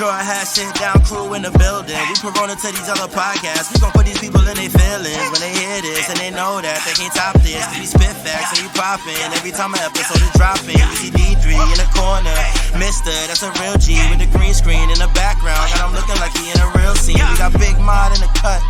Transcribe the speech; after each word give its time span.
Straw 0.00 0.16
hat, 0.16 0.48
sit 0.48 0.64
down, 0.80 0.96
crew 1.04 1.36
in 1.36 1.44
the 1.44 1.52
building. 1.60 1.92
We 2.08 2.16
corona 2.16 2.56
to 2.56 2.68
these 2.72 2.88
other 2.88 3.04
podcasts. 3.12 3.68
We 3.68 3.84
gon' 3.84 3.92
put 3.92 4.08
these 4.08 4.16
people 4.16 4.40
in 4.48 4.56
their 4.56 4.72
feelings 4.72 5.28
when 5.28 5.44
they 5.44 5.52
hear 5.52 5.76
this 5.84 6.08
and 6.08 6.16
they 6.16 6.32
know 6.32 6.56
that 6.56 6.80
they 6.88 6.96
can't 6.96 7.12
top 7.12 7.36
this. 7.44 7.60
We 7.76 7.84
spit 7.84 8.16
facts 8.24 8.56
and 8.56 8.64
we 8.64 8.72
poppin' 8.72 9.12
every 9.36 9.52
time 9.52 9.76
an 9.76 9.84
episode 9.84 10.24
is 10.24 10.32
dropping. 10.40 10.80
We 10.80 10.96
see 10.96 11.12
D3 11.12 11.52
in 11.52 11.76
the 11.76 11.84
corner, 11.92 12.32
Mister, 12.80 13.12
that's 13.28 13.44
a 13.44 13.52
real 13.60 13.76
G 13.76 14.00
with 14.08 14.24
the 14.24 14.30
green 14.32 14.56
screen 14.56 14.88
in 14.88 14.96
the 14.96 15.12
background. 15.12 15.68
Got 15.76 15.92
him 15.92 15.92
looking 15.92 16.16
like 16.16 16.32
he 16.32 16.48
in 16.48 16.56
a 16.64 16.72
real 16.80 16.96
scene. 16.96 17.20
We 17.20 17.36
got 17.36 17.52
Big 17.60 17.76
Mod 17.76 18.16
in 18.16 18.24
the 18.24 18.30
cut. 18.40 18.64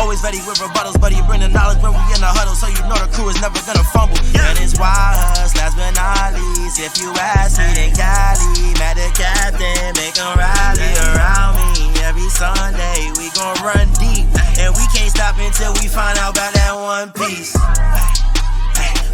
Always 0.00 0.24
ready 0.24 0.40
with 0.48 0.64
rebuttals, 0.64 0.96
but 0.96 1.12
he 1.12 1.20
bring 1.28 1.44
the 1.44 1.52
knowledge 1.52 1.84
when 1.84 1.92
we 1.92 2.00
in 2.16 2.24
the 2.24 2.32
huddle, 2.32 2.56
so 2.56 2.72
you 2.72 2.80
know 2.88 2.96
the 2.96 3.10
crew 3.12 3.28
is 3.28 3.36
never 3.44 3.60
gonna 3.68 3.84
fumble. 3.92 4.16
And 4.16 4.56
it's 4.56 4.80
wild 4.80 5.20
last 5.60 5.76
but 5.76 5.92
not 5.92 6.32
least. 6.32 6.80
If 6.80 6.96
you 6.96 7.12
ask 7.20 7.60
me, 7.60 7.68
then 7.76 7.92
Kali, 7.92 8.72
mad 8.80 8.96
the 8.96 9.12
captain, 9.12 9.92
make 10.00 10.16
him 10.16 10.32
rally 10.70 10.94
around 11.14 11.54
me. 11.74 11.90
Every 12.02 12.28
Sunday, 12.30 13.10
we 13.18 13.30
gon' 13.30 13.56
run 13.62 13.88
deep, 13.98 14.26
and 14.58 14.74
we 14.74 14.84
can't 14.94 15.10
stop 15.10 15.38
until 15.38 15.72
we 15.74 15.88
find 15.88 16.18
out 16.18 16.36
about 16.36 16.52
that 16.54 16.74
one 16.74 17.10
piece. 17.12 17.54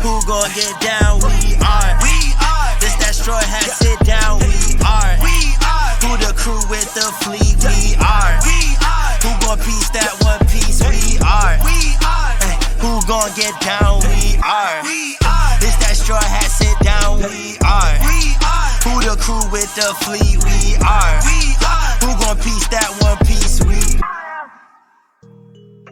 Who 0.01 0.21
gon' 0.27 0.51
get 0.55 0.73
down? 0.81 1.21
We 1.21 1.57
are. 1.61 1.91
We 2.05 2.17
are. 2.41 2.71
This 2.81 2.97
that 3.01 3.15
straw 3.15 3.41
hat, 3.41 3.69
sit 3.73 3.99
down. 4.05 4.41
We 4.41 4.77
are. 4.85 5.13
We 5.21 5.57
are. 5.65 5.93
Who 6.05 6.17
the 6.21 6.33
crew 6.37 6.61
with 6.69 6.89
the 6.95 7.09
fleet? 7.25 7.57
We 7.65 7.97
are. 8.01 8.37
We 8.45 8.77
are. 8.85 9.13
Who 9.25 9.33
gon' 9.45 9.61
piece 9.61 9.91
that 9.91 10.13
one 10.25 10.41
piece? 10.49 10.81
We 10.85 11.19
are. 11.25 11.57
We 11.65 11.97
are. 12.05 12.33
Who 12.81 13.01
gon' 13.09 13.33
get 13.35 13.53
down? 13.61 14.01
We 14.05 14.39
are. 14.45 14.85
We 14.85 15.17
are. 15.25 15.53
This 15.61 15.77
that 15.85 15.97
straw 15.97 16.21
hat, 16.21 16.51
sit 16.53 16.77
down. 16.85 17.19
We 17.19 17.59
are. 17.65 17.93
We 18.09 18.37
are. 18.45 18.66
Who 18.87 19.01
the 19.01 19.17
crew 19.21 19.43
with 19.51 19.75
the 19.75 19.93
fleet? 20.05 20.37
We 20.45 20.77
are. 20.87 21.19
We 21.27 21.57
are. 21.67 21.97
Who 22.07 22.15
gon' 22.25 22.37
piece 22.37 22.69
that 22.69 22.89
one 23.03 23.19
piece? 23.27 23.61
We 23.65 23.99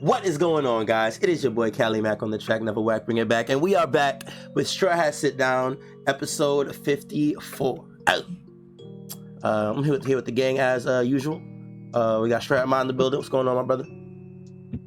What 0.01 0.25
is 0.25 0.39
going 0.39 0.65
on, 0.65 0.87
guys? 0.87 1.19
It 1.19 1.29
is 1.29 1.43
your 1.43 1.51
boy 1.51 1.73
Kali 1.73 2.01
Mac 2.01 2.23
on 2.23 2.31
the 2.31 2.39
track, 2.39 2.63
Never 2.63 2.81
Whack, 2.81 3.05
bring 3.05 3.17
it 3.17 3.27
back, 3.29 3.51
and 3.51 3.61
we 3.61 3.75
are 3.75 3.89
back 3.89 4.23
with 4.55 4.69
Straw 4.69 4.93
Hat 4.93 5.13
Sit 5.17 5.37
Down, 5.37 5.77
episode 6.07 6.73
54. 6.75 7.85
Uh, 8.07 8.23
I'm 9.43 9.83
here 9.83 9.95
with, 9.95 10.07
here 10.07 10.15
with 10.17 10.27
the 10.27 10.33
gang 10.33 10.61
as 10.61 10.87
uh, 10.87 11.01
usual. 11.01 11.43
Uh, 11.93 12.21
we 12.23 12.29
got 12.29 12.43
Strat 12.43 12.67
Mind 12.67 12.83
in 12.83 12.87
the 12.89 12.93
building. 12.93 13.19
What's 13.19 13.29
going 13.29 13.49
on, 13.49 13.57
my 13.57 13.63
brother? 13.63 13.85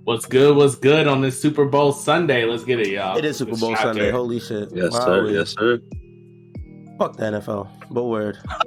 What's 0.05 0.25
good? 0.25 0.55
What's 0.55 0.75
good 0.75 1.07
on 1.07 1.19
this 1.19 1.41
Super 1.41 1.65
Bowl 1.65 1.91
Sunday? 1.91 2.45
Let's 2.45 2.63
get 2.63 2.79
it, 2.79 2.87
y'all. 2.87 3.17
It 3.17 3.25
is 3.25 3.35
Super 3.37 3.57
Bowl 3.57 3.75
Sunday. 3.75 4.07
out. 4.07 4.13
Holy 4.13 4.39
shit! 4.39 4.69
Yes, 4.73 4.93
Wow, 4.93 5.05
sir. 5.05 5.27
Yes, 5.29 5.49
sir. 5.49 5.81
Fuck 6.97 7.17
the 7.17 7.23
NFL, 7.25 7.67
but 7.91 8.03
word. 8.05 8.39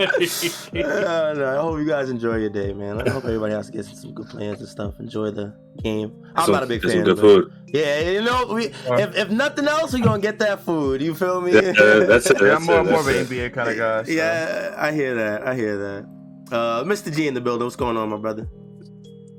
Uh, 0.00 1.34
no, 1.36 1.56
I 1.58 1.60
hope 1.60 1.78
you 1.78 1.86
guys 1.86 2.08
enjoy 2.08 2.36
your 2.36 2.48
day, 2.48 2.72
man. 2.72 3.06
I 3.06 3.10
hope 3.10 3.24
everybody 3.24 3.52
else 3.52 3.68
gets 3.68 4.00
some 4.00 4.14
good 4.14 4.28
plans 4.28 4.60
and 4.60 4.68
stuff. 4.68 4.98
Enjoy 4.98 5.30
the 5.30 5.54
game. 5.82 6.26
I'm 6.34 6.46
Some- 6.46 6.54
not 6.54 6.62
a 6.62 6.66
big 6.66 6.80
fan. 6.82 6.92
Some 6.92 7.00
of 7.00 7.04
good 7.06 7.18
it. 7.18 7.20
food. 7.20 7.52
Yeah, 7.66 8.00
you 8.10 8.22
know, 8.22 8.46
we 8.46 8.66
if, 8.66 9.16
if 9.16 9.30
nothing 9.30 9.68
else, 9.68 9.92
we're 9.92 10.02
gonna 10.02 10.22
get 10.22 10.38
that 10.38 10.60
food. 10.60 11.02
You 11.02 11.14
feel 11.14 11.40
me? 11.42 11.52
Yeah, 11.52 11.72
that's 11.72 12.30
it. 12.30 12.40
Yeah, 12.40 12.56
I'm 12.56 12.64
more, 12.64 12.80
it, 12.80 12.84
more 12.84 13.00
of 13.00 13.08
an. 13.08 13.26
NBA 13.26 13.52
kind 13.52 13.68
of 13.68 13.76
guy. 13.76 14.02
so. 14.04 14.10
Yeah, 14.10 14.74
I 14.78 14.92
hear 14.92 15.14
that. 15.16 15.46
I 15.46 15.54
hear 15.54 15.76
that. 15.76 16.06
Uh, 16.50 16.84
Mr. 16.84 17.14
G 17.14 17.28
in 17.28 17.34
the 17.34 17.40
building. 17.40 17.64
What's 17.66 17.76
going 17.76 17.96
on, 17.96 18.08
my 18.08 18.16
brother? 18.16 18.48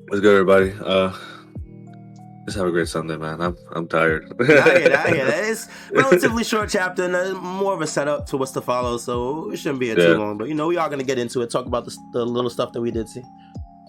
What's 0.07 0.21
good, 0.21 0.33
everybody? 0.39 0.73
Uh, 0.79 1.11
just 2.45 2.57
have 2.57 2.67
a 2.67 2.71
great 2.71 2.87
Sunday, 2.87 3.17
man. 3.17 3.41
I'm 3.41 3.55
I'm 3.75 3.87
tired. 3.87 4.33
I 4.39 4.45
hear 4.45 4.55
that. 4.89 5.05
I 5.07 5.09
hear 5.11 5.25
that. 5.25 5.43
It's 5.51 5.67
relatively 5.91 6.43
short 6.43 6.69
chapter 6.69 7.03
and 7.03 7.15
uh, 7.15 7.33
more 7.39 7.73
of 7.73 7.81
a 7.81 7.87
setup 7.87 8.25
to 8.27 8.37
what's 8.37 8.51
to 8.51 8.61
follow, 8.61 8.97
so 8.97 9.51
it 9.51 9.57
shouldn't 9.57 9.79
be 9.79 9.91
a 9.91 9.95
too 9.95 10.01
Yeah. 10.01 10.17
long. 10.17 10.37
But 10.37 10.47
you 10.47 10.55
know, 10.55 10.67
we 10.67 10.77
are 10.77 10.89
gonna 10.89 11.03
get 11.03 11.17
into 11.19 11.41
it. 11.41 11.49
Talk 11.51 11.65
about 11.65 11.85
the, 11.85 11.95
the 12.13 12.25
little 12.25 12.49
stuff 12.49 12.71
that 12.73 12.81
we 12.81 12.91
did 12.91 13.07
see. 13.09 13.23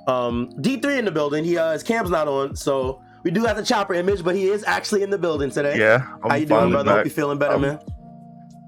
Um, 0.09 0.51
D3 0.59 0.99
in 0.99 1.05
the 1.05 1.13
building. 1.13 1.45
He 1.45 1.57
uh, 1.57 1.73
his 1.73 1.83
cam's 1.83 2.11
not 2.11 2.27
on, 2.29 2.57
so 2.57 3.01
we 3.23 3.31
do 3.31 3.45
have 3.45 3.57
the 3.57 3.63
chopper 3.65 3.95
image, 3.95 4.25
but 4.25 4.35
he 4.35 4.49
is 4.49 4.65
actually 4.65 5.03
in 5.03 5.11
the 5.11 5.19
building 5.19 5.51
today. 5.51 5.79
Yeah. 5.79 6.05
I'm 6.25 6.31
How 6.31 6.37
you 6.37 6.47
doing, 6.47 6.59
finally 6.61 6.73
brother? 6.73 6.91
Hope 6.91 6.99
back. 6.99 7.05
you 7.07 7.11
feeling 7.13 7.39
better, 7.39 7.55
Um, 7.55 7.63
man. 7.63 7.79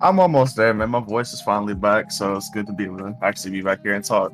I'm 0.01 0.21
almost 0.21 0.55
there, 0.57 0.73
man. 0.75 0.91
My 0.91 1.01
voice 1.01 1.33
is 1.33 1.41
finally 1.41 1.75
back, 1.75 2.13
so 2.13 2.35
it's 2.37 2.51
good 2.51 2.67
to 2.69 2.73
be 2.73 2.85
able 2.85 2.99
to 2.99 3.17
actually 3.23 3.51
be 3.53 3.63
back 3.63 3.81
here 3.83 3.95
and 3.95 4.05
talk. 4.05 4.33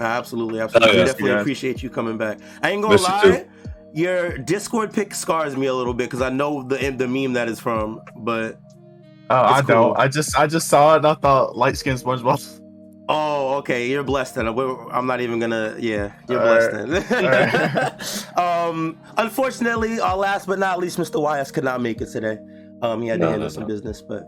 Absolutely, 0.00 0.60
absolutely. 0.60 0.90
Oh, 0.94 0.98
yeah. 0.98 1.04
Definitely 1.04 1.30
Yeah. 1.30 1.40
appreciate 1.40 1.82
you 1.82 1.90
coming 1.90 2.16
back. 2.16 2.38
I 2.62 2.70
ain't 2.70 2.82
gonna 2.82 2.94
Miss 2.94 3.02
lie. 3.04 3.46
Too. 3.94 4.00
Your 4.00 4.38
Discord 4.38 4.92
pick 4.92 5.14
scars 5.14 5.56
me 5.56 5.66
a 5.66 5.74
little 5.74 5.94
bit 5.94 6.04
because 6.10 6.22
I 6.22 6.30
know 6.30 6.62
the 6.62 6.76
the 6.90 7.06
meme 7.08 7.32
that 7.34 7.48
is 7.48 7.60
from, 7.60 8.00
but 8.16 8.58
Oh, 9.30 9.34
I 9.36 9.58
It's 9.60 9.68
don't. 9.68 9.96
I 9.98 10.08
just 10.08 10.36
I 10.36 10.46
just 10.46 10.68
saw 10.68 10.94
it 10.94 10.98
and 10.98 11.06
I 11.06 11.14
thought 11.14 11.56
light 11.56 11.76
skinned 11.76 11.98
SpongeBob. 11.98 12.60
Oh, 13.08 13.54
okay. 13.56 13.88
You're 13.88 14.02
blessed 14.04 14.34
then. 14.36 14.46
I'm 14.48 15.06
not 15.06 15.20
even 15.20 15.38
gonna. 15.38 15.74
Yeah, 15.78 16.12
you're 16.28 16.40
All 16.40 16.46
blessed 16.46 17.08
then. 17.10 18.36
um, 18.36 18.98
unfortunately, 19.16 20.00
our 20.00 20.16
last 20.16 20.46
but 20.46 20.58
not 20.58 20.78
least, 20.78 20.98
Mr. 20.98 21.20
YS 21.40 21.50
could 21.50 21.64
not 21.64 21.80
make 21.80 22.00
it 22.00 22.06
today. 22.06 22.38
Um, 22.82 23.00
he 23.02 23.08
had 23.08 23.20
to 23.20 23.26
No, 23.26 23.30
handle 23.30 23.48
no, 23.48 23.52
some 23.52 23.62
no. 23.62 23.68
business, 23.68 24.02
but 24.02 24.24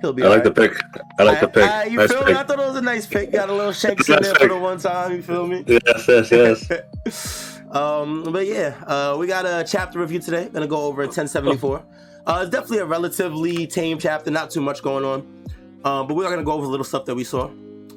he'll 0.00 0.12
be. 0.12 0.22
I 0.22 0.28
like 0.28 0.44
the 0.44 0.50
pick. 0.52 0.72
I 1.18 1.22
like 1.22 1.40
the 1.40 1.48
pick. 1.48 1.62
I- 1.64 1.82
I- 1.82 1.84
you 1.84 1.96
nice 1.98 2.10
feel 2.10 2.18
pick. 2.24 2.28
me? 2.34 2.34
I 2.34 2.42
thought 2.44 2.58
it 2.58 2.66
was 2.66 2.76
a 2.76 2.82
nice 2.82 3.06
pick. 3.06 3.30
Got 3.32 3.50
a 3.50 3.52
little 3.54 3.72
shanks 3.72 4.08
in 4.08 4.16
Nice 4.16 4.24
there 4.24 4.34
for 4.34 4.48
the 4.48 4.58
one 4.58 4.78
time. 4.78 5.12
You 5.12 5.22
feel 5.22 5.46
me? 5.46 5.64
Yes, 5.66 6.08
yes, 6.08 6.68
yes. 6.70 7.46
um, 7.70 8.24
but 8.24 8.46
yeah, 8.46 8.82
uh, 8.86 9.16
we 9.18 9.26
got 9.26 9.46
a 9.46 9.64
chapter 9.66 9.98
review 9.98 10.18
today. 10.20 10.48
Gonna 10.48 10.66
go 10.66 10.82
over 10.84 11.02
1074. 11.02 11.84
Uh, 12.26 12.40
it's 12.42 12.50
definitely 12.50 12.78
a 12.78 12.84
relatively 12.84 13.66
tame 13.66 13.98
chapter, 13.98 14.30
not 14.30 14.50
too 14.50 14.60
much 14.60 14.82
going 14.82 15.04
on. 15.04 15.20
Um, 15.84 16.06
but 16.06 16.14
we 16.14 16.24
are 16.24 16.30
gonna 16.30 16.44
go 16.44 16.52
over 16.52 16.64
the 16.64 16.70
little 16.70 16.84
stuff 16.84 17.04
that 17.06 17.14
we 17.14 17.24
saw. 17.24 17.50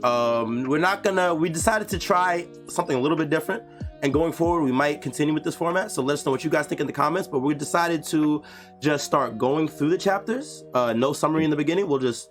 Um, 0.03 0.63
we're 0.66 0.79
not 0.79 1.03
gonna. 1.03 1.34
We 1.34 1.50
decided 1.50 1.88
to 1.89 2.00
try 2.00 2.47
something 2.67 2.95
a 2.95 3.00
little 3.00 3.17
bit 3.17 3.29
different, 3.29 3.63
and 4.03 4.13
going 4.13 4.31
forward, 4.31 4.63
we 4.63 4.72
might 4.72 5.01
continue 5.01 5.34
with 5.34 5.44
this 5.44 5.56
format. 5.56 5.91
So 5.91 6.01
let 6.01 6.16
us 6.16 6.25
know 6.25 6.31
what 6.31 6.44
you 6.44 6.50
guys 6.50 6.67
think 6.67 6.81
in 6.81 6.88
the 6.88 6.94
comments. 6.94 7.28
But 7.28 7.40
we 7.40 7.53
decided 7.53 8.03
to 8.05 8.44
just 8.79 9.05
start 9.05 9.38
going 9.38 9.67
through 9.67 9.90
the 9.90 9.97
chapters. 9.97 10.63
Uh, 10.73 10.94
no 10.94 11.13
summary 11.13 11.45
in 11.45 11.50
the 11.50 11.55
beginning. 11.55 11.88
We'll 11.88 12.00
just 12.00 12.29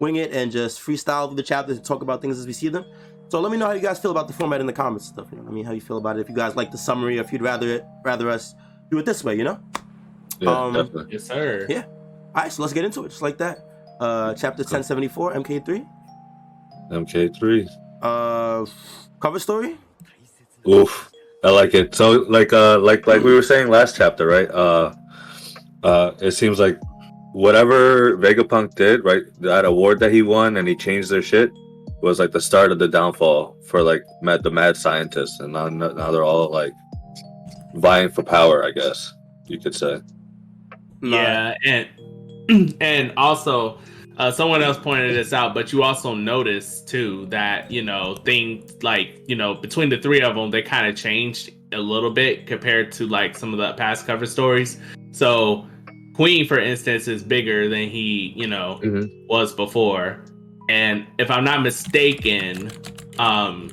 wing 0.00 0.16
it 0.16 0.32
and 0.32 0.52
just 0.52 0.80
freestyle 0.80 1.28
through 1.28 1.36
the 1.36 1.42
chapters 1.42 1.78
and 1.78 1.86
talk 1.86 2.02
about 2.02 2.20
things 2.20 2.38
as 2.38 2.46
we 2.46 2.52
see 2.52 2.68
them. 2.68 2.84
So 3.28 3.40
let 3.40 3.50
me 3.50 3.58
know 3.58 3.66
how 3.66 3.72
you 3.72 3.80
guys 3.80 3.98
feel 3.98 4.10
about 4.10 4.28
the 4.28 4.34
format 4.34 4.60
in 4.60 4.66
the 4.66 4.72
comments 4.72 5.06
and 5.08 5.14
stuff. 5.14 5.28
You 5.32 5.38
know, 5.38 5.48
I 5.48 5.52
mean, 5.52 5.64
how 5.64 5.72
you 5.72 5.80
feel 5.80 5.96
about 5.96 6.16
it. 6.16 6.20
If 6.20 6.28
you 6.28 6.34
guys 6.34 6.54
like 6.56 6.70
the 6.70 6.78
summary, 6.78 7.18
or 7.18 7.22
if 7.22 7.32
you'd 7.32 7.42
rather 7.42 7.68
it, 7.68 7.84
rather 8.04 8.30
us 8.30 8.54
do 8.90 8.98
it 8.98 9.06
this 9.06 9.24
way, 9.24 9.34
you 9.36 9.44
know. 9.44 9.58
Yeah, 10.40 10.50
Um, 10.50 10.72
definitely. 10.74 11.12
Yes, 11.12 11.24
sir. 11.24 11.66
Yeah. 11.68 11.84
All 12.34 12.42
right, 12.42 12.52
so 12.52 12.62
let's 12.62 12.74
get 12.74 12.84
into 12.84 13.04
it, 13.04 13.08
just 13.08 13.22
like 13.22 13.38
that. 13.38 13.58
Uh, 14.00 14.34
chapter 14.34 14.62
1074, 14.62 15.34
MK3. 15.34 15.86
MK3. 16.90 17.68
Uh, 18.02 18.66
cover 19.20 19.38
story. 19.38 19.76
Oof. 20.68 21.10
I 21.42 21.50
like 21.50 21.74
it. 21.74 21.94
So 21.94 22.22
like 22.22 22.54
uh 22.54 22.78
like 22.78 23.06
like 23.06 23.22
we 23.22 23.34
were 23.34 23.42
saying 23.42 23.68
last 23.68 23.96
chapter, 23.96 24.26
right? 24.26 24.50
Uh 24.50 24.94
uh 25.82 26.12
it 26.22 26.30
seems 26.30 26.58
like 26.58 26.78
whatever 27.32 28.16
Vegapunk 28.16 28.74
did, 28.74 29.04
right? 29.04 29.24
That 29.40 29.66
award 29.66 30.00
that 30.00 30.10
he 30.10 30.22
won 30.22 30.56
and 30.56 30.66
he 30.66 30.74
changed 30.74 31.10
their 31.10 31.20
shit 31.20 31.50
was 32.04 32.18
like 32.18 32.32
the 32.32 32.40
start 32.40 32.70
of 32.70 32.78
the 32.78 32.88
downfall 32.88 33.56
for 33.66 33.82
like 33.82 34.02
mad, 34.22 34.42
the 34.42 34.50
mad 34.50 34.76
scientists 34.76 35.40
and 35.40 35.52
now, 35.52 35.68
now 35.68 36.10
they're 36.10 36.24
all 36.24 36.50
like 36.50 36.72
vying 37.74 38.10
for 38.10 38.22
power, 38.22 38.64
I 38.64 38.70
guess 38.70 39.12
you 39.46 39.58
could 39.58 39.74
say. 39.74 40.00
Yeah, 41.02 41.54
and 41.64 41.88
and 42.80 43.12
also 43.16 43.78
uh, 44.16 44.30
someone 44.30 44.62
else 44.62 44.78
pointed 44.78 45.14
this 45.14 45.32
out, 45.32 45.54
but 45.54 45.72
you 45.72 45.82
also 45.82 46.14
notice 46.14 46.82
too 46.82 47.26
that 47.26 47.70
you 47.70 47.82
know 47.82 48.16
things 48.24 48.72
like 48.82 49.22
you 49.26 49.36
know 49.36 49.54
between 49.54 49.88
the 49.88 49.98
three 49.98 50.20
of 50.20 50.34
them, 50.34 50.50
they 50.50 50.62
kind 50.62 50.86
of 50.86 50.96
changed 50.96 51.50
a 51.72 51.78
little 51.78 52.10
bit 52.10 52.46
compared 52.46 52.92
to 52.92 53.06
like 53.06 53.36
some 53.36 53.52
of 53.52 53.58
the 53.58 53.72
past 53.74 54.06
cover 54.06 54.26
stories. 54.26 54.78
So 55.12 55.66
Queen, 56.14 56.46
for 56.46 56.58
instance, 56.58 57.08
is 57.08 57.24
bigger 57.24 57.68
than 57.68 57.88
he 57.88 58.32
you 58.36 58.46
know 58.46 58.80
Mhm. 58.82 59.10
was 59.28 59.52
before, 59.52 60.24
and 60.68 61.06
if 61.18 61.30
I'm 61.30 61.44
not 61.44 61.62
mistaken, 61.62 62.70
um, 63.18 63.70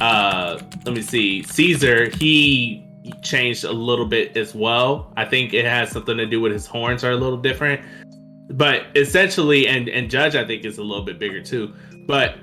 uh, 0.00 0.58
let 0.84 0.94
me 0.94 1.02
see, 1.02 1.42
Caesar 1.42 2.08
he 2.10 2.86
changed 3.22 3.64
a 3.64 3.72
little 3.72 4.06
bit 4.06 4.36
as 4.36 4.54
well. 4.54 5.12
I 5.16 5.24
think 5.24 5.52
it 5.52 5.64
has 5.64 5.90
something 5.90 6.16
to 6.16 6.26
do 6.26 6.40
with 6.40 6.52
his 6.52 6.66
horns 6.66 7.04
are 7.04 7.12
a 7.12 7.16
little 7.16 7.38
different. 7.38 7.82
But 8.50 8.86
essentially 8.94 9.66
and 9.66 9.88
and 9.88 10.10
Judge 10.10 10.36
I 10.36 10.44
think 10.44 10.64
is 10.64 10.78
a 10.78 10.82
little 10.82 11.04
bit 11.04 11.18
bigger 11.18 11.42
too. 11.42 11.74
But 12.06 12.36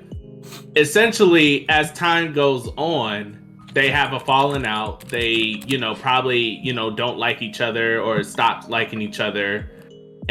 essentially 0.76 1.68
as 1.70 1.92
time 1.94 2.34
goes 2.34 2.70
on, 2.78 3.38
they 3.74 3.90
have 3.90 4.14
a 4.14 4.20
falling 4.20 4.66
out. 4.66 5.08
They, 5.08 5.62
you 5.66 5.78
know, 5.78 5.96
probably, 5.96 6.40
you 6.40 6.74
know, 6.74 6.92
don't 6.92 7.18
like 7.18 7.42
each 7.42 7.62
other 7.62 8.02
or 8.02 8.24
stop 8.24 8.70
liking 8.70 9.02
each 9.02 9.20
other. 9.20 9.70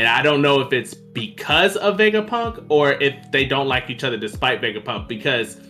And 0.01 0.09
I 0.09 0.23
don't 0.23 0.41
know 0.41 0.63
if 0.63 0.73
it's 0.73 0.95
because 0.95 1.77
of 1.77 1.99
Vegapunk 1.99 2.65
or 2.71 2.93
if 2.93 3.31
they 3.33 3.45
don't 3.45 3.69
like 3.69 3.91
each 3.91 4.03
other 4.03 4.17
despite 4.17 4.63
Vegapunk 4.63 5.07
because 5.07 5.61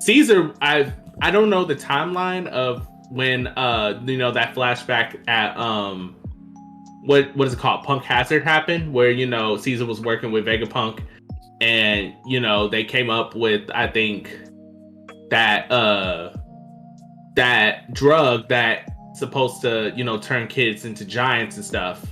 Caesar 0.00 0.52
I 0.60 0.92
I 1.22 1.30
don't 1.30 1.48
know 1.48 1.64
the 1.64 1.76
timeline 1.76 2.48
of 2.48 2.84
when 3.12 3.46
uh 3.46 4.02
you 4.04 4.18
know 4.18 4.32
that 4.32 4.56
flashback 4.56 5.22
at 5.28 5.56
um 5.56 6.16
what 7.04 7.36
what 7.36 7.46
is 7.46 7.54
it 7.54 7.60
called? 7.60 7.84
Punk 7.84 8.02
Hazard 8.02 8.42
happened 8.42 8.92
where 8.92 9.12
you 9.12 9.24
know 9.24 9.56
Caesar 9.56 9.86
was 9.86 10.00
working 10.00 10.32
with 10.32 10.46
Vegapunk 10.46 11.04
and 11.60 12.12
you 12.26 12.40
know 12.40 12.66
they 12.66 12.82
came 12.82 13.08
up 13.08 13.36
with 13.36 13.70
I 13.72 13.86
think 13.86 14.36
that 15.30 15.70
uh 15.70 16.36
that 17.36 17.94
drug 17.94 18.48
that 18.48 18.90
supposed 19.14 19.62
to 19.62 19.92
you 19.94 20.02
know 20.02 20.18
turn 20.18 20.48
kids 20.48 20.84
into 20.84 21.04
giants 21.04 21.54
and 21.54 21.64
stuff. 21.64 22.04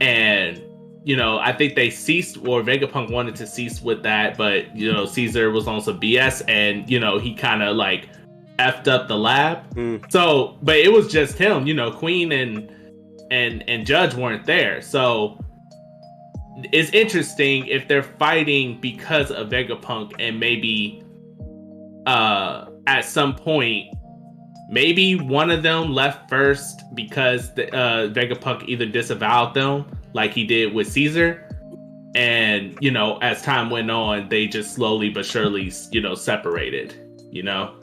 And 0.00 0.62
you 1.06 1.16
know 1.16 1.38
i 1.38 1.52
think 1.52 1.76
they 1.76 1.88
ceased 1.88 2.36
or 2.38 2.62
vegapunk 2.62 3.10
wanted 3.12 3.36
to 3.36 3.46
cease 3.46 3.80
with 3.80 4.02
that 4.02 4.36
but 4.36 4.74
you 4.76 4.92
know 4.92 5.06
caesar 5.06 5.50
was 5.52 5.68
on 5.68 5.80
some 5.80 6.00
bs 6.00 6.42
and 6.48 6.90
you 6.90 6.98
know 6.98 7.16
he 7.16 7.32
kind 7.32 7.62
of 7.62 7.76
like 7.76 8.08
effed 8.58 8.88
up 8.88 9.06
the 9.06 9.16
lab 9.16 9.58
Mm. 9.74 10.10
so 10.10 10.58
but 10.62 10.76
it 10.76 10.92
was 10.92 11.06
just 11.06 11.38
him 11.38 11.64
you 11.64 11.74
know 11.74 11.92
queen 11.92 12.32
and 12.32 12.68
and 13.30 13.62
and 13.68 13.86
judge 13.86 14.14
weren't 14.14 14.44
there 14.46 14.82
so 14.82 15.38
it's 16.72 16.90
interesting 16.90 17.66
if 17.66 17.86
they're 17.86 18.02
fighting 18.02 18.80
because 18.80 19.30
of 19.30 19.48
vegapunk 19.48 20.12
and 20.18 20.40
maybe 20.40 21.04
uh 22.06 22.66
at 22.88 23.04
some 23.04 23.36
point 23.36 23.86
maybe 24.68 25.14
one 25.14 25.50
of 25.52 25.62
them 25.62 25.92
left 25.92 26.28
first 26.28 26.82
because 26.94 27.54
the, 27.54 27.72
uh, 27.72 28.08
Vegapunk 28.08 28.68
either 28.68 28.86
disavowed 28.86 29.54
them, 29.54 29.84
like 30.16 30.32
he 30.32 30.44
did 30.44 30.72
with 30.74 30.88
Caesar, 30.90 31.28
and 32.16 32.76
you 32.80 32.90
know, 32.90 33.18
as 33.18 33.42
time 33.42 33.70
went 33.70 33.90
on, 33.90 34.28
they 34.28 34.46
just 34.48 34.74
slowly 34.74 35.10
but 35.10 35.24
surely, 35.26 35.70
you 35.92 36.00
know, 36.00 36.14
separated. 36.14 36.94
You 37.30 37.42
know. 37.44 37.74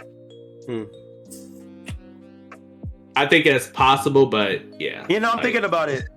Hmm. 0.66 0.84
I 3.16 3.28
think 3.28 3.46
it's 3.46 3.68
possible, 3.68 4.26
but 4.26 4.62
yeah. 4.82 5.06
You 5.08 5.20
know, 5.20 5.30
I'm 5.30 5.36
like- 5.38 5.44
thinking 5.46 5.64
about 5.66 5.90
it. 5.90 6.10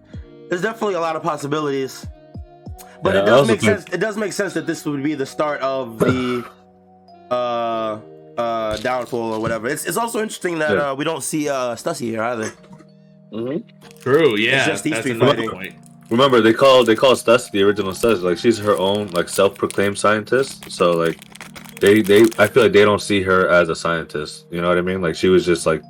There's 0.49 0.63
definitely 0.63 0.95
a 0.95 1.01
lot 1.01 1.17
of 1.17 1.23
possibilities, 1.23 2.07
but 3.03 3.15
Yeah, 3.15 3.23
it 3.23 3.27
does 3.27 3.49
make 3.49 3.61
think- 3.61 3.81
sense. 3.81 3.95
It 3.95 3.99
does 3.99 4.17
make 4.17 4.33
sense 4.33 4.55
that 4.55 4.67
this 4.67 4.85
would 4.87 5.03
be 5.03 5.15
the 5.15 5.27
start 5.27 5.61
of 5.61 5.99
the 5.99 6.45
uh 7.31 7.99
uh 8.39 8.77
downfall 8.79 9.35
or 9.35 9.41
whatever. 9.41 9.67
It's 9.69 9.85
it's 9.85 9.97
also 9.97 10.21
interesting 10.23 10.59
that 10.61 10.71
Yeah. 10.71 10.91
uh, 10.91 10.95
we 10.95 11.05
don't 11.05 11.23
see 11.23 11.49
uh 11.49 11.75
Stussy 11.75 12.07
here 12.13 12.23
either. 12.23 12.51
True. 14.01 14.37
Yeah. 14.39 14.65
just 14.67 14.85
these 14.85 14.93
that's 14.95 15.03
three 15.03 15.13
another 15.17 15.35
fighting. 15.35 15.51
point. 15.51 15.75
Remember, 16.11 16.41
they 16.41 16.53
call 16.53 16.85
they 16.85 16.95
call 16.95 17.13
Stussy 17.13 17.51
the 17.51 17.63
original 17.63 17.93
Stussy. 17.93 18.23
Like 18.23 18.39
she's 18.39 18.59
her 18.59 18.77
own 18.79 19.09
like 19.09 19.29
self-proclaimed 19.29 19.99
scientist. 19.99 20.71
So 20.71 20.93
like 20.93 21.19
they 21.81 22.01
they 22.01 22.23
I 22.39 22.47
feel 22.47 22.63
like 22.63 22.73
they 22.73 22.85
don't 22.85 23.03
see 23.03 23.23
her 23.23 23.49
as 23.49 23.69
a 23.69 23.75
scientist. 23.75 24.47
You 24.51 24.61
know 24.61 24.69
what 24.69 24.79
I 24.79 24.83
mean? 24.83 25.03
Like 25.03 25.17
she 25.17 25.29
was 25.29 25.45
just 25.45 25.67
like 25.67 25.83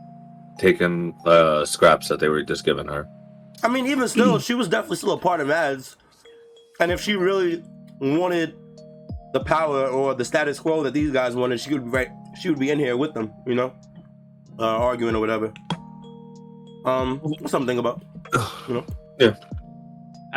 taking 0.58 1.14
uh 1.26 1.64
scraps 1.66 2.08
that 2.08 2.18
they 2.18 2.28
were 2.28 2.42
just 2.42 2.64
giving 2.64 2.86
her. 2.86 3.06
I 3.62 3.68
mean, 3.68 3.86
even 3.86 4.08
still, 4.08 4.38
she 4.38 4.54
was 4.54 4.68
definitely 4.68 4.96
still 4.98 5.12
a 5.12 5.18
part 5.18 5.40
of 5.40 5.48
Mads. 5.48 5.96
And 6.80 6.92
if 6.92 7.00
she 7.00 7.14
really 7.14 7.62
wanted 8.00 8.54
the 9.32 9.40
power 9.40 9.86
or 9.86 10.14
the 10.14 10.24
status 10.24 10.58
quo 10.58 10.82
that 10.82 10.92
these 10.92 11.10
guys 11.10 11.34
wanted, 11.34 11.60
she 11.60 11.72
would 11.72 11.84
be 11.84 11.90
right. 11.90 12.08
She 12.40 12.48
would 12.50 12.58
be 12.58 12.70
in 12.70 12.78
here 12.78 12.96
with 12.96 13.14
them, 13.14 13.32
you 13.46 13.54
know, 13.54 13.74
uh, 14.58 14.64
arguing 14.64 15.14
or 15.14 15.20
whatever. 15.20 15.52
Um, 16.84 17.20
something 17.46 17.78
about. 17.78 18.02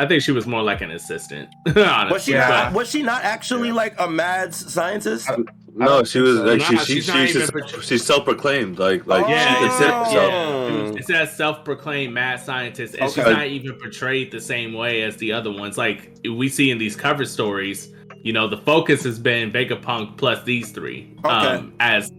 I 0.00 0.06
think 0.06 0.22
she 0.22 0.32
was 0.32 0.46
more 0.46 0.62
like 0.62 0.80
an 0.80 0.90
assistant. 0.92 1.48
honestly. 1.66 2.12
Was 2.12 2.24
she 2.24 2.32
Yeah. 2.32 2.48
not? 2.48 2.72
Was 2.72 2.88
she 2.90 3.02
not 3.02 3.22
actually 3.22 3.70
like 3.70 3.94
a 3.98 4.08
Mads 4.10 4.72
scientist? 4.72 5.28
I- 5.30 5.36
No, 5.74 6.02
she 6.04 6.18
was 6.20 6.38
so. 6.38 6.44
like 6.44 6.58
Nah, 6.60 6.66
she 6.66 6.76
she 6.78 7.00
she's 7.00 7.04
she, 7.32 7.40
she's, 7.40 7.84
she's 7.86 8.04
self-proclaimed 8.04 8.78
like 8.78 9.06
like 9.06 9.28
Yeah, 9.28 9.54
she 9.54 9.60
considered 9.66 9.92
Oh. 9.92 10.04
herself. 10.04 10.32
Mm. 10.32 10.98
It 10.98 11.06
says 11.06 11.36
self-proclaimed 11.36 12.12
mad 12.14 12.40
scientist, 12.40 12.94
and 12.98 13.08
she's 13.10 13.24
not 13.24 13.46
even 13.46 13.72
portrayed 13.78 14.30
the 14.32 14.40
same 14.40 14.72
way 14.72 15.02
as 15.02 15.16
the 15.18 15.32
other 15.32 15.52
ones. 15.52 15.76
Like 15.78 16.16
we 16.24 16.48
see 16.48 16.70
in 16.70 16.78
these 16.78 16.96
cover 16.96 17.24
stories, 17.24 17.92
you 18.22 18.32
know, 18.32 18.48
the 18.48 18.58
focus 18.58 19.04
has 19.04 19.18
been 19.18 19.50
Vegapunk 19.52 20.16
plus 20.16 20.42
these 20.44 20.70
three, 20.72 21.14
Okay. 21.24 21.28
um, 21.34 21.72
as 21.80 22.10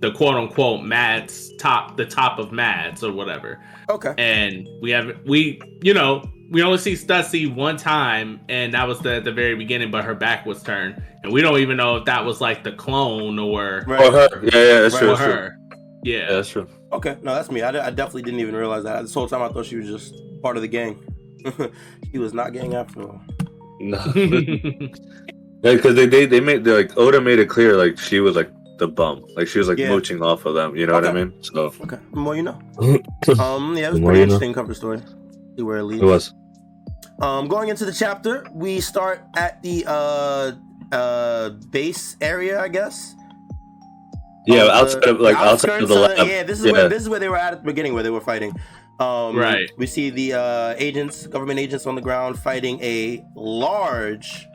the 0.00 0.10
quote-unquote 0.12 0.82
Mads 0.82 1.52
top, 1.58 1.96
the 1.98 2.06
top 2.06 2.38
of 2.38 2.52
Mads 2.52 3.02
or 3.04 3.12
whatever. 3.12 3.58
Okay. 3.90 4.14
And 4.16 4.66
we 4.80 4.90
have 4.92 5.06
we, 5.26 5.60
you 5.82 5.92
know, 5.94 6.22
we 6.50 6.62
only 6.62 6.78
see 6.78 6.94
Stussy 6.94 7.52
one 7.52 7.76
time, 7.76 8.40
and 8.48 8.74
that 8.74 8.86
was 8.88 8.98
the, 9.00 9.14
at 9.16 9.24
the 9.24 9.32
very 9.32 9.54
beginning, 9.54 9.90
but 9.90 10.04
her 10.04 10.14
back 10.14 10.44
was 10.46 10.62
turned, 10.62 11.00
and 11.22 11.32
we 11.32 11.40
don't 11.42 11.58
even 11.58 11.76
know 11.76 11.96
if 11.96 12.04
that 12.06 12.24
was 12.24 12.40
like 12.40 12.64
the 12.64 12.72
clone 12.72 13.38
or, 13.38 13.84
Right. 13.86 14.00
Or 14.06 14.12
her. 14.12 14.44
Yeah, 14.44 14.50
yeah, 14.54 14.80
that's 14.80 14.94
Right. 14.94 15.00
true. 15.00 15.08
or 15.10 15.16
That's 15.16 15.20
her. 15.20 15.56
Yeah. 16.02 16.18
Yeah, 16.18 16.32
that's 16.32 16.48
true. 16.48 16.66
Okay. 16.92 17.16
No, 17.22 17.34
that's 17.34 17.50
me. 17.50 17.62
I, 17.62 17.68
I 17.68 17.90
definitely 17.90 18.22
didn't 18.22 18.40
even 18.40 18.56
realize 18.56 18.84
that. 18.84 19.02
This 19.02 19.14
whole 19.14 19.28
time 19.28 19.42
I 19.42 19.48
thought 19.48 19.66
she 19.66 19.76
was 19.76 19.86
just 19.86 20.14
part 20.42 20.56
of 20.56 20.62
the 20.62 20.68
gang. 20.68 20.98
she 22.12 22.18
was 22.18 22.32
not 22.34 22.52
gang 22.52 22.74
after 22.74 23.02
all. 23.02 23.20
No. 23.80 23.98
Yeah, 25.62 25.74
because 25.74 25.94
they, 25.94 26.06
they 26.06 26.24
they 26.24 26.40
made 26.40 26.64
they 26.64 26.72
like 26.72 26.96
Oda 26.96 27.20
made 27.20 27.38
it 27.38 27.50
clear 27.50 27.76
like 27.76 27.98
she 27.98 28.20
was 28.20 28.34
like 28.34 28.50
the 28.78 28.88
bum, 28.88 29.26
like 29.36 29.46
she 29.46 29.58
was 29.58 29.68
like 29.68 29.76
Yeah. 29.76 29.90
mooching 29.90 30.22
off 30.22 30.46
of 30.46 30.54
them. 30.54 30.74
You 30.74 30.86
know 30.86 30.94
what 30.94 31.06
I 31.06 31.12
mean? 31.12 31.34
So 31.42 31.66
Okay. 31.82 31.98
The 32.14 32.18
more 32.18 32.34
you 32.34 32.42
know. 32.42 32.58
Um. 33.38 33.76
Yeah, 33.76 33.88
it 33.88 33.92
was 33.92 34.00
pretty 34.00 34.00
you 34.00 34.00
know. 34.00 34.14
interesting 34.22 34.54
cover 34.54 34.72
story. 34.72 35.00
See 35.56 35.62
where 35.62 35.76
it 35.78 35.84
leads. 35.84 36.02
it 36.02 36.06
was. 36.06 36.32
Um, 37.20 37.48
going 37.48 37.68
into 37.68 37.84
the 37.84 37.92
chapter, 37.92 38.46
we 38.52 38.80
start 38.80 39.24
at 39.36 39.62
the 39.62 39.84
uh 39.86 40.52
uh 40.92 41.50
base 41.70 42.16
area, 42.20 42.60
I 42.60 42.68
guess. 42.68 43.14
Yeah, 44.46 44.62
Of 44.62 44.66
the- 44.66 44.72
outside 44.72 45.04
of 45.04 45.20
like 45.20 45.36
outside 45.36 45.82
of 45.82 45.88
the 45.88 45.94
outskirts, 45.96 46.18
lab. 46.20 46.28
yeah, 46.28 46.42
this 46.42 46.58
is 46.60 46.66
yeah. 46.66 46.72
where 46.72 46.88
this 46.88 47.02
is 47.02 47.08
where 47.08 47.20
they 47.20 47.28
were 47.28 47.36
at 47.36 47.52
at 47.52 47.60
the 47.60 47.66
beginning, 47.66 47.92
where 47.94 48.02
they 48.02 48.10
were 48.10 48.20
fighting. 48.22 48.52
Um, 48.98 49.36
Right. 49.36 49.70
We 49.78 49.86
see 49.86 50.10
the 50.10 50.34
uh, 50.34 50.74
agents, 50.78 51.26
government 51.26 51.58
agents 51.58 51.86
on 51.86 51.94
the 51.94 52.02
ground 52.02 52.38
fighting 52.38 52.78
a 52.82 53.24
large 53.34 54.46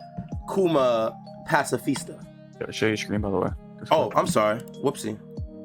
Kuma 0.54 1.14
pacifista. 1.48 2.24
Gotta 2.60 2.72
show 2.72 2.86
your 2.88 2.98
screen, 2.98 3.22
by 3.22 3.30
the 3.32 3.38
way. 3.38 3.50
Oh, 3.92 4.12
I'm 4.16 4.28
sorry. 4.28 4.60
Whoopsie. 4.84 5.18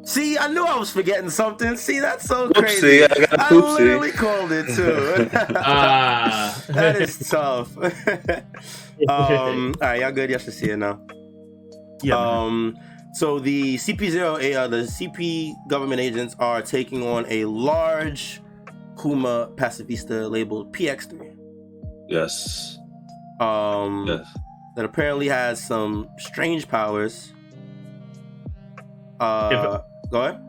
See, 0.04 0.38
I 0.38 0.48
knew 0.48 0.64
I 0.64 0.78
was 0.78 0.90
forgetting 0.90 1.30
something. 1.30 1.76
See, 1.76 2.00
that's 2.00 2.24
so 2.26 2.48
Oopsie, 2.48 2.54
crazy. 2.54 3.04
I 3.04 3.08
got 3.08 3.32
a 3.34 3.42
I 3.42 3.54
literally 3.54 4.10
called 4.12 4.50
it 4.52 4.66
too. 4.74 5.28
Ah. 5.56 6.64
that 6.68 6.96
is 7.00 7.18
tough. 7.28 7.76
um, 9.08 9.74
all 9.80 9.88
right, 9.88 10.00
y'all 10.00 10.12
good? 10.12 10.30
Y'all 10.30 10.38
should 10.38 10.54
see 10.54 10.70
it 10.70 10.76
now. 10.78 11.00
Yeah. 12.02 12.16
Um, 12.16 12.76
so 13.12 13.38
the 13.38 13.76
CP0, 13.76 14.54
uh, 14.56 14.68
the 14.68 14.82
CP 14.82 15.52
government 15.68 16.00
agents 16.00 16.34
are 16.38 16.62
taking 16.62 17.06
on 17.06 17.26
a 17.28 17.44
large 17.44 18.40
Kuma 19.00 19.50
pacifista 19.56 20.30
labeled 20.30 20.72
PX3. 20.74 21.36
Yes. 22.08 22.78
Um, 23.40 24.06
Yes. 24.08 24.26
that 24.76 24.84
apparently 24.84 25.28
has 25.28 25.62
some 25.62 26.08
strange 26.18 26.68
powers. 26.68 27.32
Uh, 29.18 29.80
go 30.10 30.22
ahead. 30.22 30.40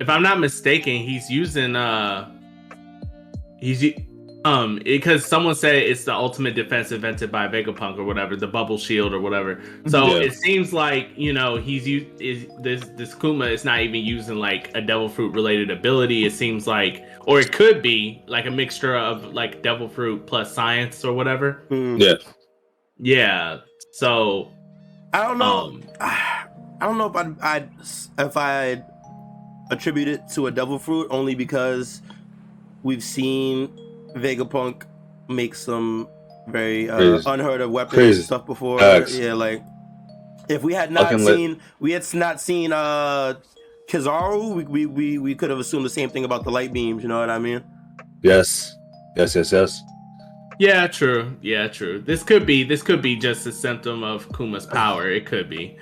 if 0.00 0.08
I'm 0.08 0.22
not 0.22 0.38
mistaken, 0.40 0.96
he's 0.96 1.28
using 1.30 1.74
uh 1.76 2.30
he's 3.60 3.84
um 4.44 4.80
because 4.84 5.24
someone 5.26 5.54
said 5.56 5.74
it's 5.76 6.04
the 6.04 6.14
ultimate 6.14 6.54
defense 6.54 6.92
invented 6.92 7.30
by 7.32 7.48
Vegapunk 7.48 7.98
or 7.98 8.04
whatever, 8.04 8.36
the 8.36 8.46
bubble 8.46 8.78
shield 8.78 9.12
or 9.12 9.20
whatever. 9.20 9.60
So 9.88 10.06
Yeah. 10.06 10.22
it 10.26 10.34
seems 10.34 10.72
like 10.72 11.08
you 11.16 11.32
know 11.32 11.56
he's 11.56 11.86
u- 11.88 12.06
is 12.20 12.46
this 12.62 12.82
this 12.96 13.14
Kuma 13.16 13.46
is 13.46 13.64
not 13.64 13.80
even 13.80 14.04
using 14.04 14.36
like 14.36 14.70
a 14.76 14.80
devil 14.80 15.08
fruit 15.08 15.34
related 15.34 15.70
ability. 15.72 16.24
It 16.24 16.32
seems 16.32 16.66
like, 16.68 17.04
or 17.26 17.40
it 17.40 17.50
could 17.50 17.82
be 17.82 18.22
like 18.28 18.46
a 18.46 18.50
mixture 18.50 18.96
of 18.96 19.24
like 19.34 19.62
devil 19.62 19.88
fruit 19.88 20.24
plus 20.26 20.54
science 20.54 21.04
or 21.04 21.12
whatever. 21.12 21.62
Hmm. 21.68 21.96
Yeah. 21.96 22.14
Yeah. 22.98 23.58
So 23.94 24.52
I 25.12 25.26
don't 25.26 25.38
know. 25.38 25.80
um 25.80 25.82
I 26.80 26.86
don't 26.86 26.98
know 26.98 27.06
if 27.06 27.16
I'd, 27.16 27.40
I'd 27.40 27.70
if 28.18 28.36
I'd 28.36 28.84
attribute 29.70 30.08
it 30.08 30.22
to 30.34 30.46
a 30.46 30.50
devil 30.50 30.78
fruit 30.78 31.08
only 31.10 31.34
because 31.34 32.02
we've 32.82 33.02
seen 33.02 33.68
Vegapunk 34.14 34.84
make 35.28 35.54
some 35.54 36.08
very 36.48 36.88
uh, 36.88 37.20
unheard 37.26 37.60
of 37.60 37.70
weapons 37.70 37.94
Crazy. 37.94 38.18
and 38.18 38.26
stuff 38.26 38.46
before. 38.46 38.78
Facts. 38.78 39.14
Yeah, 39.16 39.34
like 39.34 39.62
if 40.48 40.62
we 40.62 40.72
had 40.72 40.90
not 40.90 41.04
Fucking 41.10 41.24
lit. 41.24 41.36
seen 41.36 41.60
we 41.80 41.92
had 41.92 42.14
not 42.14 42.40
seen 42.40 42.72
uh 42.72 43.34
Kizaru, 43.88 44.54
we, 44.54 44.64
we 44.64 44.86
we 44.86 45.18
we 45.18 45.34
could 45.34 45.50
have 45.50 45.58
assumed 45.58 45.84
the 45.84 45.90
same 45.90 46.10
thing 46.10 46.24
about 46.24 46.44
the 46.44 46.50
light 46.50 46.72
beams. 46.72 47.02
You 47.02 47.08
know 47.08 47.20
what 47.20 47.30
I 47.30 47.38
mean? 47.38 47.64
Yes. 48.22 48.74
Yes. 49.16 49.34
Yes. 49.34 49.52
Yes. 49.52 49.82
Yeah, 50.58 50.86
true. 50.88 51.36
Yeah, 51.40 51.68
true. 51.68 52.00
This 52.00 52.22
could 52.22 52.44
be 52.44 52.64
this 52.64 52.82
could 52.82 53.00
be 53.00 53.16
just 53.16 53.46
a 53.46 53.52
symptom 53.52 54.02
of 54.02 54.30
Kuma's 54.32 54.66
power. 54.66 55.08
It 55.08 55.24
could 55.26 55.48
be. 55.48 55.76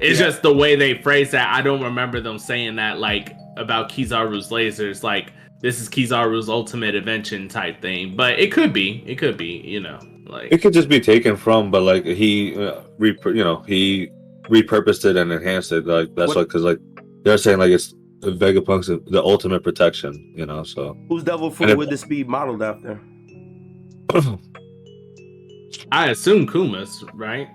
It's 0.00 0.18
Yeah. 0.18 0.26
just 0.26 0.42
the 0.42 0.52
way 0.54 0.76
they 0.76 0.94
phrase 1.02 1.30
that. 1.32 1.54
I 1.54 1.62
don't 1.62 1.82
remember 1.82 2.20
them 2.20 2.38
saying 2.38 2.76
that 2.76 2.98
like 2.98 3.34
about 3.56 3.90
Kizaru's 3.90 4.50
lasers, 4.50 5.02
like 5.02 5.32
this 5.60 5.80
is 5.80 5.88
Kizaru's 5.88 6.48
ultimate 6.48 6.94
invention 6.94 7.48
type 7.48 7.82
thing. 7.82 8.16
But 8.16 8.38
it 8.38 8.50
could 8.52 8.72
be, 8.72 9.02
it 9.06 9.16
could 9.16 9.36
be, 9.36 9.60
you 9.64 9.80
know, 9.80 9.98
like 10.26 10.48
It 10.50 10.58
could 10.62 10.72
just 10.72 10.88
be 10.88 11.00
taken 11.00 11.36
from, 11.36 11.70
but 11.70 11.82
like 11.82 12.04
he, 12.04 12.56
uh, 12.56 12.80
rep- 12.98 13.24
you 13.26 13.44
know, 13.44 13.62
he 13.66 14.08
repurposed 14.48 15.04
it 15.04 15.16
and 15.16 15.30
enhanced 15.32 15.70
it. 15.72 15.86
Like 15.86 16.14
that's 16.14 16.28
What- 16.28 16.36
like 16.38 16.46
because 16.48 16.62
like 16.62 16.78
they're 17.24 17.36
saying 17.38 17.58
like 17.58 17.70
it's 17.70 17.94
Vegapunk's 18.22 18.86
the 18.88 19.22
ultimate 19.22 19.62
protection. 19.62 20.32
You 20.36 20.46
know, 20.46 20.62
so 20.62 20.96
who's 21.08 21.22
devil 21.24 21.48
And 21.48 21.56
fruit 21.56 21.76
would 21.76 21.90
this 21.90 22.04
be 22.04 22.24
modeled 22.24 22.62
after? 22.62 23.00
I 25.92 26.10
assume 26.10 26.46
Kuma's, 26.46 27.04
right? 27.14 27.48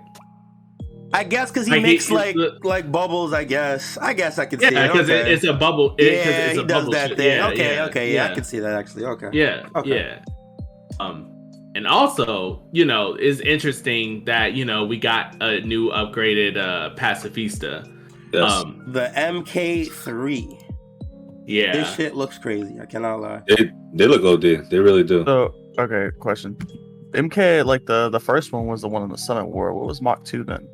I 1.12 1.22
guess 1.24 1.50
because 1.50 1.66
he 1.66 1.72
Like, 1.72 1.82
makes 1.82 2.08
he- 2.08 2.14
like 2.14 2.34
the- 2.34 2.58
like 2.64 2.90
bubbles. 2.90 3.32
I 3.32 3.44
guess. 3.44 3.96
I 3.98 4.12
guess 4.12 4.38
I 4.38 4.46
can 4.46 4.58
see 4.60 4.66
Yeah, 4.72 4.88
because 4.88 5.08
okay. 5.08 5.32
it's 5.32 5.44
a 5.44 5.52
bubble. 5.52 5.94
it- 5.98 6.04
yeah, 6.04 6.10
it's 6.10 6.54
he 6.54 6.60
a 6.60 6.64
does 6.64 6.78
bubble 6.80 6.92
that 6.92 7.08
shit. 7.10 7.16
thing. 7.18 7.26
Yeah, 7.36 7.48
okay, 7.48 7.74
yeah, 7.76 7.84
okay, 7.86 8.14
yeah, 8.14 8.30
I 8.30 8.34
can 8.34 8.44
see 8.44 8.58
that 8.58 8.74
actually. 8.74 9.04
Okay. 9.04 9.28
Yeah, 9.32 9.66
Okay. 9.76 9.90
yeah. 9.90 10.18
Um, 11.00 11.30
and 11.74 11.86
also, 11.86 12.62
you 12.72 12.84
know, 12.84 13.14
it's 13.20 13.40
interesting 13.40 14.24
that 14.24 14.54
you 14.54 14.64
know 14.64 14.84
we 14.84 14.98
got 14.98 15.36
a 15.40 15.60
new 15.60 15.90
upgraded 15.90 16.56
uh 16.56 16.94
pacifista. 16.96 17.86
yes, 18.32 18.52
Um, 18.52 18.82
The 18.88 19.08
MK3. 19.14 20.58
yeah. 21.46 21.72
This 21.72 21.94
shit 21.94 22.16
looks 22.16 22.38
crazy. 22.38 22.78
I 22.80 22.86
cannot 22.86 23.20
lie. 23.20 23.42
they 23.46 23.70
they 23.94 24.06
look 24.08 24.24
OD. 24.24 24.68
They 24.70 24.78
really 24.78 25.04
do. 25.04 25.24
So 25.24 25.54
okay, 25.78 26.10
question. 26.18 26.56
MK 27.12 27.64
like 27.64 27.86
the 27.86 28.08
the 28.10 28.20
first 28.20 28.52
one 28.52 28.66
was 28.66 28.80
the 28.82 28.88
one 28.88 29.02
in 29.02 29.08
the 29.08 29.16
Summit 29.18 29.46
War. 29.46 29.72
What 29.72 29.86
was 29.86 30.02
Mach 30.02 30.24
two 30.24 30.42
then? 30.44 30.66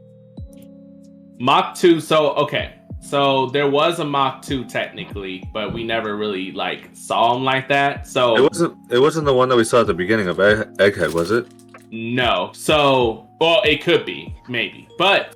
Mach 1.42 1.74
2, 1.74 1.98
so 1.98 2.30
okay. 2.34 2.74
So 3.00 3.46
there 3.46 3.68
was 3.68 3.98
a 3.98 4.04
Mach 4.04 4.42
2 4.42 4.64
technically, 4.66 5.42
but 5.52 5.72
we 5.74 5.82
never 5.82 6.16
really 6.16 6.52
like 6.52 6.90
saw 6.92 7.34
him 7.34 7.42
like 7.42 7.66
that. 7.68 8.06
So 8.06 8.36
It 8.36 8.42
wasn't. 8.42 8.92
It 8.92 9.00
wasn't 9.00 9.26
the 9.26 9.34
one 9.34 9.48
that 9.48 9.56
we 9.56 9.64
saw 9.64 9.80
at 9.80 9.88
the 9.88 9.94
beginning 9.94 10.28
of 10.28 10.38
Egg- 10.38 10.68
Egghead, 10.78 11.12
was 11.12 11.32
it? 11.32 11.46
no. 11.90 12.52
So 12.54 13.28
well 13.40 13.60
it 13.64 13.82
could 13.82 14.06
be, 14.06 14.34
maybe. 14.48 14.86
But 14.98 15.34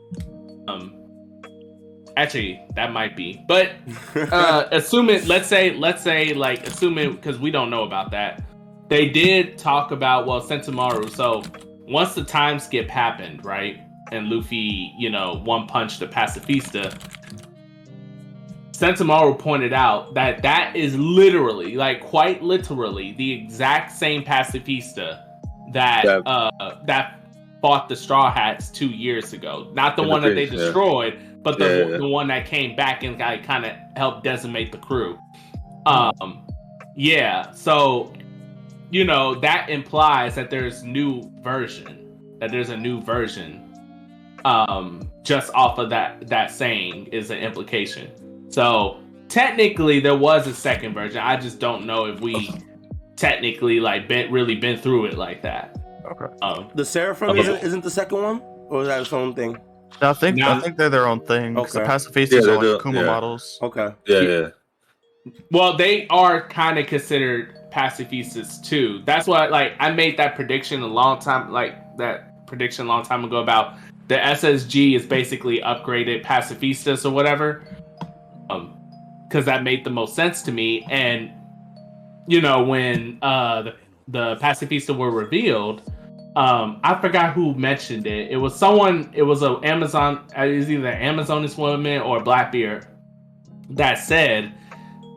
um 0.68 0.94
actually 2.16 2.60
that 2.76 2.92
might 2.92 3.16
be. 3.16 3.42
But 3.48 3.72
uh 4.32 4.68
assuming 4.70 5.26
let's 5.26 5.48
say 5.48 5.75
let's 5.75 6.02
say 6.02 6.32
like 6.34 6.66
assuming 6.68 7.16
because 7.16 7.38
we 7.40 7.50
don't 7.50 7.68
know 7.68 7.82
about 7.82 8.12
that. 8.12 8.44
They 8.88 9.08
did 9.08 9.58
talk 9.58 9.90
about 9.90 10.26
well 10.28 10.40
Sentomaru, 10.40 11.10
so 11.10 11.42
once 11.88 12.14
the 12.14 12.22
time 12.22 12.60
skip 12.60 12.88
happened, 12.88 13.44
right? 13.44 13.80
And 14.12 14.28
Luffy, 14.28 14.92
you 14.96 15.10
know, 15.10 15.40
one 15.44 15.66
punch 15.66 15.98
the 15.98 16.06
pacifista. 16.06 16.96
Sentomaru 18.72 19.38
pointed 19.38 19.72
out 19.72 20.14
that 20.14 20.42
that 20.42 20.76
is 20.76 20.96
literally, 20.96 21.76
like 21.76 22.00
quite 22.02 22.42
literally, 22.42 23.12
the 23.12 23.32
exact 23.32 23.90
same 23.92 24.22
pacifista 24.22 25.22
that 25.72 26.04
Yeah. 26.04 26.18
uh 26.26 26.84
that 26.84 27.20
fought 27.62 27.88
the 27.88 27.96
Straw 27.96 28.30
Hats 28.30 28.70
two 28.70 28.88
years 28.88 29.32
ago. 29.32 29.70
Not 29.72 29.96
the 29.96 30.02
In 30.02 30.08
the 30.08 30.12
one 30.12 30.22
that 30.22 30.28
they 30.34 30.46
previous, 30.46 30.60
yeah. 30.60 30.66
destroyed, 30.66 31.42
but 31.42 31.58
the 31.58 31.88
Yeah, 31.90 31.96
the 31.96 32.06
one 32.06 32.28
that 32.28 32.44
came 32.46 32.76
back 32.76 33.02
and 33.02 33.18
kind 33.18 33.64
of 33.64 33.72
helped 33.96 34.25
decimate 34.25 34.70
the 34.72 34.78
crew. 34.78 35.18
Um, 35.86 36.46
yeah. 36.94 37.50
So, 37.52 38.12
you 38.90 39.04
know, 39.04 39.34
that 39.36 39.70
implies 39.70 40.34
that 40.34 40.50
there's 40.50 40.82
new 40.84 41.22
version, 41.40 42.36
that 42.40 42.50
there's 42.50 42.68
a 42.68 42.76
new 42.76 43.00
version. 43.00 43.65
Um, 44.46 45.10
just 45.24 45.52
off 45.54 45.78
of 45.78 45.90
that 45.90 46.28
that 46.28 46.50
saying 46.52 47.06
is 47.06 47.30
an 47.30 47.38
implication. 47.38 48.10
So 48.50 49.00
technically, 49.28 49.98
there 49.98 50.16
was 50.16 50.46
a 50.46 50.54
second 50.54 50.94
version. 50.94 51.18
I 51.18 51.36
just 51.36 51.58
don't 51.58 51.84
know 51.84 52.04
if 52.06 52.20
we 52.20 52.50
technically 53.16 53.80
like 53.80 54.06
been 54.06 54.30
really 54.30 54.54
been 54.54 54.78
through 54.78 55.06
it 55.06 55.14
like 55.18 55.42
that. 55.42 55.76
Okay. 56.12 56.32
Um, 56.42 56.68
the 56.76 56.84
Seraphim 56.84 57.30
Okay. 57.30 57.40
isn't, 57.40 57.62
isn't 57.64 57.82
the 57.82 57.90
second 57.90 58.22
one, 58.22 58.40
or 58.68 58.82
is 58.82 58.88
that 58.88 59.00
its 59.00 59.12
own 59.12 59.34
thing? 59.34 59.58
No, 60.00 60.10
I 60.10 60.12
think 60.12 60.36
No. 60.36 60.52
I 60.52 60.60
think 60.60 60.76
they're 60.76 60.90
their 60.90 61.08
own 61.08 61.20
thing. 61.20 61.56
'cause 61.56 61.72
The 61.72 61.80
Okay. 61.82 61.90
pacifistas 61.90 62.30
Yeah, 62.32 62.38
are 62.38 62.42
they're 62.42 62.54
like 62.54 62.62
the- 62.62 62.78
Kuma 62.84 63.00
yeah. 63.00 63.06
models. 63.06 63.58
Okay. 63.62 63.88
Yeah, 64.06 64.20
yeah. 64.20 64.48
Well, 65.50 65.76
they 65.76 66.06
are 66.08 66.46
kind 66.48 66.78
of 66.78 66.86
considered 66.86 67.54
pacifistas 67.72 68.62
too. 68.64 69.02
That's 69.04 69.26
why, 69.26 69.46
like, 69.48 69.72
I 69.80 69.90
made 69.90 70.16
that 70.18 70.36
prediction 70.36 70.82
a 70.82 70.86
long 70.86 71.18
time, 71.18 71.50
like 71.50 71.74
that 71.98 72.46
prediction 72.46 72.86
a 72.86 72.88
long 72.88 73.02
time 73.02 73.24
ago 73.24 73.38
about 73.38 73.74
the 74.08 74.16
SSG 74.16 74.96
is 74.96 75.04
basically 75.06 75.60
upgraded 75.60 76.25
pacifistas 76.25 77.04
or 77.04 77.10
whatever. 77.10 77.64
Um, 78.50 78.72
because 79.28 79.44
that 79.46 79.64
made 79.64 79.84
the 79.84 79.90
most 79.90 80.14
sense 80.14 80.42
to 80.42 80.52
me. 80.52 80.86
And 80.88 81.32
you 82.28 82.40
know, 82.40 82.62
when 82.64 83.18
uh 83.22 83.62
the, 83.62 83.75
the 84.08 84.36
pacifista 84.36 84.96
were 84.96 85.10
revealed, 85.10 85.82
um, 86.36 86.80
I 86.84 87.00
forgot 87.00 87.32
who 87.32 87.54
mentioned 87.54 88.06
it. 88.06 88.30
It 88.30 88.36
was 88.36 88.54
someone. 88.54 89.10
It 89.14 89.22
was 89.22 89.42
a 89.42 89.58
Amazon. 89.62 90.26
uh, 90.36 90.44
It 90.44 90.58
was 90.58 90.70
either 90.70 90.92
Amazonist 90.92 91.58
woman 91.58 92.00
or 92.02 92.22
Blackbeard 92.22 92.86
that 93.70 93.94
said 93.94 94.52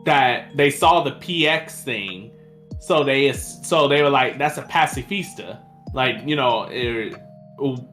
that 0.06 0.56
they 0.56 0.70
saw 0.70 1.04
the 1.04 1.12
PX 1.12 1.82
thing, 1.84 2.32
so 2.80 3.04
they 3.04 3.32
so 3.32 3.86
they 3.86 4.02
were 4.02 4.10
like, 4.10 4.38
"That's 4.38 4.58
a 4.58 4.62
pacifista," 4.62 5.58
like 5.94 6.16
you 6.26 6.36
know, 6.36 6.64
eh, 6.64 7.10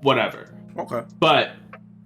whatever. 0.02 0.54
Okay. 0.78 1.04
But 1.20 1.52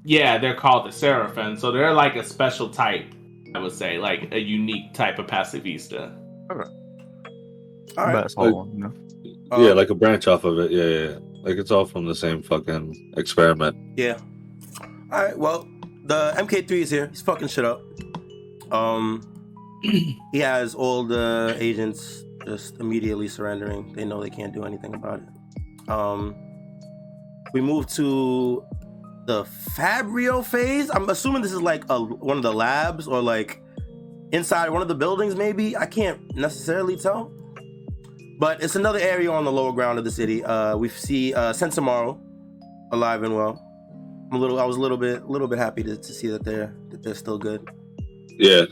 yeah, 0.03 0.37
they're 0.37 0.55
called 0.55 0.87
the 0.87 0.91
Seraphim, 0.91 1.57
so 1.57 1.71
they're 1.71 1.93
like 1.93 2.15
a 2.15 2.23
special 2.23 2.69
type. 2.69 3.05
I 3.53 3.59
would 3.59 3.73
say, 3.73 3.97
like 3.97 4.31
a 4.31 4.39
unique 4.39 4.93
type 4.93 5.19
of 5.19 5.27
pacifista. 5.27 6.15
All 7.97 8.05
But 8.05 8.13
right. 8.13 8.25
it's 8.25 8.35
one, 8.35 8.71
you 8.71 8.79
know. 8.79 8.93
Yeah, 9.57 9.73
like 9.73 9.89
a 9.89 9.95
branch 9.95 10.27
off 10.27 10.45
of 10.45 10.57
it. 10.59 10.71
Yeah, 10.71 10.83
yeah, 10.83 11.09
yeah. 11.09 11.19
Like 11.43 11.57
it's 11.57 11.71
all 11.71 11.85
from 11.85 12.05
the 12.05 12.15
same 12.15 12.41
fucking 12.41 13.13
experiment. 13.17 13.75
Yeah. 13.97 14.17
All 15.11 15.23
right. 15.23 15.37
Well, 15.37 15.67
the 16.05 16.33
MK3 16.37 16.71
is 16.71 16.89
here. 16.89 17.07
He's 17.07 17.21
fucking 17.21 17.49
shit 17.49 17.65
up. 17.65 17.81
Um, 18.71 19.21
he 19.83 20.39
has 20.39 20.73
all 20.73 21.03
the 21.03 21.55
agents 21.59 22.23
just 22.45 22.79
immediately 22.79 23.27
surrendering. 23.27 23.91
They 23.93 24.05
know 24.05 24.21
they 24.21 24.29
can't 24.29 24.53
do 24.53 24.63
anything 24.63 24.93
about 24.93 25.19
it. 25.21 25.89
Um, 25.89 26.35
we 27.53 27.61
move 27.61 27.87
to 27.93 28.63
the 29.25 29.43
Fabriophase. 29.75 30.89
I'm 30.93 31.09
assuming 31.09 31.41
this 31.41 31.51
is 31.51 31.61
like 31.61 31.83
a, 31.89 32.01
one 32.01 32.37
of 32.37 32.43
the 32.43 32.53
labs 32.53 33.07
or 33.07 33.21
like 33.21 33.61
inside 34.31 34.69
one 34.69 34.81
of 34.81 34.87
the 34.87 34.95
buildings. 34.95 35.35
Maybe 35.35 35.75
I 35.77 35.85
can't 35.85 36.33
necessarily 36.35 36.97
tell. 36.97 37.31
But 38.39 38.63
it's 38.63 38.75
another 38.75 38.97
area 38.99 39.31
on 39.31 39.45
the 39.45 39.51
lower 39.51 39.71
ground 39.71 39.99
of 39.99 40.05
the 40.05 40.11
city. 40.11 40.43
Uh, 40.43 40.75
we 40.75 40.89
see 40.89 41.33
uh, 41.33 41.53
Sentomaru 41.53 42.19
alive 42.91 43.21
and 43.23 43.35
well. 43.35 43.67
I'm 44.31 44.37
a 44.37 44.39
little. 44.39 44.59
I 44.59 44.65
was 44.65 44.77
a 44.77 44.79
little 44.79 44.97
bit, 44.97 45.21
a 45.21 45.25
little 45.27 45.47
bit 45.47 45.59
happy 45.59 45.83
to, 45.83 45.95
to 45.97 46.13
see 46.13 46.27
that 46.29 46.43
they're 46.43 46.73
that 46.89 47.03
they're 47.03 47.13
still 47.15 47.37
good. 47.37 47.69
Yeah, 48.39 48.63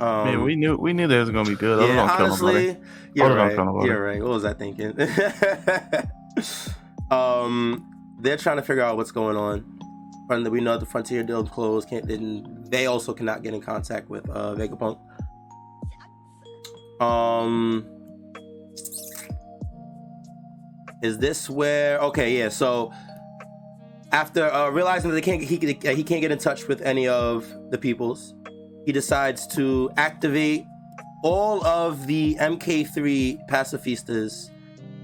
Um, 0.00 0.24
Man, 0.24 0.42
we 0.44 0.54
knew 0.56 0.76
we 0.76 0.92
knew 0.94 1.06
they 1.08 1.18
was 1.18 1.30
gonna 1.30 1.48
be 1.48 1.56
good. 1.56 1.80
I 1.80 1.82
was 1.82 1.88
yeah, 1.90 1.96
gonna 1.96 2.16
kill 2.16 2.28
nobody. 2.28 2.68
honestly, 2.68 2.80
you're 3.12 3.26
I 3.26 3.28
was 3.28 3.36
gonna 3.36 3.48
right. 3.48 3.56
kill 3.56 3.64
nobody. 3.66 3.88
You're 3.88 4.02
right. 4.04 4.22
What 4.22 4.30
was 4.30 4.44
I 4.44 4.54
thinking? 4.54 4.94
um, 7.10 7.87
they're 8.18 8.36
trying 8.36 8.56
to 8.56 8.62
figure 8.62 8.82
out 8.82 8.96
what's 8.96 9.12
going 9.12 9.36
on. 9.36 9.78
And 10.30 10.46
we 10.48 10.60
know 10.60 10.76
the 10.76 10.86
frontier 10.86 11.22
deal 11.22 11.44
closed. 11.46 11.88
Can't. 11.88 12.06
Didn't, 12.06 12.70
they 12.70 12.86
also 12.86 13.14
cannot 13.14 13.42
get 13.42 13.54
in 13.54 13.62
contact 13.62 14.10
with 14.10 14.28
uh, 14.28 14.54
Vegapunk. 14.54 14.98
Um, 17.00 17.86
is 21.02 21.18
this 21.18 21.48
where? 21.48 21.98
Okay, 22.00 22.36
yeah. 22.36 22.50
So 22.50 22.92
after 24.12 24.50
uh, 24.52 24.68
realizing 24.70 25.10
that 25.10 25.14
they 25.14 25.22
can't, 25.22 25.42
he 25.42 25.56
uh, 25.88 25.94
he 25.94 26.02
can't 26.02 26.20
get 26.20 26.30
in 26.30 26.38
touch 26.38 26.68
with 26.68 26.82
any 26.82 27.08
of 27.08 27.50
the 27.70 27.78
peoples, 27.78 28.34
he 28.84 28.92
decides 28.92 29.46
to 29.48 29.90
activate 29.96 30.64
all 31.22 31.64
of 31.64 32.06
the 32.06 32.36
MK3 32.36 33.48
pacifistas 33.48 34.50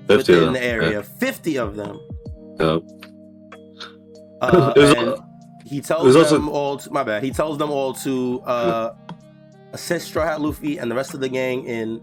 within 0.09 0.53
the 0.53 0.63
area. 0.63 1.03
Fifty 1.03 1.57
of 1.57 1.77
them. 1.77 1.99
yeah. 2.61 2.79
Uh, 4.53 4.73
and 4.77 5.19
he 5.65 5.81
tells 5.81 6.31
them 6.31 6.49
all. 6.49 6.77
To, 6.79 6.91
my 6.93 7.03
bad. 7.03 7.23
He 7.23 7.31
tells 7.31 7.59
them 7.59 7.71
all 7.71 7.95
to 7.95 8.41
uh, 8.43 8.95
assist 9.73 10.09
Straw 10.09 10.25
Hat 10.25 10.41
Luffy 10.41 10.79
and 10.79 10.91
the 10.91 10.95
rest 10.95 11.15
of 11.15 11.21
the 11.21 11.29
gang 11.29 11.65
in 11.65 12.01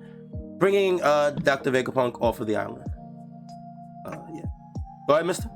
bringing 0.57 1.01
uh, 1.01 1.31
Dr. 1.31 1.71
Vegapunk 1.71 2.21
off 2.21 2.39
of 2.39 2.48
the 2.48 2.55
island. 2.55 2.86
Uh, 4.05 4.17
yeah. 4.33 4.41
Go 5.07 5.13
ahead, 5.15 5.25
Mister. 5.25 5.50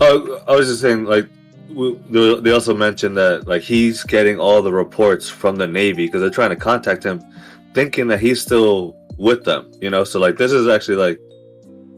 Oh, 0.00 0.42
I 0.48 0.56
was 0.56 0.68
just 0.68 0.80
saying, 0.80 1.04
like, 1.04 1.28
we, 1.68 1.94
they 2.10 2.40
they 2.40 2.50
also 2.50 2.74
mentioned 2.74 3.16
that 3.16 3.46
like 3.46 3.62
he's 3.62 4.02
getting 4.02 4.38
all 4.38 4.62
the 4.62 4.72
reports 4.72 5.28
from 5.28 5.56
the 5.56 5.66
Navy 5.66 6.06
because 6.06 6.20
they're 6.20 6.30
trying 6.30 6.50
to 6.50 6.56
contact 6.56 7.04
him, 7.04 7.22
thinking 7.72 8.08
that 8.08 8.20
he's 8.20 8.40
still 8.42 8.96
with 9.16 9.44
them. 9.44 9.70
You 9.80 9.90
know, 9.90 10.04
so 10.04 10.18
like 10.18 10.36
this 10.36 10.52
is 10.52 10.66
actually 10.68 10.96
like 10.96 11.20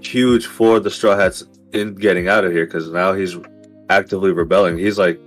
huge 0.01 0.47
for 0.47 0.81
the 0.81 0.91
Straw 0.91 1.17
Hats 1.17 1.45
in 1.73 1.95
getting 1.95 2.29
out 2.29 2.45
of 2.45 2.53
here 2.53 2.67
because 2.67 2.91
now 2.91 3.15
he's 3.15 3.37
actively 3.91 4.33
rebelling. 4.33 4.79
He's 4.79 4.99
like, 4.99 5.21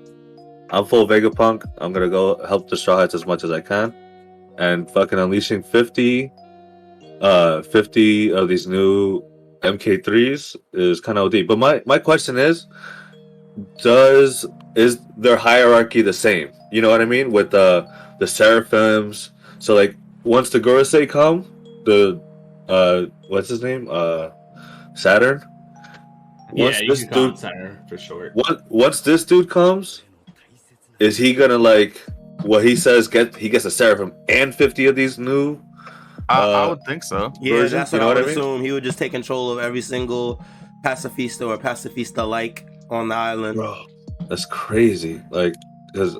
I'm 0.69 0.85
full 0.85 1.07
Vegapunk. 1.07 1.63
I'm 1.77 1.93
gonna 1.93 2.09
go 2.09 2.43
help 2.45 2.69
the 2.69 2.77
Straw 2.77 2.99
Hats 2.99 3.13
as 3.15 3.25
much 3.25 3.43
as 3.43 3.51
I 3.51 3.61
can. 3.61 3.93
and 4.59 4.89
fucking 4.91 5.19
unleashing 5.19 5.63
50 5.63 6.31
uh 7.21 7.61
50 7.61 8.33
of 8.33 8.47
these 8.47 8.67
new 8.67 9.21
mk3s 9.61 10.55
is 10.73 10.99
kind 11.01 11.17
of 11.17 11.25
OD. 11.33 11.47
But 11.47 11.57
my 11.59 11.81
my 11.85 11.99
question 11.99 12.37
is 12.37 12.67
does 13.81 14.45
is 14.75 14.99
their 15.17 15.37
hierarchy 15.37 16.01
the 16.01 16.13
same 16.13 16.51
you 16.71 16.81
know 16.81 16.89
what 16.89 17.01
i 17.01 17.05
mean 17.05 17.31
with 17.31 17.49
the 17.51 17.87
the 18.19 18.27
seraphims 18.27 19.31
so 19.59 19.73
like 19.73 19.95
once 20.23 20.49
the 20.49 20.59
gorosei 20.59 21.07
come 21.09 21.45
the 21.85 22.21
uh 22.69 23.05
what's 23.29 23.49
his 23.49 23.63
name 23.63 23.87
uh 23.89 24.29
saturn 24.95 25.43
once 26.53 26.79
you 26.81 26.87
this 26.89 26.99
can 27.03 27.09
call 27.09 27.23
him 27.23 27.29
dude 27.31 27.39
Saturn 27.39 27.79
for 27.89 27.97
short. 27.97 28.31
what 28.35 28.69
once 28.71 29.01
this 29.01 29.23
dude 29.25 29.49
comes 29.49 30.03
is 30.99 31.17
he 31.17 31.33
gonna 31.33 31.57
like 31.57 32.01
what 32.43 32.63
he 32.63 32.75
says 32.75 33.07
get 33.07 33.35
he 33.35 33.49
gets 33.49 33.65
a 33.65 33.71
seraphim 33.71 34.13
and 34.29 34.53
50 34.55 34.85
of 34.87 34.95
these 34.95 35.17
new 35.19 35.59
I, 36.29 36.39
I 36.41 36.63
Uh, 36.65 36.69
would 36.69 36.83
think 36.85 37.03
so. 37.03 37.31
Yeah, 37.41 37.55
version, 37.57 37.77
that's 37.77 37.93
you 37.93 37.99
what 37.99 38.03
know 38.03 38.11
I 38.11 38.13
what 38.13 38.17
I 38.17 38.21
would 38.21 38.27
mean? 38.27 38.37
assume. 38.37 38.61
He 38.61 38.71
would 38.73 38.83
just 38.83 38.97
take 38.99 39.11
control 39.13 39.49
of 39.51 39.59
every 39.59 39.81
single 39.81 40.43
pacifista 40.83 41.47
or 41.47 41.57
pacifista 41.57 42.27
like 42.27 42.65
on 42.89 43.07
the 43.09 43.15
island. 43.15 43.55
bro 43.55 43.85
that's 44.29 44.45
crazy 44.45 45.21
like 45.29 45.53
because 45.93 46.17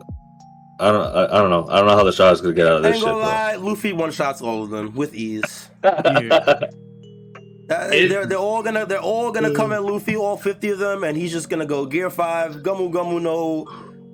i 0.80 0.92
don't 0.92 1.02
I, 1.16 1.26
I 1.26 1.38
don't 1.42 1.50
know 1.50 1.68
i 1.70 1.78
don't 1.78 1.88
know 1.88 1.96
how 1.98 2.04
the 2.04 2.12
shot 2.12 2.32
is 2.34 2.42
gonna 2.42 2.54
get 2.54 2.68
out 2.68 2.78
of 2.78 2.86
I 2.86 2.90
this 2.90 2.96
ain't 2.98 3.04
shit 3.04 3.12
gonna 3.12 3.24
bro. 3.24 3.28
lie, 3.30 3.56
Luffy 3.56 3.94
one 3.94 4.12
shots 4.12 4.42
all 4.42 4.64
of 4.64 4.70
them 4.70 4.94
with 4.96 5.14
ease. 5.16 5.70
Yeah. 5.84 6.60
Uh, 7.70 7.90
It- 7.92 8.08
they're, 8.10 8.26
they're 8.26 8.38
all 8.38 8.64
gonna 8.64 8.86
they're 8.86 9.02
all 9.02 9.32
gonna 9.32 9.54
come 9.54 9.72
at 9.74 9.84
Luffy, 9.84 10.16
all 10.16 10.38
fifty 10.38 10.70
of 10.70 10.80
them, 10.80 11.04
and 11.04 11.18
he's 11.18 11.32
just 11.32 11.50
gonna 11.50 11.66
go 11.66 11.86
gear 11.86 12.10
five, 12.10 12.56
gomu 12.58 12.92
gomu 12.92 13.22
no, 13.22 13.66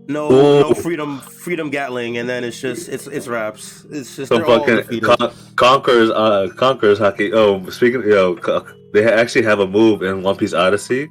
no, 0.07 0.29
no 0.61 0.73
freedom 0.73 1.19
freedom 1.19 1.69
Gatling, 1.69 2.17
and 2.17 2.27
then 2.27 2.43
it's 2.43 2.59
just 2.59 2.89
it's 2.89 3.07
it's 3.07 3.27
raps. 3.27 3.85
It's 3.91 4.15
just 4.15 4.29
Some 4.29 4.41
they're 4.41 4.59
fucking 4.59 5.01
con- 5.01 5.33
conquerors, 5.55 6.09
uh, 6.09 6.49
conquerors 6.57 6.99
Haki. 6.99 7.31
Oh, 7.33 7.69
speaking, 7.69 8.01
you 8.01 8.09
know, 8.09 8.65
they 8.93 9.05
actually 9.11 9.43
have 9.43 9.59
a 9.59 9.67
move 9.67 10.01
in 10.01 10.23
One 10.23 10.35
Piece 10.35 10.53
Odyssey, 10.53 11.07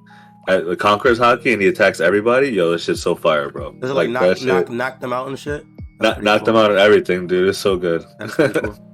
at 0.48 0.66
the 0.66 0.76
conquerors 0.76 1.18
Haki, 1.20 1.52
and 1.52 1.62
he 1.62 1.68
attacks 1.68 2.00
everybody. 2.00 2.48
Yo, 2.48 2.72
this 2.72 2.84
shit's 2.84 3.00
so 3.02 3.14
fire, 3.14 3.50
bro. 3.50 3.72
Does 3.72 3.90
it 3.90 3.94
like, 3.94 4.10
knock, 4.10 4.42
knock 4.42 4.68
knock 4.68 5.00
them 5.00 5.12
out 5.12 5.28
and 5.28 5.38
shit? 5.38 5.64
That's 6.00 6.16
knock, 6.16 6.22
knock 6.24 6.38
cool. 6.40 6.46
them 6.46 6.56
out 6.56 6.70
and 6.72 6.80
everything, 6.80 7.26
dude. 7.28 7.48
It's 7.48 7.58
so 7.58 7.76
good. 7.76 8.04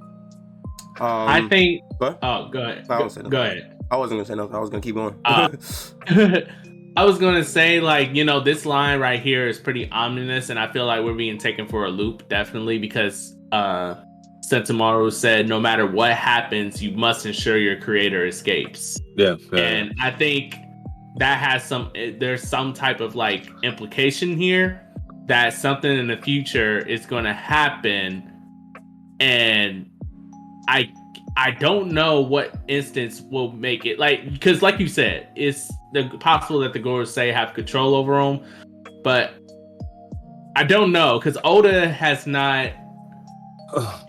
That's 0.99 1.07
pretty 1.07 1.07
cool. 1.07 1.07
Um, 1.07 1.29
I 1.29 1.47
think. 1.49 1.83
what? 1.97 2.19
Oh, 2.21 2.49
go 2.49 2.61
ahead. 2.61 2.87
No, 2.87 2.95
I 2.95 2.97
Go, 2.97 2.99
don't 2.99 3.09
say 3.09 3.21
go 3.23 3.41
ahead. 3.41 3.79
I 3.91 3.97
wasn't 3.97 4.19
gonna 4.19 4.25
say 4.25 4.35
nothing. 4.35 4.55
I 4.55 4.59
was 4.59 4.69
gonna 4.69 4.81
keep 4.81 4.95
going. 4.95 5.19
Uh, 5.25 5.49
I 6.95 7.05
was 7.05 7.17
gonna 7.17 7.43
say 7.43 7.79
like 7.79 8.13
you 8.13 8.23
know 8.23 8.39
this 8.39 8.65
line 8.65 8.99
right 8.99 9.19
here 9.19 9.47
is 9.47 9.59
pretty 9.59 9.89
ominous, 9.91 10.49
and 10.49 10.59
I 10.59 10.71
feel 10.71 10.85
like 10.85 11.03
we're 11.03 11.13
being 11.13 11.37
taken 11.37 11.67
for 11.67 11.85
a 11.85 11.89
loop 11.89 12.27
definitely 12.29 12.77
because 12.77 13.35
uh 13.51 13.95
Sentomaru 14.49 15.11
said 15.11 15.47
no 15.47 15.59
matter 15.59 15.85
what 15.85 16.13
happens, 16.13 16.81
you 16.81 16.91
must 16.91 17.25
ensure 17.25 17.57
your 17.57 17.79
creator 17.79 18.25
escapes, 18.25 18.99
yeah, 19.15 19.35
yeah. 19.53 19.59
and 19.59 19.93
I 20.01 20.11
think 20.11 20.55
that 21.17 21.37
has 21.37 21.63
some 21.63 21.91
eh, 21.95 22.13
there's 22.19 22.43
some 22.43 22.73
type 22.73 22.99
of 22.99 23.15
like 23.15 23.47
implication 23.63 24.35
here 24.35 24.85
that 25.27 25.53
something 25.53 25.95
in 25.95 26.07
the 26.07 26.17
future 26.17 26.79
is 26.79 27.05
going 27.05 27.25
to 27.25 27.33
happen, 27.33 28.31
and 29.19 29.89
I 30.69 30.93
I 31.35 31.51
don't 31.51 31.91
know 31.91 32.21
what 32.21 32.55
instance 32.67 33.21
will 33.21 33.51
make 33.51 33.85
it 33.85 33.97
like 33.97 34.31
because 34.31 34.61
like 34.61 34.79
you 34.79 34.87
said, 34.87 35.27
it's 35.35 35.71
the 35.93 36.07
possible 36.19 36.59
that 36.59 36.73
the 36.73 36.79
Gorosei 36.79 37.33
have 37.33 37.53
control 37.53 37.95
over 37.95 38.21
them, 38.21 38.45
but 39.03 39.33
I 40.55 40.63
don't 40.63 40.91
know 40.91 41.17
because 41.17 41.37
Oda 41.43 41.89
has 41.89 42.27
not 42.27 42.71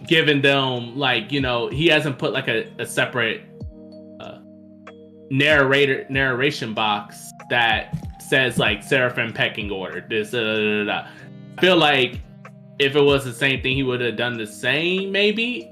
given 0.06 0.42
them 0.42 0.96
like 0.96 1.32
you 1.32 1.40
know 1.40 1.68
he 1.68 1.86
hasn't 1.86 2.18
put 2.18 2.32
like 2.32 2.48
a, 2.48 2.70
a 2.78 2.84
separate 2.84 3.42
uh, 4.20 4.38
narrator 5.30 6.04
narration 6.10 6.74
box 6.74 7.32
that 7.48 7.96
says 8.20 8.58
like 8.58 8.82
Seraphim 8.82 9.32
pecking 9.32 9.70
order. 9.70 10.04
This 10.06 10.32
da, 10.32 10.40
da, 10.40 10.84
da. 10.84 11.08
I 11.56 11.60
feel 11.60 11.76
like 11.76 12.20
if 12.78 12.96
it 12.96 13.02
was 13.02 13.24
the 13.24 13.32
same 13.32 13.62
thing, 13.62 13.76
he 13.76 13.82
would 13.82 14.02
have 14.02 14.16
done 14.16 14.36
the 14.36 14.46
same 14.46 15.10
maybe. 15.10 15.69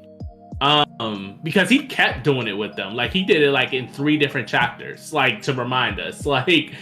Um, 0.61 1.39
because 1.45 1.69
he 1.69 1.87
kept 1.87 2.25
doing 2.25 2.49
it 2.49 2.53
with 2.53 2.75
them. 2.75 2.95
Like 2.95 3.13
he 3.13 3.23
did 3.23 3.43
it 3.43 3.53
like 3.53 3.73
in 3.73 3.89
three 3.89 4.17
different 4.17 4.49
chapters, 4.49 5.13
like 5.13 5.41
to 5.43 5.53
remind 5.53 6.01
us. 6.01 6.27
Like 6.27 6.73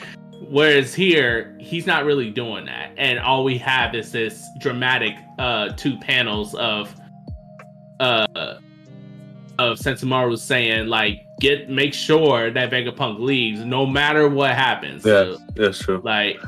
whereas 0.48 0.94
here, 0.94 1.56
he's 1.60 1.86
not 1.86 2.04
really 2.04 2.30
doing 2.30 2.64
that. 2.66 2.92
And 2.96 3.18
all 3.18 3.44
we 3.44 3.58
have 3.58 3.94
is 3.94 4.12
this 4.12 4.42
dramatic 4.60 5.14
uh 5.38 5.70
two 5.76 5.98
panels 5.98 6.54
of 6.54 6.94
uh 8.00 8.26
of 9.58 9.78
Sentomaru 9.78 10.38
saying 10.38 10.86
like 10.88 11.26
get 11.40 11.68
make 11.70 11.92
sure 11.94 12.50
that 12.50 12.70
Vegapunk 12.70 13.18
leaves 13.20 13.60
no 13.64 13.84
matter 13.86 14.28
what 14.28 14.54
happens. 14.54 15.04
yeah, 15.04 15.12
So, 15.34 15.38
that's 15.54 15.78
true. 15.78 16.00
like 16.04 16.38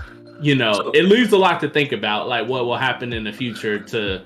you 0.40 0.54
know 0.54 0.72
So- 0.72 0.90
it 0.92 1.04
leaves 1.04 1.32
a 1.32 1.38
lot 1.38 1.60
to 1.60 1.68
think 1.68 1.92
about 1.92 2.28
like 2.28 2.46
what 2.48 2.64
will 2.66 2.76
happen 2.76 3.12
in 3.12 3.24
the 3.24 3.32
future 3.32 3.78
to 3.78 4.22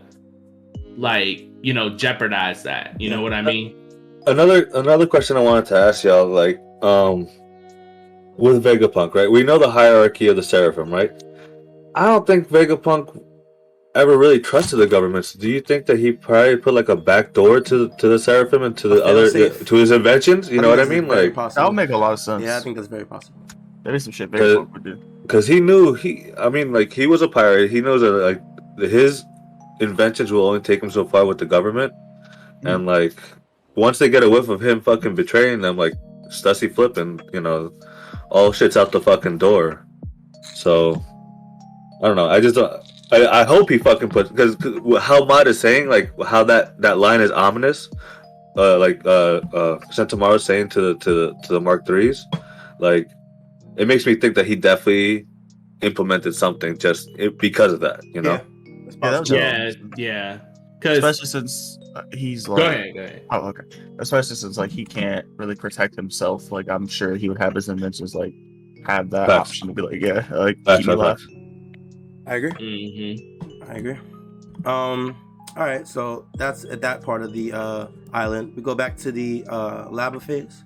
like 0.97 1.45
you 1.63 1.73
know 1.73 1.91
jeopardize 1.91 2.63
that 2.63 3.01
you 3.01 3.09
know 3.09 3.23
what 3.23 3.33
i 3.33 3.41
mean 3.43 3.75
another 4.27 4.69
another 4.75 5.07
question 5.07 5.37
I 5.37 5.41
wanted 5.41 5.67
to 5.67 5.77
ask 5.77 6.05
y'all, 6.05 6.27
like, 6.27 6.61
um, 6.83 7.29
with 8.37 8.63
Vegapunk, 8.65 9.15
right? 9.15 9.31
We 9.31 9.43
know 9.43 9.59
the 9.59 9.71
hierarchy 9.71 10.29
of 10.29 10.37
the 10.37 10.43
Seraphim, 10.43 10.93
right? 10.93 11.11
I 11.95 12.07
don't 12.07 12.27
think 12.27 12.49
Vegapunk 12.49 13.23
ever 13.95 14.17
really 14.17 14.41
trusted 14.41 14.79
the 14.79 14.87
governments. 14.87 15.35
Do 15.35 15.51
you 15.51 15.61
think 15.61 15.87
that 15.87 15.99
he 15.99 16.13
probably 16.13 16.57
put 16.57 16.75
like 16.75 16.89
a 16.89 16.97
back 16.97 17.35
door 17.35 17.61
to 17.61 17.91
to 17.99 18.09
the 18.09 18.19
Seraphim 18.19 18.63
and 18.63 18.77
to 18.79 18.89
the 18.89 19.05
other 19.05 19.31
fail-safe. 19.31 19.67
to 19.67 19.75
his 19.75 19.91
inventions? 19.91 20.49
You 20.49 20.61
know 20.61 20.69
what 20.69 20.81
I 20.81 20.85
mean? 20.85 21.09
Like, 21.09 21.35
possible. 21.35 21.63
That 21.63 21.69
would 21.69 21.77
make 21.77 21.91
a 21.91 21.99
lot 21.99 22.13
of 22.13 22.21
sense. 22.21 22.43
yeah, 22.43 22.57
I 22.57 22.61
think 22.61 22.77
that's 22.77 22.89
very 22.89 23.05
possible. 23.05 23.39
that 23.83 23.95
is 23.95 24.05
some 24.05 24.13
shit 24.13 24.31
Vegapunk 24.31 24.73
would 24.73 24.85
do. 24.85 24.97
because 25.23 25.47
he 25.47 25.61
knew 25.61 25.95
he. 25.95 26.33
I 26.39 26.49
mean, 26.49 26.73
like 26.73 26.93
he 26.93 27.07
was 27.07 27.23
a 27.23 27.29
pirate. 27.29 27.71
He 27.71 27.81
knows 27.81 28.01
that 28.01 28.13
like 28.13 28.41
his 28.91 29.25
inventions 29.83 30.33
will 30.33 30.47
only 30.47 30.61
take 30.61 30.83
him 30.83 30.91
so 30.91 31.05
far 31.05 31.27
with 31.27 31.39
the 31.39 31.47
government, 31.47 31.93
and 32.65 32.87
like 32.87 33.15
once 33.75 33.99
they 33.99 34.09
get 34.09 34.23
a 34.23 34.31
whiff 34.31 34.49
of 34.49 34.63
him 34.63 34.81
fucking 34.81 35.15
betraying 35.15 35.61
them, 35.61 35.77
like 35.77 35.95
Stussy 36.29 36.73
flipping, 36.73 37.21
you 37.33 37.41
know, 37.41 37.73
all 38.31 38.53
shit's 38.53 38.77
out 38.77 38.93
the 38.93 39.01
fucking 39.01 39.39
door. 39.39 39.87
So 40.55 41.03
I 42.03 42.07
don't 42.07 42.17
know. 42.17 42.29
I 42.29 42.41
just 42.41 42.55
don't. 42.55 42.73
I, 43.11 43.43
I 43.43 43.45
hope 43.45 43.69
he 43.69 43.79
fucking 43.79 44.09
puts 44.09 44.31
because 44.31 44.57
how 45.03 45.25
Mod 45.25 45.47
is 45.47 45.61
saying 45.61 45.89
like 45.89 46.11
how 46.25 46.45
that 46.45 46.81
that 46.81 46.99
line 46.99 47.21
is 47.21 47.31
ominous. 47.31 47.89
Uh, 48.57 48.79
like 48.79 49.01
uh, 49.07 49.41
uh, 49.55 49.79
Sentomaru 49.91 50.39
saying 50.39 50.69
to 50.71 50.81
the 50.81 50.95
to 50.99 51.15
the 51.15 51.35
to 51.45 51.53
the 51.55 51.61
Mark 51.61 51.87
threes, 51.87 52.27
like 52.79 53.09
it 53.77 53.89
makes 53.89 54.05
me 54.05 54.15
think 54.15 54.35
that 54.35 54.47
he 54.47 54.57
definitely 54.57 55.27
implemented 55.81 56.35
something 56.35 56.77
just 56.77 57.09
because 57.39 57.73
of 57.73 57.81
that. 57.81 58.03
You 58.05 58.21
know, 58.23 58.35
Yeah, 58.35 58.43
Yeah, 59.03 59.11
that 59.11 59.21
was 59.21 59.31
yeah 59.31 59.71
yeah 59.97 60.39
because 60.79 60.99
Especially 60.99 61.27
since 61.27 61.79
uh, 61.95 62.03
he's 62.13 62.49
like. 62.49 62.57
go 62.59 62.67
ahead 62.67 62.95
go 62.95 63.01
ahead 63.03 63.23
Oh, 63.31 63.49
okay. 63.49 63.63
Especially 63.99 64.37
since 64.37 64.57
like 64.59 64.71
he 64.71 64.85
can't 64.85 65.25
really 65.37 65.55
protect 65.55 65.95
himself. 65.97 66.51
Like 66.53 66.69
I'm 66.69 66.87
sure 66.87 67.15
he 67.17 67.29
would 67.29 67.39
have 67.39 67.55
his 67.55 67.69
inventions 67.69 68.15
like 68.15 68.33
have 68.87 69.11
that 69.11 69.29
Facts. 69.29 69.51
option 69.51 69.69
to 69.69 69.75
be 69.75 69.83
like, 69.83 70.01
yeah, 70.01 70.27
like 70.31 70.59
Facts, 70.65 70.79
keep 70.85 70.87
me 70.89 71.03
facts, 71.03 71.27
alive. 71.27 71.27
I 72.27 72.35
agree. 72.37 72.51
hmm 72.53 73.71
I 73.71 73.75
agree. 73.75 73.99
Um. 74.65 75.17
All 75.57 75.65
right. 75.65 75.87
So 75.87 76.27
that's 76.37 76.65
at 76.65 76.81
that 76.83 77.03
part 77.03 77.23
of 77.23 77.33
the 77.33 77.53
uh, 77.53 77.87
island. 78.13 78.55
We 78.57 78.63
go 78.63 78.75
back 78.75 78.97
to 78.99 79.13
the 79.13 79.45
uh, 79.49 79.89
Labophase. 79.89 80.63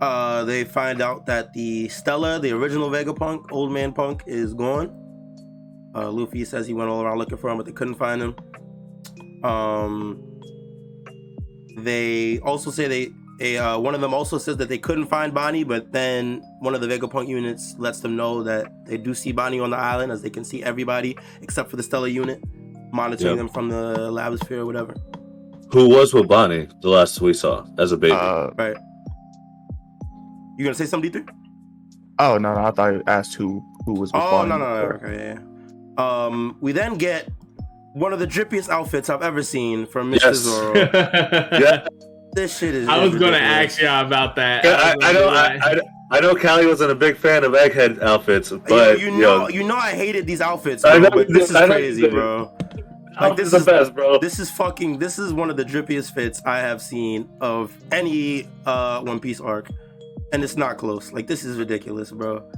Uh, 0.00 0.44
they 0.44 0.64
find 0.64 1.00
out 1.00 1.26
that 1.26 1.52
the 1.52 1.88
Stella, 1.88 2.38
the 2.40 2.50
original 2.52 2.90
Vegapunk, 2.90 3.52
Old 3.52 3.70
Man 3.72 3.92
Punk, 3.92 4.22
is 4.26 4.52
gone. 4.54 4.98
Uh, 5.94 6.10
Luffy 6.10 6.44
says 6.44 6.66
he 6.66 6.74
went 6.74 6.88
all 6.90 7.02
around 7.02 7.18
looking 7.18 7.36
for 7.38 7.50
him, 7.50 7.56
but 7.58 7.66
they 7.66 7.72
couldn't 7.72 7.94
find 7.96 8.22
him. 8.22 8.34
Um. 9.44 10.22
They 11.78 12.38
also 12.40 12.70
say 12.70 12.86
they. 12.88 13.12
A, 13.40 13.56
uh, 13.58 13.78
one 13.78 13.94
of 13.94 14.00
them 14.00 14.14
also 14.14 14.38
says 14.38 14.56
that 14.58 14.68
they 14.68 14.78
couldn't 14.78 15.06
find 15.06 15.34
Bonnie, 15.34 15.64
but 15.64 15.90
then 15.90 16.42
one 16.60 16.74
of 16.76 16.80
the 16.80 16.86
Vegapunk 16.86 17.26
units 17.26 17.74
lets 17.78 17.98
them 18.00 18.14
know 18.14 18.42
that 18.44 18.70
they 18.86 18.96
do 18.98 19.14
see 19.14 19.32
Bonnie 19.32 19.58
on 19.58 19.70
the 19.70 19.76
island, 19.76 20.12
as 20.12 20.22
they 20.22 20.30
can 20.30 20.44
see 20.44 20.62
everybody 20.62 21.16
except 21.40 21.68
for 21.70 21.76
the 21.76 21.82
Stella 21.82 22.08
unit, 22.08 22.40
monitoring 22.92 23.30
Yep. 23.30 23.38
them 23.38 23.48
from 23.48 23.68
the 23.68 24.10
labosphere 24.12 24.58
or 24.58 24.66
whatever. 24.66 24.94
who 25.72 25.88
was 25.88 26.12
with 26.14 26.28
Bonnie 26.28 26.68
the 26.82 26.88
last 26.90 27.20
we 27.22 27.32
saw 27.32 27.64
as 27.78 27.90
a 27.90 27.96
baby? 27.96 28.12
Uh, 28.12 28.50
Right. 28.56 28.76
You 30.58 30.64
gonna 30.64 30.74
say 30.74 30.84
something, 30.84 31.10
D3? 31.10 31.26
oh 32.20 32.36
no, 32.38 32.54
no, 32.54 32.60
I 32.64 32.70
thought 32.70 32.92
you 32.92 33.02
asked 33.08 33.34
who 33.34 33.60
who 33.86 33.94
was. 33.94 34.12
with 34.12 34.22
Oh 34.22 34.30
Bonnie 34.30 34.50
no 34.50 34.58
no 34.58 34.64
no. 34.66 34.88
Okay, 34.96 35.16
yeah, 35.16 35.34
yeah. 35.34 35.38
Um, 35.98 36.56
we 36.60 36.72
then 36.72 36.94
get 36.96 37.28
one 37.94 38.12
of 38.12 38.18
the 38.18 38.26
drippiest 38.26 38.68
outfits 38.68 39.10
I've 39.10 39.22
ever 39.22 39.42
seen 39.42 39.86
from 39.86 40.10
Mr. 40.12 40.20
Yes. 40.22 40.36
Zoro. 40.36 40.74
yeah, 41.60 41.86
This 42.34 42.56
shit 42.58 42.74
is. 42.74 42.88
i 42.88 43.02
was 43.04 43.14
gonna 43.16 43.36
ask 43.36 43.80
y'all 43.80 44.06
about 44.06 44.34
that 44.36 44.64
I, 44.64 44.94
was 44.96 45.04
I 45.04 45.12
gonna 45.12 45.24
know. 45.26 45.30
be 45.30 45.36
I, 45.36 45.70
I, 46.14 46.16
I 46.16 46.20
know. 46.20 46.34
Kali 46.34 46.66
wasn't 46.66 46.90
a 46.90 46.94
big 46.94 47.16
fan 47.18 47.44
of 47.44 47.52
Egghead 47.52 48.00
outfits, 48.02 48.50
but 48.50 48.98
you 49.00 49.06
yo, 49.10 49.18
know, 49.40 49.48
you 49.48 49.62
know, 49.64 49.76
I 49.76 49.90
hated 49.90 50.26
these 50.26 50.40
outfits, 50.40 50.84
I 50.84 50.92
bro, 50.98 51.00
know 51.00 51.10
but 51.10 51.28
this 51.28 51.50
is 51.50 51.56
I 51.56 51.66
know 51.66 51.74
crazy, 51.74 52.08
bro. 52.08 52.56
Like 53.20 53.36
this 53.36 53.50
the 53.50 53.58
is 53.58 53.66
best, 53.66 53.94
bro. 53.94 54.18
this 54.18 54.38
is 54.38 54.50
fucking 54.50 54.98
this 54.98 55.18
is 55.18 55.34
one 55.34 55.50
of 55.50 55.58
the 55.58 55.64
drippiest 55.64 56.14
fits 56.14 56.40
I 56.46 56.58
have 56.60 56.80
seen 56.80 57.28
of 57.42 57.76
any 57.92 58.48
uh 58.64 59.02
One 59.02 59.20
Piece 59.20 59.40
arc. 59.40 59.68
And 60.32 60.42
it's 60.42 60.56
not 60.56 60.78
close. 60.78 61.12
Like 61.12 61.26
this 61.26 61.44
is 61.44 61.58
ridiculous, 61.58 62.10
bro. 62.10 62.50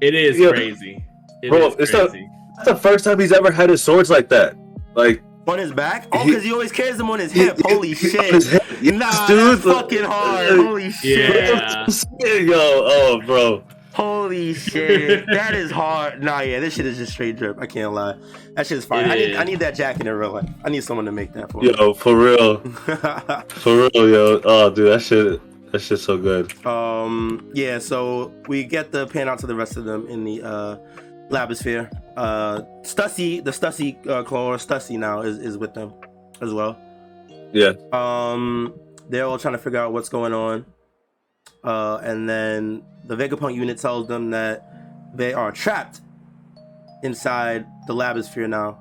It 0.00 0.14
is 0.14 0.38
Yeah. 0.38 0.50
crazy. 0.50 1.04
It 1.42 1.50
Bro, 1.50 1.68
is 1.68 1.74
it's 1.78 1.92
not- 1.92 2.10
crazy. 2.10 2.28
That's 2.56 2.68
the 2.68 2.76
first 2.76 3.04
time 3.04 3.20
he's 3.20 3.32
ever 3.32 3.50
had 3.50 3.68
his 3.70 3.82
swords 3.82 4.08
like 4.08 4.28
that. 4.30 4.54
Like 4.94 5.22
On 5.46 5.58
his 5.58 5.72
back? 5.72 6.06
Oh, 6.12 6.24
because 6.24 6.42
he 6.42 6.52
always 6.52 6.72
carries 6.72 6.96
them 6.96 7.10
on 7.10 7.18
his 7.18 7.30
hip. 7.32 7.58
Holy 7.64 7.88
he- 7.88 7.94
shit. 7.94 8.34
his 8.34 8.50
head- 8.50 8.62
yes, 8.80 8.94
Nah, 8.94 9.26
dude. 9.26 9.58
that's 9.58 9.62
fucking 9.62 10.04
hard. 10.04 10.58
Holy 10.58 10.90
shit. 10.90 11.28
Yo, 12.48 12.54
oh, 12.56 13.22
bro. 13.26 13.62
Holy 13.92 14.52
shit. 14.66 15.24
that 15.26 15.54
is 15.54 15.70
hard. 15.70 16.22
Nah, 16.22 16.40
yeah, 16.40 16.60
this 16.60 16.74
shit 16.74 16.84
is 16.86 16.96
just 16.98 17.12
straight 17.12 17.36
drip. 17.36 17.58
I 17.60 17.66
can't 17.66 17.92
lie. 17.94 18.14
That 18.54 18.66
shit 18.66 18.78
is 18.78 18.84
fire. 18.84 19.04
It 19.04 19.10
I 19.10 19.14
need. 19.14 19.36
I 19.36 19.44
need 19.44 19.58
that 19.60 19.74
jacket 19.74 20.06
in 20.06 20.12
real 20.14 20.32
life. 20.32 20.48
I 20.64 20.68
need 20.70 20.82
someone 20.84 21.04
to 21.06 21.12
make 21.12 21.32
that 21.34 21.50
for 21.52 21.60
me. 21.62 21.68
Yo, 21.72 21.92
for 21.94 22.16
real. 22.16 22.58
For 23.48 23.76
real, 23.76 23.90
yo. 24.10 24.40
Oh, 24.44 24.70
dude, 24.70 24.92
that 24.92 25.00
shit, 25.02 25.40
that 25.72 25.78
shit's 25.80 26.02
so 26.02 26.16
good. 26.18 26.52
um, 26.66 27.50
yeah, 27.54 27.78
so 27.78 28.32
we 28.48 28.64
get 28.64 28.92
the 28.92 29.06
pan 29.08 29.28
out 29.28 29.38
to 29.40 29.46
the 29.46 29.54
rest 29.54 29.76
of 29.76 29.84
them 29.84 30.06
in 30.08 30.24
the 30.24 30.42
uh, 30.42 30.76
labosphere. 31.30 31.90
Uh, 32.16 32.62
Stussy, 32.82 33.42
the 33.42 33.50
Stussy 33.50 34.06
uh, 34.06 34.22
clone, 34.22 34.58
Stussy 34.58 34.98
now, 34.98 35.20
is, 35.20 35.38
is 35.38 35.58
with 35.58 35.74
them 35.74 35.92
as 36.40 36.52
well. 36.52 36.78
Yeah. 37.52 37.72
Um, 37.92 38.74
they're 39.08 39.24
all 39.24 39.38
trying 39.38 39.54
to 39.54 39.58
figure 39.58 39.78
out 39.78 39.92
what's 39.92 40.08
going 40.08 40.32
on. 40.32 40.64
Uh, 41.62 41.98
and 42.02 42.28
then 42.28 42.82
the 43.04 43.16
Vegapunk 43.16 43.54
unit 43.54 43.78
tells 43.78 44.06
them 44.08 44.30
that 44.30 44.72
they 45.14 45.32
are 45.32 45.52
trapped 45.52 46.00
inside 47.02 47.66
the 47.86 47.94
labosphere 47.94 48.48
now 48.48 48.78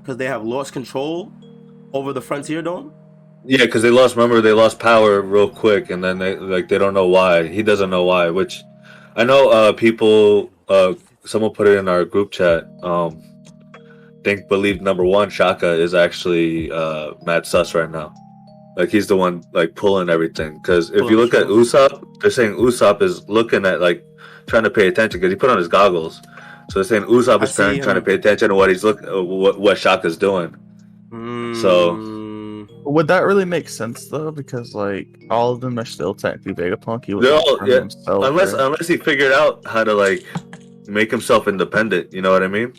because 0.00 0.16
they 0.16 0.26
have 0.26 0.44
lost 0.44 0.72
control 0.72 1.32
over 1.92 2.12
the 2.12 2.20
frontier 2.20 2.62
dome. 2.62 2.92
Yeah, 3.44 3.64
because 3.64 3.82
they 3.82 3.90
lost. 3.90 4.16
Remember, 4.16 4.40
they 4.40 4.52
lost 4.52 4.78
power 4.78 5.20
real 5.20 5.48
quick, 5.48 5.90
and 5.90 6.02
then 6.02 6.18
they 6.18 6.36
like 6.36 6.68
they 6.68 6.76
don't 6.76 6.94
know 6.94 7.06
why. 7.06 7.46
He 7.46 7.62
doesn't 7.62 7.88
know 7.88 8.04
why. 8.04 8.30
Which 8.30 8.62
I 9.16 9.24
know. 9.24 9.50
Uh, 9.50 9.72
people. 9.72 10.50
Uh, 10.68 10.94
someone 11.24 11.52
put 11.52 11.66
it 11.68 11.78
in 11.78 11.88
our 11.88 12.04
group 12.04 12.30
chat. 12.32 12.66
Um, 12.82 13.22
think 14.24 14.48
believe 14.48 14.80
number 14.82 15.04
one 15.04 15.30
Shaka 15.30 15.72
is 15.72 15.94
actually 15.94 16.70
uh 16.72 17.12
Mad 17.24 17.46
Sus 17.46 17.74
right 17.74 17.90
now. 17.90 18.12
Like 18.76 18.90
he's 18.90 19.06
the 19.06 19.16
one 19.16 19.42
like 19.52 19.74
pulling 19.74 20.08
everything. 20.08 20.58
Because 20.58 20.90
if 20.90 20.98
Pulling 21.00 21.10
you 21.10 21.16
look 21.20 21.30
the 21.32 21.40
at 21.40 21.46
Usopp, 21.46 22.20
they're 22.20 22.30
saying 22.30 22.52
Usopp 22.54 23.02
is 23.02 23.28
looking 23.28 23.64
at 23.66 23.80
like 23.80 24.04
trying 24.46 24.64
to 24.64 24.70
pay 24.70 24.88
attention 24.88 25.20
because 25.20 25.32
he 25.32 25.36
put 25.36 25.50
on 25.50 25.58
his 25.58 25.68
goggles. 25.68 26.20
So 26.70 26.74
they're 26.80 26.84
saying 26.84 27.04
Usopp 27.04 27.42
is 27.42 27.54
trying, 27.54 27.82
trying 27.82 27.94
to 27.96 28.02
pay 28.02 28.14
attention 28.14 28.50
to 28.50 28.54
what 28.54 28.68
he's 28.68 28.84
look 28.84 29.02
uh, 29.06 29.22
what 29.22 29.58
what 29.60 29.78
Shaka's 29.78 30.16
doing. 30.16 30.54
So- 31.60 31.96
Mm, 31.96 32.68
Would 32.84 33.06
that 33.08 33.24
really 33.24 33.44
make 33.44 33.68
sense 33.68 34.08
though? 34.08 34.30
Because 34.30 34.74
like 34.74 35.06
all 35.30 35.52
of 35.52 35.60
them 35.60 35.78
are 35.78 35.84
still 35.84 36.14
technically 36.14 36.54
Vegapunk. 36.54 37.04
He 37.04 37.14
was 37.14 37.26
all- 37.30 37.58
yeah, 37.66 37.80
unless 38.06 38.52
right? 38.52 38.62
unless 38.62 38.86
he 38.88 38.96
figured 38.96 39.32
out 39.32 39.64
how 39.66 39.84
to 39.84 39.94
like 39.94 40.24
make 40.88 41.10
himself 41.10 41.46
independent 41.46 42.12
you 42.12 42.22
know 42.22 42.32
what 42.32 42.42
i 42.42 42.48
mean 42.48 42.72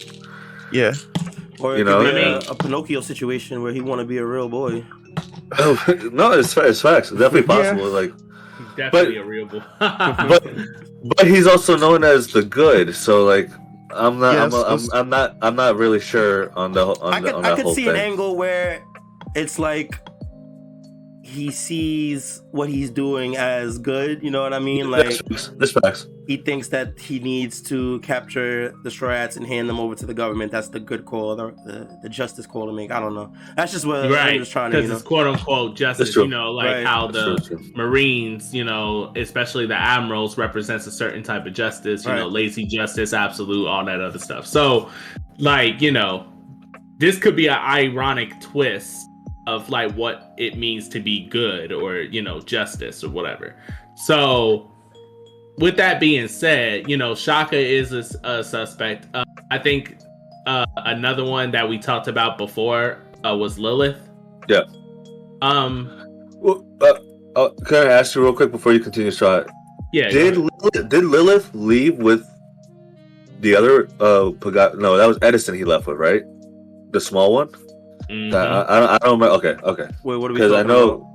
yeah, 0.71 0.93
or 1.59 1.77
You 1.77 1.83
know, 1.83 1.99
be 2.01 2.07
I 2.07 2.09
a, 2.11 2.13
mean- 2.39 2.41
a 2.49 2.53
Pinocchio 2.55 3.01
situation 3.01 3.63
where 3.63 3.73
he 3.73 3.81
want 3.81 3.99
to 4.01 4.05
be 4.05 4.17
a 4.17 4.25
real 4.25 4.49
boy. 4.49 4.85
oh 5.57 5.73
no 6.13 6.31
it's, 6.33 6.55
it's 6.57 6.81
facts 6.81 7.11
it's 7.11 7.19
definitely 7.19 7.47
Yeah. 7.55 7.63
possible 7.73 7.89
like 7.89 8.11
Definitely 8.75 9.17
a 9.17 9.23
real 9.25 9.45
boy. 9.45 9.61
but 9.79 10.43
but 11.17 11.27
he's 11.27 11.47
also 11.47 11.75
known 11.77 12.03
as 12.03 12.27
the 12.27 12.43
good 12.43 12.95
so 12.95 13.23
like 13.25 13.49
i'm 13.91 14.19
not 14.19 14.33
Yeah, 14.35 14.43
I'm, 14.45 14.53
I'm, 14.73 14.79
I'm 14.93 15.09
not 15.09 15.37
i'm 15.41 15.55
not 15.55 15.75
really 15.77 15.99
sure 15.99 16.51
on 16.57 16.71
the 16.73 16.85
on, 16.85 17.13
I 17.13 17.19
the, 17.21 17.25
could 17.27 17.35
on 17.35 17.45
I 17.45 17.49
that 17.49 17.55
could 17.57 17.65
whole 17.65 17.75
see 17.75 17.85
thing 17.85 17.95
an 17.95 18.01
angle 18.09 18.35
where 18.35 18.83
it's 19.35 19.57
like 19.59 19.99
he 21.29 21.51
sees 21.51 22.41
what 22.51 22.69
he's 22.69 22.89
doing 22.89 23.37
as 23.37 23.77
good. 23.77 24.23
You 24.23 24.31
know 24.31 24.41
what 24.41 24.53
I 24.53 24.59
mean? 24.59 24.89
Like 24.89 25.19
That's 25.27 25.71
facts. 25.71 26.07
He 26.27 26.37
thinks 26.37 26.67
that 26.69 26.99
he 26.99 27.19
needs 27.19 27.61
to 27.63 27.99
capture 28.01 28.73
the 28.83 28.91
Straw 28.91 29.09
Hats 29.09 29.35
and 29.35 29.45
hand 29.45 29.69
them 29.69 29.79
over 29.79 29.95
to 29.95 30.05
the 30.05 30.13
government. 30.13 30.51
That's 30.51 30.69
the 30.69 30.79
good 30.79 31.05
call, 31.05 31.35
the, 31.35 31.47
the, 31.65 31.99
the 32.03 32.09
justice 32.09 32.45
call 32.45 32.65
to 32.67 32.73
make. 32.73 32.91
I 32.91 32.99
don't 32.99 33.15
know. 33.15 33.33
That's 33.55 33.71
just 33.71 33.85
what 33.85 34.05
I'm 34.05 34.11
right. 34.11 34.39
just 34.39 34.51
trying 34.51 34.71
to, 34.71 34.77
Because 34.77 34.83
you 34.87 34.89
know. 34.89 34.97
it's 34.97 35.07
quote 35.07 35.27
unquote 35.27 35.75
justice, 35.75 36.15
you 36.15 36.27
know, 36.27 36.51
like 36.51 36.65
Right. 36.65 36.85
how 36.85 37.07
That's 37.07 37.25
the 37.25 37.47
true, 37.47 37.57
true. 37.57 37.71
Marines, 37.75 38.53
you 38.53 38.63
know, 38.63 39.11
especially 39.15 39.65
the 39.65 39.75
admirals 39.79 40.37
represents 40.37 40.85
a 40.87 40.91
certain 40.91 41.23
type 41.23 41.45
of 41.45 41.53
justice, 41.53 42.05
you 42.05 42.13
know, 42.13 42.27
lazy 42.27 42.65
justice, 42.65 43.13
absolute, 43.13 43.67
all 43.67 43.85
that 43.85 44.01
other 44.01 44.19
stuff. 44.19 44.45
So, 44.45 44.89
like, 45.37 45.81
you 45.81 45.91
know, 45.91 46.25
this 46.97 47.17
could 47.17 47.35
be 47.35 47.47
an 47.47 47.57
ironic 47.59 48.39
twist 48.41 49.08
of 49.55 49.69
like 49.69 49.91
what 49.93 50.33
it 50.37 50.57
means 50.57 50.87
to 50.89 50.99
be 50.99 51.25
good 51.27 51.71
or, 51.71 51.97
you 51.97 52.21
know, 52.21 52.39
justice 52.39 53.03
or 53.03 53.09
whatever. 53.09 53.55
So, 53.95 54.71
with 55.57 55.75
that 55.77 55.99
being 55.99 56.27
said, 56.27 56.89
you 56.89 56.97
know, 56.97 57.15
Shaka 57.15 57.57
is 57.57 57.91
a, 57.91 58.05
a 58.23 58.43
suspect. 58.43 59.07
Uh, 59.13 59.25
I 59.51 59.57
think 59.57 59.97
uh, 60.45 60.65
another 60.77 61.25
one 61.25 61.51
that 61.51 61.67
we 61.67 61.77
talked 61.77 62.07
about 62.07 62.37
before 62.37 62.99
uh, 63.25 63.35
was 63.35 63.59
Lilith. 63.59 63.99
Yeah. 64.47 64.63
Um. 65.41 65.89
Well, 66.35 66.65
uh, 66.81 66.99
uh, 67.35 67.49
can 67.65 67.87
I 67.87 67.91
ask 67.91 68.15
you 68.15 68.23
real 68.23 68.33
quick 68.33 68.51
before 68.51 68.71
you 68.73 68.79
continue, 68.79 69.11
Strahd? 69.11 69.49
Yeah. 69.91 70.09
Did 70.09 70.37
Lilith, 70.37 70.89
did 70.89 71.03
Lilith 71.03 71.49
leave 71.53 71.97
with 71.97 72.25
the 73.39 73.55
other 73.55 73.87
uh 73.99 74.31
Paga- 74.39 74.75
no 74.77 74.97
that 74.97 75.07
was 75.07 75.17
Edison 75.21 75.55
he 75.55 75.63
left 75.63 75.87
with 75.87 75.97
right 75.97 76.23
the 76.91 76.99
small 76.99 77.33
one 77.33 77.49
Mhm. 78.09 78.31
That- 78.31 78.47
I, 78.47 78.61
I, 78.75 78.79
don't- 78.79 78.89
I 78.89 78.97
don't 78.99 79.11
remember 79.19 79.35
okay 79.35 79.55
okay 79.63 79.87
Wait, 80.03 80.17
what 80.17 80.31
are 80.31 80.33
we 80.33 80.39
because 80.39 80.53
I 80.53 80.63
know 80.63 81.05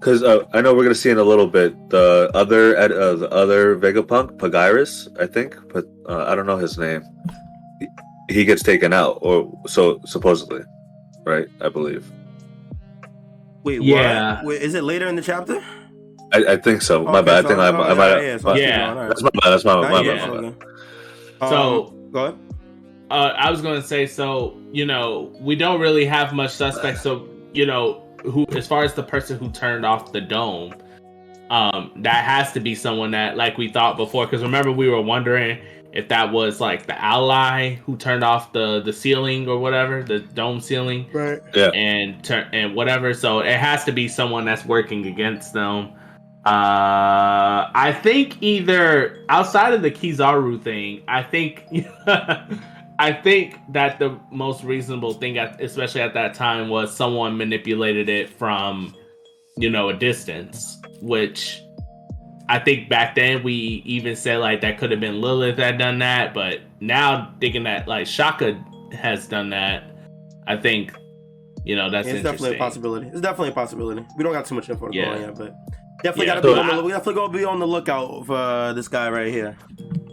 because 0.00 0.22
uh, 0.22 0.44
I 0.54 0.60
know 0.60 0.72
we're 0.74 0.84
gonna 0.84 0.94
see 0.94 1.10
in 1.10 1.18
a 1.18 1.22
little 1.24 1.48
bit 1.48 1.74
the 1.90 2.30
other 2.34 2.76
uh, 2.78 2.88
the 3.16 3.28
other 3.30 3.76
Vegapunk 3.76 4.38
Pythagoras 4.38 5.08
I 5.18 5.26
think 5.26 5.56
but 5.72 5.84
uh, 6.08 6.24
I 6.30 6.34
don't 6.36 6.46
know 6.46 6.56
his 6.56 6.78
name 6.78 7.02
he, 7.80 7.86
he 8.30 8.44
gets 8.44 8.62
taken 8.62 8.92
out 8.92 9.18
or 9.22 9.50
so 9.66 10.00
supposedly 10.04 10.62
right 11.26 11.48
I 11.60 11.68
believe 11.68 12.06
Wait, 13.64 13.82
Yeah. 13.82 14.40
Wait, 14.44 14.62
is 14.62 14.74
it 14.74 14.84
later 14.84 15.08
in 15.08 15.16
the 15.16 15.20
chapter? 15.22 15.60
I, 16.32 16.52
I 16.54 16.56
think 16.56 16.80
so 16.80 17.02
my 17.04 17.18
Okay, 17.18 17.26
bad 17.26 17.38
I 17.38 17.42
so- 17.42 17.48
think 17.48 17.58
I, 17.60 17.68
I 17.68 17.88
yeah, 17.88 17.94
might 17.94 18.22
yeah, 18.22 18.36
so 18.38 18.54
Yeah. 18.54 18.78
going, 18.78 18.88
all 18.88 18.96
right. 18.96 19.08
that's 19.08 19.22
my 19.22 19.30
bad 19.42 19.50
that's 19.50 19.64
my, 19.64 19.74
Nah, 19.74 19.88
my, 19.90 20.00
yeah, 20.02 20.14
bad, 20.14 20.20
so 20.28 20.34
my 20.34 20.50
bad. 20.50 20.54
So- 21.50 21.86
Um, 21.88 22.12
go 22.12 22.24
ahead. 22.24 22.38
Uh, 23.10 23.34
I 23.36 23.50
was 23.50 23.62
going 23.62 23.80
to 23.80 23.86
say, 23.86 24.06
so 24.06 24.58
you 24.72 24.84
know, 24.84 25.32
we 25.40 25.56
don't 25.56 25.80
really 25.80 26.04
have 26.04 26.32
much 26.32 26.52
suspects. 26.52 27.02
So 27.02 27.28
you 27.52 27.66
know, 27.66 28.04
who 28.22 28.46
as 28.52 28.66
far 28.66 28.84
as 28.84 28.94
the 28.94 29.02
person 29.02 29.38
who 29.38 29.50
turned 29.50 29.86
off 29.86 30.12
the 30.12 30.20
dome, 30.20 30.74
um, 31.50 31.92
that 31.96 32.24
has 32.24 32.52
to 32.52 32.60
be 32.60 32.74
someone 32.74 33.10
that, 33.12 33.36
like 33.36 33.56
we 33.56 33.68
thought 33.68 33.96
before. 33.96 34.26
Because 34.26 34.42
remember, 34.42 34.72
we 34.72 34.88
were 34.88 35.00
wondering 35.00 35.58
if 35.92 36.08
that 36.08 36.30
was 36.30 36.60
like 36.60 36.86
the 36.86 37.02
ally 37.02 37.74
who 37.76 37.96
turned 37.96 38.22
off 38.22 38.52
the 38.52 38.80
the 38.80 38.92
ceiling 38.92 39.48
or 39.48 39.58
whatever, 39.58 40.02
the 40.02 40.20
dome 40.20 40.60
ceiling. 40.60 41.08
Right. 41.12 41.40
Yeah, 41.54 41.70
and 41.74 42.22
turn 42.22 42.48
and 42.52 42.74
whatever. 42.74 43.14
So 43.14 43.40
it 43.40 43.58
has 43.58 43.84
to 43.84 43.92
be 43.92 44.08
someone 44.08 44.44
that's 44.44 44.64
working 44.64 45.06
against 45.06 45.52
them. 45.52 45.92
Uh, 46.44 47.68
I 47.74 47.98
think 48.02 48.42
either 48.42 49.24
outside 49.28 49.74
of 49.74 49.82
the 49.82 49.90
Kizaru 49.90 50.62
thing, 50.62 51.02
I 51.08 51.22
think 51.22 51.64
I 52.98 53.12
think 53.12 53.60
that 53.70 53.98
the 53.98 54.18
most 54.30 54.64
reasonable 54.64 55.14
thing, 55.14 55.38
at, 55.38 55.60
especially 55.60 56.00
at 56.00 56.14
that 56.14 56.34
time, 56.34 56.68
was 56.68 56.94
someone 56.94 57.36
manipulated 57.36 58.08
it 58.08 58.28
from 58.28 58.94
you 59.56 59.70
know 59.70 59.88
a 59.88 59.94
distance, 59.94 60.80
which. 61.00 61.62
I 62.50 62.58
think 62.58 62.88
back 62.88 63.14
then 63.14 63.42
we 63.42 63.82
even 63.84 64.16
said 64.16 64.38
like 64.38 64.62
that 64.62 64.78
could 64.78 64.90
have 64.90 65.00
been 65.00 65.20
Lilith 65.20 65.56
that 65.56 65.76
done 65.76 65.98
that, 65.98 66.32
but 66.32 66.60
now 66.80 67.34
thinking 67.42 67.64
that 67.64 67.86
like 67.86 68.06
Shaka 68.06 68.58
has 68.90 69.26
done 69.26 69.50
that, 69.50 69.84
I 70.46 70.56
think 70.56 70.94
you 71.64 71.76
know 71.76 71.90
that's 71.90 72.08
Yeah, 72.08 72.14
it's 72.14 72.22
definitely 72.22 72.56
a 72.56 72.58
possibility. 72.58 73.06
It's 73.08 73.20
definitely 73.20 73.50
a 73.50 73.52
possibility. 73.52 74.02
We 74.16 74.24
don't 74.24 74.32
got 74.32 74.46
too 74.46 74.54
much 74.54 74.70
info 74.70 74.88
to 74.88 74.98
go 74.98 75.04
on 75.04 75.20
yet, 75.20 75.36
but 75.36 75.54
definitely 76.02 76.26
Yeah, 76.26 76.34
gotta 76.36 76.48
be 76.48 76.54
so 76.54 76.60
on 76.60 76.76
the, 76.76 76.82
we 76.84 76.92
definitely 76.92 77.14
gotta 77.14 77.32
be 77.32 77.44
on 77.44 77.58
the 77.58 77.66
lookout 77.66 78.24
for 78.24 78.34
uh, 78.34 78.72
this 78.72 78.88
guy 78.88 79.10
right 79.10 79.30
here. 79.30 79.56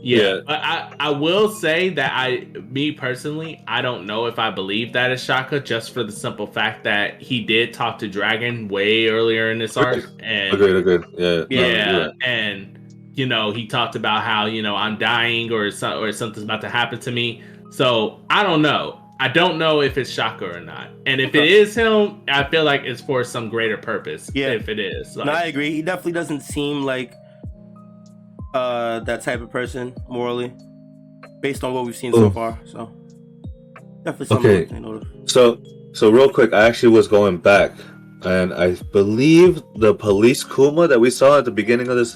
Yeah, 0.06 0.18
Yeah. 0.36 0.40
but 0.46 0.60
I 0.62 0.94
I 1.00 1.10
will 1.10 1.50
say 1.50 1.90
that 1.90 2.12
I 2.14 2.46
me 2.70 2.92
personally 2.92 3.64
I 3.68 3.82
don't 3.82 4.06
know 4.06 4.28
if 4.28 4.38
I 4.38 4.52
believe 4.52 4.94
that 4.94 5.12
is 5.12 5.24
Shaka 5.24 5.60
just 5.60 5.94
for 5.96 6.04
the 6.04 6.12
simple 6.12 6.46
fact 6.46 6.84
that 6.84 7.20
he 7.20 7.42
did 7.44 7.74
talk 7.74 7.98
to 8.00 8.08
Dragon 8.08 8.68
way 8.68 9.08
earlier 9.08 9.50
in 9.52 9.58
this 9.58 9.76
arc 9.76 10.06
and 10.20 10.54
agreed 10.54 10.76
agreed. 10.76 11.02
Yeah 11.18 11.28
no, 11.40 11.48
yeah 11.50 11.92
you're 12.04 12.12
and 12.24 12.78
you 13.16 13.26
know 13.26 13.52
he 13.52 13.66
talked 13.66 13.96
about 13.96 14.22
how 14.24 14.46
you 14.46 14.62
know 14.62 14.76
I'm 14.76 14.98
dying 15.00 15.52
or 15.52 15.72
so, 15.72 16.00
or 16.04 16.12
something's 16.12 16.44
about 16.44 16.62
to 16.62 16.70
happen 16.70 17.00
to 17.00 17.12
me. 17.12 17.42
So 17.72 18.20
I 18.30 18.44
don't 18.44 18.62
know. 18.62 19.02
I 19.20 19.28
don't 19.30 19.58
know 19.58 19.82
if 19.82 19.98
it's 19.98 20.10
Shaka 20.12 20.46
or 20.46 20.60
not. 20.60 20.90
And 21.08 21.20
if 21.20 21.34
it 21.34 21.50
is 21.50 21.74
him 21.74 22.22
I 22.28 22.44
feel 22.44 22.64
like 22.64 22.82
it's 22.84 23.02
for 23.02 23.24
some 23.24 23.50
greater 23.50 23.78
purpose 23.78 24.30
Yeah. 24.36 24.50
if 24.50 24.70
it 24.70 24.78
is 24.78 25.16
like, 25.18 25.26
no, 25.26 25.32
I 25.32 25.46
agree. 25.46 25.72
He 25.72 25.82
definitely 25.82 26.12
doesn't 26.12 26.42
seem 26.42 26.84
like 26.84 27.16
uh 28.56 29.00
that 29.02 29.22
type 29.22 29.42
of 29.42 29.50
person 29.52 29.94
morally, 30.08 30.54
based 31.42 31.64
on 31.64 31.74
what 31.74 31.86
we've 31.86 31.96
seen 31.96 32.14
so 32.14 32.30
far. 32.32 32.60
So 32.66 32.90
Definitely 34.06 34.26
something 34.28 34.52
Okay. 34.52 34.66
to 34.66 34.72
take 34.74 34.82
note 34.82 35.02
of. 35.02 35.30
So, 35.30 35.60
so 35.94 36.12
real 36.12 36.30
quick, 36.30 36.54
I 36.54 36.68
actually 36.68 36.94
was 36.96 37.08
going 37.08 37.38
back, 37.38 37.72
and 38.24 38.54
I 38.54 38.76
believe 38.94 39.64
the 39.78 39.96
police 39.96 40.44
Kuma 40.44 40.88
that 40.88 41.00
we 41.00 41.10
saw 41.10 41.40
at 41.40 41.46
the 41.46 41.52
beginning 41.52 41.88
of 41.88 41.96
this 41.98 42.16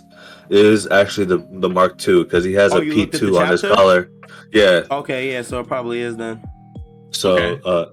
is 0.52 0.86
actually 0.92 1.26
the 1.26 1.40
the 1.60 1.70
Mark 1.70 1.94
II 2.08 2.24
because 2.24 2.44
he 2.46 2.54
has 2.54 2.74
Oh, 2.74 2.78
a 2.82 2.84
you 2.86 2.94
P 2.94 3.00
looked 3.00 3.16
at 3.16 3.20
two 3.22 3.38
on 3.38 3.48
his 3.50 3.62
collar. 3.62 4.12
Yeah. 4.54 4.84
Okay, 4.92 5.32
yeah, 5.34 5.42
so 5.42 5.60
it 5.62 5.68
probably 5.68 6.02
is 6.02 6.16
then. 6.16 6.44
So, 7.12 7.36
Okay. 7.38 7.62
uh, 7.66 7.86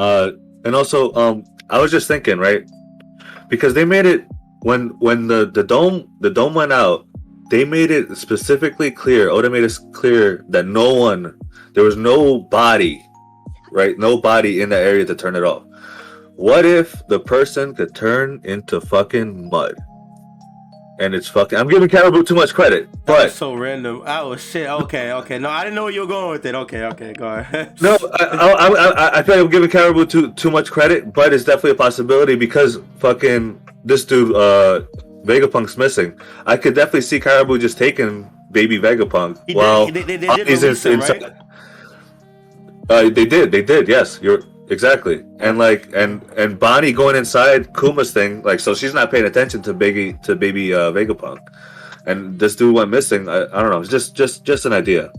uh, 0.00 0.30
and 0.64 0.74
also, 0.74 1.12
um, 1.12 1.44
I 1.68 1.78
was 1.78 1.90
just 1.90 2.08
thinking, 2.08 2.38
right? 2.38 2.64
Because 3.50 3.74
they 3.74 3.84
made 3.84 4.06
it 4.06 4.24
when 4.62 4.88
when 5.00 5.26
the 5.28 5.50
the 5.52 5.62
dome 5.62 6.08
the 6.20 6.30
dome 6.30 6.54
went 6.54 6.72
out, 6.72 7.03
they 7.50 7.64
made 7.64 7.90
it 7.90 8.16
specifically 8.16 8.90
clear. 8.90 9.30
Oda 9.30 9.50
made 9.50 9.64
it 9.64 9.78
clear 9.92 10.44
that 10.48 10.66
no 10.66 10.94
one, 10.94 11.38
there 11.74 11.84
was 11.84 11.96
no 11.96 12.38
body, 12.38 13.04
right? 13.70 13.98
No 13.98 14.18
body 14.20 14.62
in 14.62 14.70
the 14.70 14.76
area 14.76 15.04
to 15.04 15.14
turn 15.14 15.36
it 15.36 15.42
off. 15.42 15.64
What 16.36 16.64
if 16.64 17.06
the 17.08 17.20
person 17.20 17.74
could 17.74 17.94
turn 17.94 18.40
into 18.44 18.80
fucking 18.80 19.50
mud? 19.50 19.74
And 21.00 21.12
it's 21.12 21.26
fucking. 21.26 21.58
I'm 21.58 21.68
giving 21.68 21.88
Caribou 21.88 22.22
too 22.22 22.36
much 22.36 22.54
credit, 22.54 22.88
but 23.04 23.32
so 23.32 23.54
random. 23.54 24.02
Oh 24.06 24.36
shit. 24.36 24.68
Okay, 24.68 25.10
okay. 25.12 25.40
No, 25.40 25.50
I 25.50 25.64
didn't 25.64 25.74
know 25.74 25.84
where 25.84 25.92
you 25.92 26.02
were 26.02 26.06
going 26.06 26.30
with 26.30 26.46
it. 26.46 26.54
Okay, 26.54 26.84
okay, 26.84 27.12
go 27.12 27.26
ahead. 27.26 27.76
No, 27.80 27.98
I, 28.20 28.24
I, 28.24 28.74
I, 28.74 29.18
I 29.18 29.22
feel 29.24 29.34
like 29.34 29.44
I'm 29.44 29.50
giving 29.50 29.70
Caribou 29.70 30.06
too 30.06 30.32
too 30.34 30.52
much 30.52 30.70
credit, 30.70 31.12
but 31.12 31.32
it's 31.32 31.42
definitely 31.42 31.72
a 31.72 31.74
possibility 31.74 32.36
because 32.36 32.78
fucking 32.98 33.60
this 33.84 34.04
dude, 34.04 34.36
uh, 34.36 34.82
Vegapunk's 35.24 35.76
missing. 35.76 36.18
I 36.46 36.56
could 36.56 36.74
definitely 36.74 37.00
see 37.02 37.18
Caribou 37.20 37.58
just 37.58 37.78
taking 37.78 38.30
baby 38.50 38.78
Vegapunk. 38.78 39.38
He 39.46 39.54
did- 39.54 39.56
well, 39.56 39.86
they, 39.90 40.02
they, 40.02 40.16
they 40.16 40.28
uh, 40.28 40.36
did 40.36 40.48
he's 40.48 40.62
in- 40.62 40.76
him, 40.92 41.00
inside- 41.00 41.22
right? 41.22 41.32
uh, 42.90 43.10
they 43.10 43.24
did, 43.24 43.50
they 43.50 43.62
did. 43.62 43.88
Yes, 43.88 44.18
you're 44.22 44.42
exactly. 44.68 45.24
And 45.40 45.58
like, 45.58 45.88
and 45.94 46.22
and 46.36 46.58
Bonnie 46.58 46.92
going 46.92 47.16
inside 47.16 47.74
Kuma's 47.74 48.12
thing, 48.12 48.42
like, 48.42 48.60
so 48.60 48.74
she's 48.74 48.94
not 48.94 49.10
paying 49.10 49.24
attention 49.24 49.62
to 49.62 49.72
baby 49.74 50.16
to 50.24 50.36
baby 50.36 50.74
uh, 50.74 50.92
Vegapunk, 50.92 51.38
and 52.06 52.38
this 52.38 52.54
dude 52.56 52.74
went 52.74 52.90
missing. 52.90 53.28
I, 53.28 53.44
I 53.44 53.62
don't 53.62 53.70
know. 53.70 53.80
It's 53.80 53.90
just 53.90 54.14
just 54.14 54.44
just 54.44 54.66
an 54.66 54.72
idea. 54.72 55.10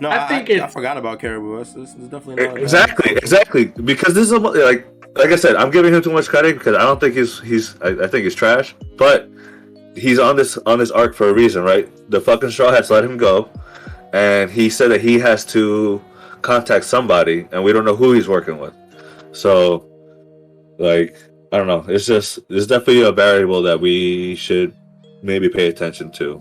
No, 0.00 0.08
I 0.08 0.24
I, 0.24 0.28
think 0.28 0.48
I, 0.48 0.52
it- 0.54 0.60
I 0.62 0.66
forgot 0.68 0.96
about 0.96 1.20
Caribou. 1.20 1.58
This, 1.58 1.74
this 1.74 1.94
is 1.94 2.08
definitely 2.08 2.46
not 2.46 2.56
Exactly, 2.58 3.12
exactly. 3.16 3.66
Because 3.66 4.14
this 4.14 4.30
is 4.30 4.38
like, 4.40 4.86
like 5.16 5.30
I 5.30 5.36
said, 5.36 5.56
I'm 5.56 5.70
giving 5.70 5.92
him 5.92 6.02
too 6.02 6.12
much 6.12 6.28
credit 6.28 6.58
because 6.58 6.76
I 6.76 6.82
don't 6.82 7.00
think 7.00 7.14
he's 7.14 7.40
he's. 7.40 7.80
I, 7.82 8.04
I 8.04 8.06
think 8.06 8.24
he's 8.24 8.34
trash. 8.34 8.74
But 8.96 9.28
he's 9.96 10.18
on 10.18 10.36
this 10.36 10.56
on 10.66 10.78
this 10.78 10.90
arc 10.90 11.14
for 11.14 11.28
a 11.28 11.34
reason, 11.34 11.62
right? 11.62 11.88
The 12.10 12.20
fucking 12.20 12.50
Straw 12.50 12.70
Hats 12.70 12.90
let 12.90 13.04
him 13.04 13.16
go, 13.16 13.48
and 14.12 14.50
he 14.50 14.70
said 14.70 14.90
that 14.90 15.00
he 15.00 15.18
has 15.18 15.44
to 15.46 16.02
contact 16.42 16.84
somebody, 16.84 17.48
and 17.52 17.62
we 17.62 17.72
don't 17.72 17.84
know 17.84 17.96
who 17.96 18.12
he's 18.12 18.28
working 18.28 18.58
with. 18.58 18.74
So, 19.32 19.86
like, 20.78 21.16
I 21.52 21.58
don't 21.58 21.66
know. 21.66 21.84
It's 21.88 22.06
just 22.06 22.38
it's 22.48 22.66
definitely 22.66 23.02
a 23.02 23.12
variable 23.12 23.62
that 23.62 23.80
we 23.80 24.36
should 24.36 24.74
maybe 25.22 25.48
pay 25.48 25.68
attention 25.68 26.10
to. 26.12 26.40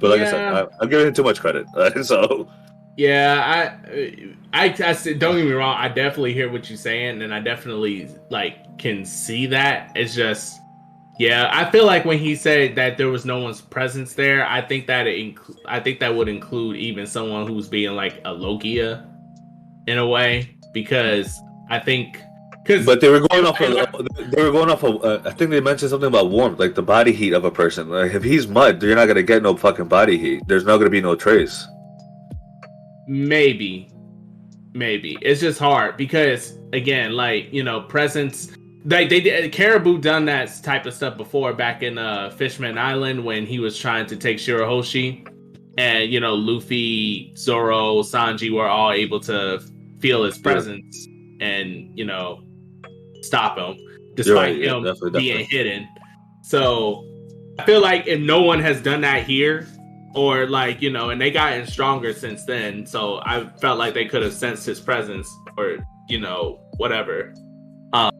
But 0.00 0.10
like 0.10 0.20
I 0.20 0.30
said, 0.30 0.54
I, 0.54 0.66
I'm 0.80 0.88
giving 0.88 1.06
him 1.06 1.14
too 1.14 1.22
much 1.22 1.40
credit. 1.40 1.66
so. 2.04 2.48
Yeah, 2.96 3.78
I, 3.84 4.34
I, 4.52 4.74
I 4.84 4.92
said, 4.92 5.18
don't 5.18 5.36
get 5.36 5.46
me 5.46 5.52
wrong. 5.52 5.76
I 5.78 5.88
definitely 5.88 6.34
hear 6.34 6.50
what 6.50 6.68
you're 6.68 6.76
saying, 6.76 7.22
and 7.22 7.32
I 7.32 7.40
definitely 7.40 8.08
like 8.30 8.78
can 8.78 9.04
see 9.04 9.46
that. 9.46 9.92
It's 9.94 10.14
just, 10.14 10.60
yeah, 11.18 11.50
I 11.52 11.70
feel 11.70 11.86
like 11.86 12.04
when 12.04 12.18
he 12.18 12.36
said 12.36 12.74
that 12.76 12.98
there 12.98 13.08
was 13.08 13.24
no 13.24 13.38
one's 13.38 13.60
presence 13.60 14.14
there, 14.14 14.46
I 14.46 14.60
think 14.60 14.86
that 14.88 15.06
it, 15.06 15.16
inc- 15.16 15.56
I 15.66 15.80
think 15.80 16.00
that 16.00 16.14
would 16.14 16.28
include 16.28 16.76
even 16.76 17.06
someone 17.06 17.46
who's 17.46 17.68
being 17.68 17.92
like 17.92 18.20
a 18.24 18.32
Logia, 18.32 19.08
in 19.86 19.98
a 19.98 20.06
way, 20.06 20.54
because 20.72 21.40
I 21.68 21.78
think, 21.78 22.18
because 22.62 22.86
But 22.86 23.00
they 23.00 23.08
were 23.08 23.26
going 23.26 23.44
off 23.44 23.60
of 23.60 24.30
they 24.30 24.42
were 24.42 24.52
going 24.52 24.70
off 24.70 24.84
of 24.84 25.04
uh, 25.04 25.20
I 25.24 25.32
think 25.32 25.50
they 25.50 25.60
mentioned 25.60 25.90
something 25.90 26.06
about 26.06 26.30
warmth, 26.30 26.60
like 26.60 26.76
the 26.76 26.82
body 26.82 27.12
heat 27.12 27.32
of 27.32 27.44
a 27.44 27.50
person. 27.50 27.88
Like 27.88 28.14
if 28.14 28.22
he's 28.22 28.46
mud, 28.46 28.80
you're 28.82 28.94
not 28.94 29.06
gonna 29.06 29.22
get 29.22 29.42
no 29.42 29.56
fucking 29.56 29.88
body 29.88 30.16
heat. 30.16 30.42
There's 30.46 30.64
not 30.64 30.76
gonna 30.76 30.90
be 30.90 31.00
no 31.00 31.16
trace. 31.16 31.66
Maybe. 33.12 33.90
Maybe. 34.72 35.18
It's 35.20 35.42
just 35.42 35.58
hard 35.58 35.98
because 35.98 36.58
again, 36.72 37.12
like, 37.12 37.52
you 37.52 37.62
know, 37.62 37.82
presence 37.82 38.56
like 38.86 39.10
they 39.10 39.20
did 39.20 39.52
Caribou 39.52 39.98
done 39.98 40.24
that 40.24 40.50
type 40.62 40.86
of 40.86 40.94
stuff 40.94 41.18
before 41.18 41.52
back 41.52 41.82
in 41.82 41.98
uh 41.98 42.30
Fishman 42.30 42.78
Island 42.78 43.22
when 43.22 43.44
he 43.44 43.58
was 43.58 43.78
trying 43.78 44.06
to 44.06 44.16
take 44.16 44.38
Shirahoshi 44.38 45.28
and 45.76 46.10
you 46.10 46.20
know, 46.20 46.34
Luffy, 46.34 47.34
Zoro, 47.36 48.00
Sanji 48.00 48.50
were 48.50 48.66
all 48.66 48.92
able 48.92 49.20
to 49.20 49.62
feel 50.00 50.24
his 50.24 50.38
presence 50.38 51.06
and, 51.40 51.90
you 51.94 52.06
know, 52.06 52.42
stop 53.20 53.58
him 53.58 53.76
despite 54.14 54.36
right, 54.36 54.56
yeah, 54.56 54.74
him 54.74 54.84
definitely, 54.84 55.20
being 55.20 55.38
definitely. 55.40 55.58
hidden. 55.58 55.88
So 56.44 57.04
I 57.58 57.66
feel 57.66 57.82
like 57.82 58.06
if 58.06 58.20
no 58.20 58.40
one 58.40 58.60
has 58.60 58.80
done 58.80 59.02
that 59.02 59.24
here, 59.26 59.68
or 60.14 60.46
like 60.46 60.82
you 60.82 60.90
know, 60.90 61.10
and 61.10 61.20
they 61.20 61.30
gotten 61.30 61.66
stronger 61.66 62.12
since 62.12 62.44
then. 62.44 62.86
So 62.86 63.20
I 63.24 63.46
felt 63.60 63.78
like 63.78 63.94
they 63.94 64.04
could 64.04 64.22
have 64.22 64.32
sensed 64.32 64.66
his 64.66 64.80
presence, 64.80 65.28
or 65.56 65.78
you 66.08 66.20
know, 66.20 66.60
whatever. 66.76 67.34
Um, 67.92 68.10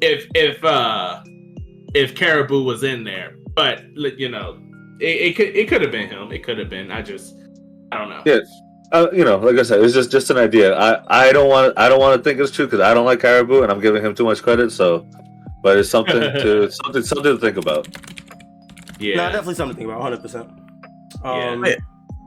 if 0.00 0.26
if 0.34 0.62
uh 0.64 1.22
if 1.94 2.14
Caribou 2.14 2.62
was 2.64 2.82
in 2.82 3.04
there, 3.04 3.34
but 3.54 3.84
you 3.96 4.28
know, 4.28 4.58
it, 5.00 5.04
it 5.04 5.36
could 5.36 5.56
it 5.56 5.68
could 5.68 5.82
have 5.82 5.92
been 5.92 6.08
him. 6.08 6.32
It 6.32 6.42
could 6.44 6.58
have 6.58 6.68
been. 6.68 6.90
I 6.90 7.02
just 7.02 7.36
I 7.90 7.98
don't 7.98 8.08
know. 8.08 8.22
Yeah. 8.24 8.40
Uh, 8.92 9.08
you 9.10 9.24
know, 9.24 9.38
like 9.38 9.56
I 9.56 9.62
said, 9.62 9.80
it's 9.82 9.94
just 9.94 10.10
just 10.10 10.30
an 10.30 10.36
idea. 10.36 10.76
I 10.76 11.28
I 11.28 11.32
don't 11.32 11.48
want 11.48 11.78
I 11.78 11.88
don't 11.88 12.00
want 12.00 12.18
to 12.18 12.22
think 12.22 12.38
it's 12.40 12.50
true 12.50 12.66
because 12.66 12.80
I 12.80 12.92
don't 12.92 13.06
like 13.06 13.20
Caribou 13.20 13.62
and 13.62 13.72
I'm 13.72 13.80
giving 13.80 14.04
him 14.04 14.14
too 14.14 14.24
much 14.24 14.42
credit. 14.42 14.70
So, 14.70 15.08
but 15.62 15.78
it's 15.78 15.88
something 15.88 16.20
to 16.42 16.70
something 16.70 17.02
something 17.02 17.34
to 17.34 17.38
think 17.38 17.56
about. 17.56 17.88
Yeah. 19.02 19.16
No, 19.16 19.24
definitely 19.26 19.54
something 19.54 19.74
to 19.74 19.78
think 19.78 19.88
about. 19.90 20.00
100. 20.00 20.22
percent 20.22 20.50
Yeah. 21.24 21.50
Um, 21.50 21.60
Wait. 21.62 21.78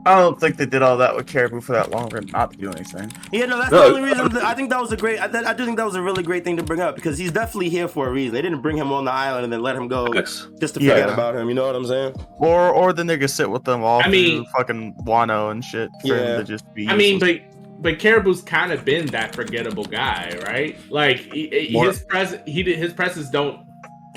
I 0.04 0.20
don't 0.20 0.38
think 0.38 0.56
they 0.56 0.66
did 0.66 0.82
all 0.82 0.96
that 0.98 1.16
with 1.16 1.26
Caribou 1.26 1.60
for 1.60 1.72
that 1.72 1.90
long 1.90 2.14
and 2.14 2.30
not 2.30 2.52
to 2.52 2.56
do 2.56 2.70
anything. 2.70 3.10
Yeah, 3.32 3.46
no, 3.46 3.58
that's 3.58 3.72
No, 3.72 3.88
the 3.90 3.96
only 3.96 4.08
reason. 4.08 4.28
That, 4.34 4.44
I 4.44 4.54
think 4.54 4.70
that 4.70 4.80
was 4.80 4.92
a 4.92 4.96
great. 4.96 5.18
I, 5.18 5.24
I 5.50 5.52
do 5.52 5.64
think 5.64 5.76
that 5.78 5.84
was 5.84 5.96
a 5.96 6.00
really 6.02 6.22
great 6.22 6.44
thing 6.44 6.56
to 6.58 6.62
bring 6.62 6.78
up 6.78 6.94
because 6.94 7.18
he's 7.18 7.32
definitely 7.32 7.70
here 7.70 7.88
for 7.88 8.06
a 8.06 8.12
reason. 8.12 8.32
They 8.32 8.40
didn't 8.42 8.62
bring 8.62 8.76
him 8.76 8.92
on 8.92 9.04
the 9.04 9.10
island 9.10 9.42
and 9.42 9.52
then 9.52 9.62
let 9.62 9.74
him 9.74 9.88
go 9.88 10.06
Yes. 10.14 10.46
just 10.60 10.74
to 10.74 10.80
forget 10.80 11.08
Yeah. 11.08 11.12
about 11.12 11.34
him. 11.34 11.48
You 11.48 11.56
know 11.56 11.66
what 11.66 11.74
I'm 11.74 11.86
saying? 11.86 12.14
Or 12.38 12.70
or 12.72 12.92
the 12.92 13.02
nigga 13.02 13.28
sit 13.28 13.50
with 13.50 13.64
them 13.64 13.82
all 13.82 14.00
I 14.04 14.08
mean- 14.08 14.46
fucking 14.56 14.94
Wano 15.04 15.50
and 15.50 15.64
shit 15.64 15.90
for 16.02 16.06
Yeah. 16.06 16.34
him 16.36 16.38
to 16.38 16.44
just 16.44 16.72
be. 16.72 16.88
I 16.88 16.94
mean, 16.94 17.18
but 17.18 17.40
but 17.80 17.98
Caribou's 17.98 18.42
kind 18.42 18.70
of 18.70 18.84
been 18.84 19.06
that 19.06 19.34
forgettable 19.34 19.84
guy, 19.86 20.38
right? 20.46 20.78
Like 20.88 21.16
he, 21.18 21.48
he- 21.48 21.78
his 21.80 22.04
pres 22.04 22.36
he 22.46 22.62
did 22.62 22.78
his 22.78 22.92
presses 22.92 23.28
don't 23.28 23.65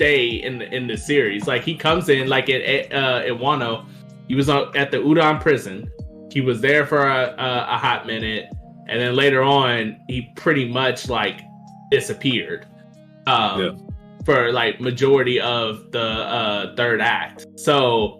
stay 0.00 0.26
in 0.28 0.58
the 0.58 0.74
in 0.74 0.86
the 0.86 0.96
series. 0.96 1.46
Like 1.46 1.62
he 1.62 1.74
comes 1.74 2.08
in 2.08 2.26
like 2.28 2.48
at 2.48 2.62
uh, 2.92 3.20
at 3.30 3.32
Wano, 3.32 3.86
he 4.28 4.34
was 4.34 4.48
on, 4.48 4.74
at 4.74 4.90
the 4.90 4.96
Udon 4.96 5.40
prison. 5.40 5.90
He 6.32 6.40
was 6.40 6.60
there 6.62 6.86
for 6.86 7.06
a, 7.06 7.34
a, 7.38 7.74
a 7.74 7.78
hot 7.78 8.06
minute, 8.06 8.46
and 8.88 8.98
then 9.00 9.14
later 9.14 9.42
on, 9.42 10.00
he 10.08 10.32
pretty 10.36 10.66
much 10.66 11.08
like 11.08 11.42
disappeared. 11.90 12.66
Um, 13.26 13.60
Yeah. 13.60 13.72
for 14.24 14.52
like 14.52 14.80
majority 14.80 15.38
of 15.40 15.92
the 15.92 16.02
uh, 16.02 16.74
third 16.76 17.00
act. 17.02 17.46
So 17.56 18.16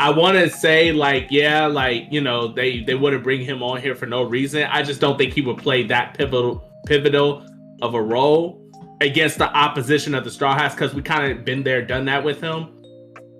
I 0.00 0.10
want 0.10 0.38
to 0.38 0.48
say 0.48 0.92
like 0.92 1.26
yeah, 1.30 1.66
like 1.66 2.06
you 2.10 2.22
know 2.22 2.48
they 2.48 2.82
they 2.84 2.94
wouldn't 2.94 3.22
bring 3.22 3.44
him 3.44 3.62
on 3.62 3.82
here 3.82 3.94
for 3.94 4.06
no 4.06 4.22
reason. 4.22 4.62
I 4.62 4.82
just 4.82 5.00
don't 5.00 5.18
think 5.18 5.34
he 5.34 5.42
would 5.42 5.58
play 5.58 5.82
that 5.88 6.14
pivotal 6.16 6.64
pivotal 6.86 7.46
of 7.82 7.92
a 7.94 8.00
role 8.00 8.63
against 9.00 9.38
the 9.38 9.50
opposition 9.56 10.14
of 10.14 10.24
the 10.24 10.30
Straw 10.30 10.54
Hats 10.54 10.74
because 10.74 10.94
we 10.94 11.02
kind 11.02 11.30
of 11.32 11.44
been 11.44 11.62
there, 11.62 11.84
done 11.84 12.04
that 12.06 12.22
with 12.22 12.40
him, 12.40 12.68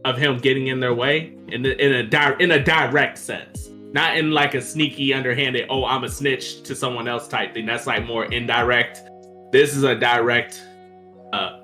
of 0.05 0.17
him 0.19 0.39
getting 0.39 0.67
in 0.69 0.81
their 0.81 0.95
way 0.95 1.37
in 1.49 1.63
the, 1.63 1.83
in 1.85 1.93
a 1.95 2.03
di- 2.03 2.37
in 2.41 2.51
a 2.53 2.63
direct 2.63 3.19
sense, 3.19 3.69
not 3.93 4.17
in 4.17 4.31
like 4.33 4.55
a 4.55 4.61
sneaky, 4.61 5.15
underhanded 5.15 5.67
oh 5.71 5.85
I'm 5.85 6.05
a 6.05 6.09
snitch 6.09 6.63
to 6.65 6.75
someone 6.75 7.09
else 7.09 7.29
type 7.29 7.55
thing. 7.55 7.67
That's 7.67 7.87
like 7.87 8.05
more 8.05 8.27
indirect. 8.27 9.03
This 9.53 9.77
is 9.77 9.85
a 9.85 9.95
direct 9.95 10.63
uh, 11.33 11.61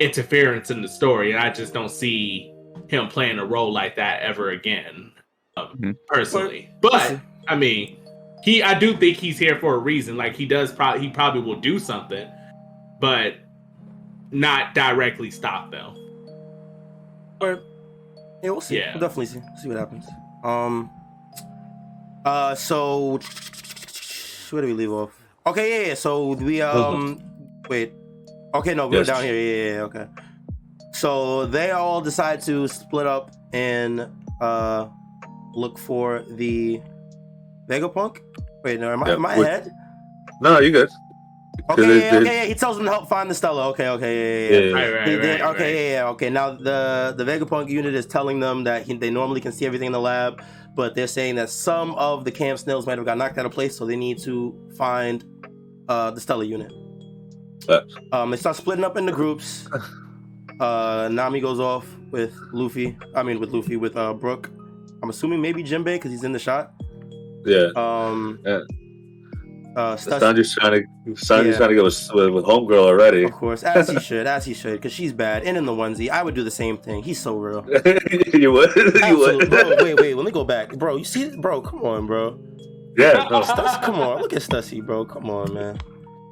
interference 0.00 0.70
in 0.70 0.82
the 0.82 0.88
story, 0.88 1.32
and 1.32 1.40
I 1.40 1.50
just 1.50 1.72
don't 1.74 1.90
see 1.90 2.52
him 2.88 3.08
playing 3.08 3.38
a 3.38 3.44
role 3.44 3.72
like 3.72 3.94
that 3.96 4.22
ever 4.22 4.50
again, 4.50 5.12
um, 5.56 5.78
Mhm. 5.78 5.96
personally. 6.08 6.70
But 6.80 7.20
I 7.46 7.56
mean, 7.56 7.98
he 8.42 8.62
I 8.62 8.78
do 8.78 8.96
think 8.96 9.16
he's 9.18 9.38
here 9.38 9.58
for 9.60 9.74
a 9.74 9.78
reason. 9.78 10.16
Like 10.16 10.34
he 10.34 10.46
does 10.46 10.72
probably 10.72 11.02
he 11.06 11.10
probably 11.10 11.42
will 11.42 11.60
do 11.60 11.78
something, 11.78 12.26
but 13.00 13.34
not 14.30 14.74
directly 14.74 15.30
stop 15.30 15.70
them. 15.70 15.96
Or 17.40 17.62
yeah, 18.42 18.50
we'll 18.50 18.60
see. 18.60 18.78
Yeah. 18.78 18.92
We'll 18.92 19.00
definitely 19.00 19.26
see. 19.26 19.40
See 19.62 19.68
what 19.68 19.76
happens. 19.76 20.04
Um. 20.44 20.90
Uh. 22.24 22.54
So 22.54 23.18
where 24.50 24.62
do 24.62 24.68
we 24.68 24.74
leave 24.74 24.92
off? 24.92 25.10
Okay. 25.46 25.80
Yeah. 25.82 25.88
yeah. 25.88 25.94
So 25.94 26.32
we 26.34 26.60
um. 26.62 27.22
Wait. 27.68 27.92
Okay. 28.54 28.74
No, 28.74 28.86
we 28.88 28.96
we're 28.96 28.98
Yes. 28.98 29.06
down 29.06 29.22
here. 29.24 29.34
Yeah, 29.34 29.64
yeah. 29.64 29.74
Yeah. 29.74 29.82
Okay. 29.82 30.06
So 30.92 31.46
they 31.46 31.70
all 31.70 32.00
decide 32.00 32.40
to 32.42 32.68
split 32.68 33.06
up 33.06 33.30
and 33.52 34.06
uh 34.40 34.86
look 35.54 35.78
for 35.78 36.22
the 36.30 36.80
Vegapunk? 37.68 38.18
Wait, 38.64 38.78
no, 38.80 38.92
am 38.92 39.02
I, 39.04 39.08
Yeah, 39.08 39.14
am 39.14 39.26
I 39.26 39.38
with- 39.38 39.46
ahead? 39.46 39.70
No, 40.40 40.58
you 40.58 40.70
good. 40.72 40.88
Okay, 41.70 41.82
they- 41.86 42.00
yeah, 42.06 42.16
okay, 42.18 42.36
yeah. 42.36 42.44
He 42.46 42.54
tells 42.54 42.76
them 42.76 42.86
to 42.86 42.90
help 42.92 43.08
find 43.08 43.30
the 43.30 43.34
Stella. 43.34 43.68
Okay, 43.70 43.88
okay, 43.88 44.14
yeah, 44.16 44.24
yeah, 44.24 44.60
yeah. 44.60 44.66
Yeah. 44.66 44.72
Right, 44.74 44.92
right, 44.94 45.08
He 45.08 45.14
right, 45.16 45.22
did- 45.22 45.40
right. 45.40 45.54
okay, 45.54 45.90
yeah, 45.90 45.92
yeah, 46.04 46.08
okay. 46.10 46.30
Now 46.30 46.50
the 46.52 47.14
the 47.16 47.24
Vegapunk 47.24 47.68
unit 47.68 47.94
is 47.94 48.06
telling 48.06 48.40
them 48.40 48.64
that 48.64 48.82
he, 48.84 48.94
they 48.96 49.10
normally 49.10 49.40
can 49.40 49.52
see 49.52 49.66
everything 49.66 49.86
in 49.86 49.92
the 49.92 50.00
lab, 50.00 50.42
but 50.74 50.94
they're 50.94 51.06
saying 51.06 51.36
that 51.36 51.50
some 51.50 51.94
of 51.96 52.24
the 52.24 52.30
camp 52.32 52.58
snails 52.58 52.86
might 52.86 52.98
have 52.98 53.04
got 53.04 53.18
knocked 53.18 53.38
out 53.38 53.46
of 53.46 53.52
place, 53.52 53.76
so 53.76 53.84
they 53.86 53.96
need 53.96 54.18
to 54.22 54.54
find 54.76 55.24
uh, 55.88 56.10
the 56.10 56.20
Stella 56.20 56.44
unit. 56.44 56.72
Uh. 57.68 57.80
Um, 58.12 58.30
they 58.30 58.36
start 58.36 58.56
splitting 58.56 58.84
up 58.84 58.96
into 58.96 59.12
groups. 59.12 59.68
Uh, 60.60 61.08
Nami 61.10 61.40
goes 61.40 61.58
off 61.58 61.86
with 62.10 62.34
Luffy. 62.52 62.94
I 63.14 63.22
mean, 63.22 63.40
with 63.40 63.48
Luffy 63.50 63.76
with 63.78 63.96
uh, 63.96 64.12
Brook. 64.12 64.50
I'm 65.02 65.08
assuming 65.08 65.40
maybe 65.40 65.64
Jinbei 65.64 65.94
because 65.94 66.10
he's 66.10 66.22
in 66.22 66.32
the 66.32 66.38
shot. 66.38 66.74
Yeah. 67.46 67.68
Um, 67.76 68.38
Yeah. 68.44 68.60
Uh, 69.76 69.94
Stussy- 69.96 70.20
Sanji's 70.20 70.54
trying 70.54 70.72
to 70.82 71.10
Sanji's 71.12 71.46
Yeah. 71.52 71.56
trying 71.58 71.68
to 71.70 71.74
get 71.76 71.84
with, 71.84 72.10
with, 72.12 72.30
with 72.30 72.44
homegirl 72.44 72.84
already. 72.86 73.22
Of 73.24 73.32
course, 73.32 73.62
as 73.62 73.88
he 73.88 74.00
should, 74.00 74.26
as 74.26 74.44
he 74.44 74.52
should, 74.52 74.72
because 74.74 74.92
she's 74.92 75.12
bad. 75.12 75.44
And 75.44 75.56
in 75.56 75.64
the 75.64 75.72
onesie, 75.72 76.08
I 76.10 76.22
would 76.22 76.34
do 76.34 76.42
the 76.42 76.50
same 76.50 76.76
thing. 76.76 77.02
He's 77.04 77.20
so 77.20 77.36
real. 77.36 77.64
you 78.34 78.50
would. 78.52 78.74
you 78.76 79.18
would. 79.18 79.48
bro. 79.48 79.76
Wait, 79.78 80.00
wait. 80.00 80.14
Let 80.16 80.24
me 80.26 80.32
go 80.32 80.42
back, 80.44 80.70
bro. 80.76 80.96
You 80.96 81.04
see, 81.04 81.30
bro? 81.36 81.60
Come 81.62 81.82
on, 81.82 82.06
bro. 82.06 82.38
Yeah. 82.98 83.28
No. 83.30 83.42
Stussy, 83.42 83.80
come 83.82 84.00
on. 84.00 84.20
Look 84.20 84.32
at 84.32 84.42
Stussy, 84.42 84.84
bro. 84.84 85.04
Come 85.04 85.30
on, 85.30 85.54
man. 85.54 85.78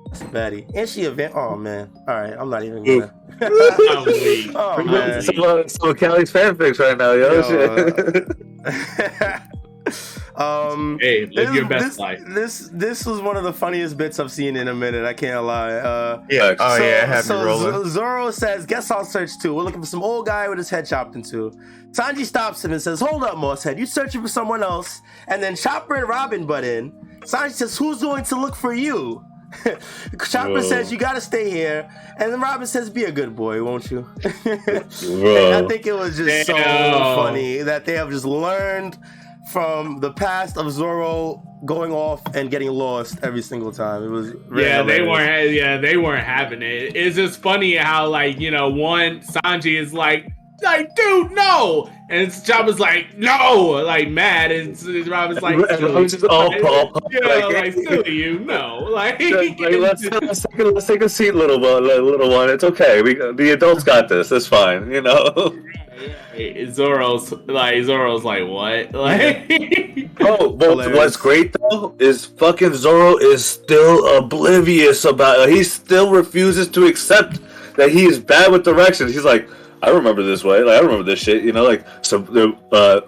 That's 0.06 0.22
a 0.22 0.24
baddie. 0.24 0.66
And 0.74 0.88
she 0.88 1.02
event. 1.02 1.34
Oh 1.36 1.54
man. 1.54 1.90
All 2.08 2.14
right, 2.20 2.32
I'm 2.36 2.50
not 2.50 2.64
even 2.64 2.82
gonna. 2.82 3.14
Oh 3.40 4.82
man. 4.84 5.22
Some 5.22 5.38
of, 5.44 5.70
some 5.70 5.90
of 5.90 5.96
Kali's 5.96 6.32
fanfics 6.32 6.80
right 6.80 6.96
now, 6.98 7.12
yo. 7.12 7.34
Yo, 7.34 7.42
Shit. 8.12 9.42
Um. 10.38 10.98
Hey, 11.00 11.26
live 11.26 11.48
This, 11.48 11.54
your 11.56 11.64
best 11.66 11.84
this, 11.84 11.98
life. 11.98 12.20
this 12.26 12.70
this 12.72 13.04
was 13.04 13.20
one 13.20 13.36
of 13.36 13.44
the 13.44 13.52
funniest 13.52 13.96
bits 13.96 14.18
I've 14.20 14.30
seen 14.32 14.56
in 14.56 14.68
a 14.68 14.74
minute. 14.74 15.04
I 15.04 15.12
can't 15.12 15.44
lie. 15.44 15.72
Uh, 15.72 16.22
Yeah. 16.30 16.54
Oh 16.58 16.76
so, 16.76 16.84
yeah, 16.84 17.06
happy 17.06 17.26
so 17.26 17.44
rolling. 17.44 17.88
Zoro 17.90 18.30
says, 18.30 18.64
"Guess 18.66 18.90
I'll 18.90 19.04
search 19.04 19.38
too. 19.40 19.54
We're 19.54 19.64
looking 19.64 19.80
for 19.80 19.86
some 19.86 20.02
old 20.02 20.26
guy 20.26 20.48
with 20.48 20.58
his 20.58 20.70
head 20.70 20.86
chopped 20.86 21.14
in 21.16 21.22
two. 21.22 21.52
Sanji 21.90 22.24
stops 22.24 22.64
him 22.64 22.72
and 22.72 22.80
says, 22.80 23.00
"Hold 23.00 23.24
up, 23.24 23.34
Mosshead. 23.36 23.78
You 23.78 23.86
searching 23.86 24.22
for 24.22 24.28
someone 24.28 24.62
else?" 24.62 25.00
And 25.26 25.42
then 25.42 25.56
Chopper 25.56 25.94
and 25.96 26.08
Robin 26.08 26.46
butt 26.46 26.64
in. 26.64 26.92
Sanji 27.20 27.52
says, 27.52 27.76
"Who's 27.76 28.00
going 28.00 28.24
to 28.24 28.36
look 28.40 28.54
for 28.54 28.72
you?" 28.72 29.24
Chopper 30.30 30.50
Whoa. 30.50 30.60
says, 30.60 30.92
"You 30.92 30.98
got 30.98 31.14
to 31.14 31.20
stay 31.22 31.50
here." 31.50 31.88
And 32.18 32.30
then 32.32 32.40
Robin 32.40 32.66
says, 32.66 32.90
"Be 32.90 33.04
a 33.04 33.12
good 33.12 33.34
boy, 33.34 33.62
won't 33.64 33.90
you?" 33.90 34.06
And 34.24 35.54
I 35.54 35.66
think 35.66 35.86
it 35.86 35.94
was 35.94 36.16
just 36.16 36.46
so 36.46 36.54
funny 36.54 37.58
that 37.62 37.84
they 37.86 37.94
have 37.94 38.10
just 38.10 38.24
learned 38.26 38.98
from 39.48 39.98
the 39.98 40.12
past 40.12 40.56
of 40.56 40.70
Zoro 40.70 41.42
going 41.64 41.92
off 41.92 42.22
and 42.34 42.50
getting 42.50 42.70
lost 42.70 43.18
every 43.22 43.42
single 43.42 43.72
time. 43.72 44.04
It 44.04 44.08
was 44.08 44.30
very 44.48 44.64
Yeah, 44.64 44.82
they 44.82 45.02
weren't. 45.02 45.52
Yeah, 45.52 45.78
they 45.78 45.96
weren't 45.96 46.24
having 46.24 46.62
it. 46.62 46.94
It's 46.96 47.16
just 47.16 47.40
funny 47.40 47.74
how, 47.74 48.08
like, 48.08 48.38
you 48.38 48.50
know, 48.50 48.68
one 48.68 49.20
Sanji 49.20 49.80
is 49.80 49.92
like, 49.92 50.32
like, 50.62 50.94
dude, 50.96 51.32
no, 51.32 51.90
and 52.10 52.32
Chopper's 52.44 52.80
like, 52.80 53.16
no, 53.16 53.82
like 53.84 54.08
mad, 54.08 54.50
and 54.50 54.80
Robin's 55.08 55.42
like, 55.42 55.54
And 55.54 55.82
Robin's 55.82 56.12
just 56.12 56.24
all 56.24 56.52
yeah, 56.52 57.20
like- 57.20 57.52
like, 57.54 57.72
silly 57.88 58.12
you, 58.12 58.38
no, 58.40 58.78
like, 58.90 59.20
Like, 59.20 59.58
let's, 59.60 60.04
let's, 60.04 60.42
take 60.42 60.58
a, 60.58 60.64
let's 60.64 60.86
take 60.86 61.02
a 61.02 61.08
seat, 61.08 61.34
little 61.34 61.60
one. 61.60 61.86
Little 61.86 62.30
one. 62.30 62.50
It's 62.50 62.64
okay. 62.64 63.02
We 63.02 63.14
the 63.14 63.50
adults 63.52 63.84
got 63.84 64.08
this. 64.08 64.32
It's 64.32 64.46
fine. 64.46 64.90
You 64.90 65.02
know. 65.02 65.56
Zoro's 66.70 67.32
like, 67.32 67.82
Zoro's 67.84 68.24
like, 68.24 68.46
what, 68.46 68.92
like, 68.94 70.08
Oh, 70.20 70.50
but 70.50 70.70
Hilarious. 70.70 70.96
what's 70.96 71.16
great 71.16 71.54
though 71.60 71.94
is 71.98 72.24
fucking 72.24 72.74
Zoro 72.74 73.16
is 73.16 73.44
still 73.44 74.16
oblivious 74.18 75.04
about. 75.04 75.48
it. 75.48 75.54
He 75.54 75.64
still 75.64 76.10
refuses 76.10 76.68
to 76.68 76.86
accept 76.86 77.40
that 77.76 77.90
he 77.90 78.04
is 78.04 78.18
bad 78.18 78.52
with 78.52 78.64
directions. 78.64 79.12
He's 79.14 79.24
like, 79.24 79.48
I 79.82 79.90
remember 79.90 80.22
this 80.22 80.44
way. 80.44 80.62
Like 80.62 80.76
I 80.76 80.80
remember 80.80 81.04
this 81.04 81.20
shit. 81.20 81.44
You 81.44 81.52
know, 81.52 81.64
like 81.64 81.86
so. 82.02 82.18
The 82.18 82.56
uh, 82.72 83.00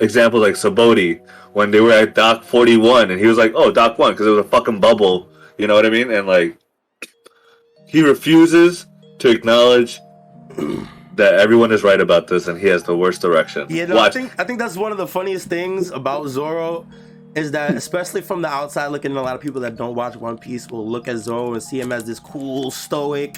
example 0.00 0.40
like 0.40 0.54
Sabaody 0.54 1.20
when 1.52 1.70
they 1.70 1.80
were 1.80 1.92
at 1.92 2.14
Dock 2.14 2.42
Forty 2.42 2.76
One, 2.76 3.10
and 3.10 3.20
he 3.20 3.26
was 3.26 3.38
like, 3.38 3.52
"Oh, 3.54 3.70
Dock 3.70 3.98
One," 3.98 4.12
because 4.12 4.26
it 4.26 4.30
was 4.30 4.44
a 4.44 4.48
fucking 4.48 4.80
bubble. 4.80 5.28
You 5.58 5.66
know 5.66 5.74
what 5.74 5.86
I 5.86 5.90
mean? 5.90 6.10
And 6.10 6.26
like, 6.26 6.58
he 7.86 8.02
refuses 8.02 8.86
to 9.18 9.28
acknowledge 9.28 10.00
that 11.16 11.34
everyone 11.34 11.72
is 11.72 11.82
right 11.82 12.00
about 12.00 12.28
this, 12.28 12.48
and 12.48 12.58
he 12.58 12.66
has 12.68 12.82
the 12.82 12.96
worst 12.96 13.20
direction. 13.20 13.66
Yeah, 13.68 13.86
no, 13.86 13.98
I 13.98 14.10
think 14.10 14.32
I 14.38 14.44
think 14.44 14.58
that's 14.58 14.76
one 14.76 14.92
of 14.92 14.98
the 14.98 15.06
funniest 15.06 15.48
things 15.48 15.90
about 15.90 16.28
Zoro 16.28 16.86
is 17.34 17.52
that 17.52 17.74
especially 17.76 18.20
from 18.20 18.42
the 18.42 18.48
outside 18.48 18.88
looking 18.88 19.12
in, 19.12 19.16
a 19.16 19.22
lot 19.22 19.34
of 19.34 19.40
people 19.40 19.60
that 19.60 19.76
don't 19.76 19.94
watch 19.94 20.16
One 20.16 20.38
Piece 20.38 20.68
will 20.68 20.88
look 20.88 21.08
at 21.08 21.18
Zoro 21.18 21.52
and 21.52 21.62
see 21.62 21.80
him 21.80 21.92
as 21.92 22.04
this 22.04 22.18
cool, 22.18 22.70
stoic 22.70 23.36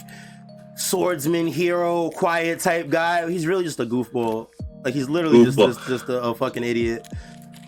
swordsman, 0.82 1.46
hero, 1.46 2.10
quiet 2.10 2.60
type 2.60 2.88
guy. 2.88 3.30
He's 3.30 3.46
really 3.46 3.64
just 3.64 3.80
a 3.80 3.86
goofball. 3.86 4.48
Like 4.84 4.94
he's 4.94 5.08
literally 5.08 5.44
just 5.44 5.58
just, 5.58 5.80
just 5.86 6.08
a, 6.08 6.20
a 6.22 6.34
fucking 6.34 6.64
idiot. 6.64 7.06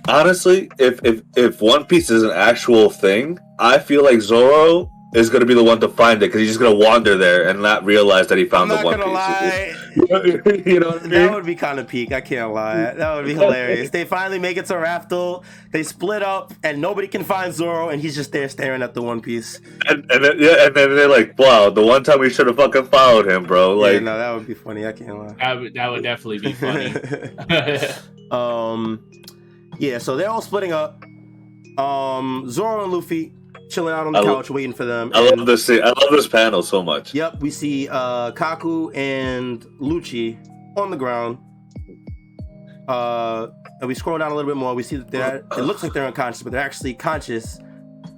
honestly, 0.09 0.71
if 0.79 1.01
if 1.05 1.23
if 1.37 1.61
One 1.61 1.85
Piece 1.85 2.11
is 2.11 2.23
an 2.23 2.33
actual 2.33 2.91
thing, 2.91 3.39
I 3.59 3.79
feel 3.79 4.05
like 4.05 4.21
Zoro 4.21 4.91
is 5.15 5.31
gonna 5.31 5.47
be 5.47 5.55
the 5.55 5.63
one 5.63 5.81
to 5.81 5.89
find 5.89 6.23
it 6.23 6.27
because 6.27 6.41
he's 6.41 6.51
just 6.51 6.61
gonna 6.61 6.75
wander 6.75 7.17
there 7.17 7.49
and 7.49 7.63
not 7.63 7.85
realize 7.85 8.27
that 8.27 8.37
he 8.37 8.45
I'm 8.45 8.51
found 8.51 8.69
not 8.71 8.81
the 8.81 8.85
One 8.87 8.99
gonna 8.99 9.13
lie. 9.13 9.73
Piece. 9.73 9.87
you 10.67 10.81
know 10.81 10.89
what 10.89 11.05
I 11.05 11.07
That 11.07 11.33
would 11.33 11.47
be 11.47 11.55
kind 11.55 11.79
of 11.79 11.87
peak. 11.87 12.13
I 12.13 12.21
can't 12.21 12.53
lie. 12.53 12.95
That 12.95 13.15
would 13.15 13.25
be 13.25 13.35
hilarious. 13.35 13.91
They 13.91 14.05
finally 14.05 14.41
make 14.41 14.57
it 14.57 14.67
to 14.67 14.75
Raftel. 14.75 15.45
They 15.71 15.85
split 15.85 16.23
up, 16.23 16.53
and 16.65 16.81
nobody 16.81 17.07
can 17.07 17.23
find 17.23 17.55
Zoro, 17.55 17.91
and 17.91 18.03
he's 18.03 18.17
just 18.17 18.33
there 18.33 18.49
staring 18.49 18.83
at 18.83 18.95
the 18.95 19.03
One 19.03 19.21
Piece. 19.21 19.61
And, 19.87 20.05
and 20.11 20.25
then, 20.25 20.39
yeah, 20.39 20.67
and 20.67 20.75
then 20.75 20.95
they're 20.97 21.09
like, 21.09 21.39
"Wow, 21.39 21.71
the 21.71 21.85
one 21.85 22.03
time 22.03 22.19
we 22.19 22.31
should 22.31 22.49
have 22.49 22.57
fucking 22.57 22.87
followed 22.87 23.29
him, 23.29 23.45
bro." 23.45 23.75
yeah, 23.75 23.93
Like, 23.93 24.03
no, 24.03 24.19
that 24.19 24.33
would 24.35 24.47
be 24.49 24.55
funny. 24.55 24.85
I 24.85 24.93
can't 24.93 25.17
lie. 25.17 25.35
that 25.39 25.61
would, 25.61 25.75
that 25.75 25.91
would 25.91 26.03
definitely 26.03 26.39
be 26.41 26.53
funny. 26.53 26.93
um, 28.33 29.05
yeah, 29.79 29.99
so 29.99 30.17
they're 30.17 30.31
all 30.31 30.43
splitting 30.43 30.73
up. 30.73 31.05
Um, 31.79 32.49
Zoro 32.51 32.85
and 32.85 32.93
Luffy 32.93 33.33
chilling 33.75 33.93
out 33.95 34.07
on 34.07 34.13
the 34.13 34.21
I 34.21 34.23
lo- 34.23 34.37
couch 34.37 34.51
waiting 34.51 34.73
for 34.73 34.85
them. 34.85 35.11
I 35.15 35.21
and- 35.27 35.39
love 35.39 35.47
this. 35.47 35.65
scene- 35.67 35.83
I 35.83 35.89
love 35.89 36.11
this 36.11 36.27
panel 36.29 36.63
so 36.63 36.83
much. 36.83 37.13
Yep, 37.15 37.41
we 37.41 37.51
see 37.51 37.89
uh, 37.91 38.31
Kaku 38.33 38.95
and 38.97 39.63
Lucci 39.81 40.39
on 40.79 40.91
the 40.91 40.97
ground. 40.97 41.39
Uh, 42.89 43.49
and 43.81 43.89
we 43.89 43.95
scroll 43.95 44.19
down 44.19 44.31
a 44.31 44.35
little 44.35 44.51
bit 44.51 44.57
more. 44.59 44.75
We 44.75 44.83
see 44.83 44.97
that 44.97 45.11
they're. 45.11 45.37
It 45.57 45.63
looks 45.63 45.83
like 45.83 45.93
they're 45.93 46.07
unconscious, 46.07 46.43
but 46.43 46.53
they're 46.53 46.61
actually 46.61 46.93
conscious, 46.95 47.59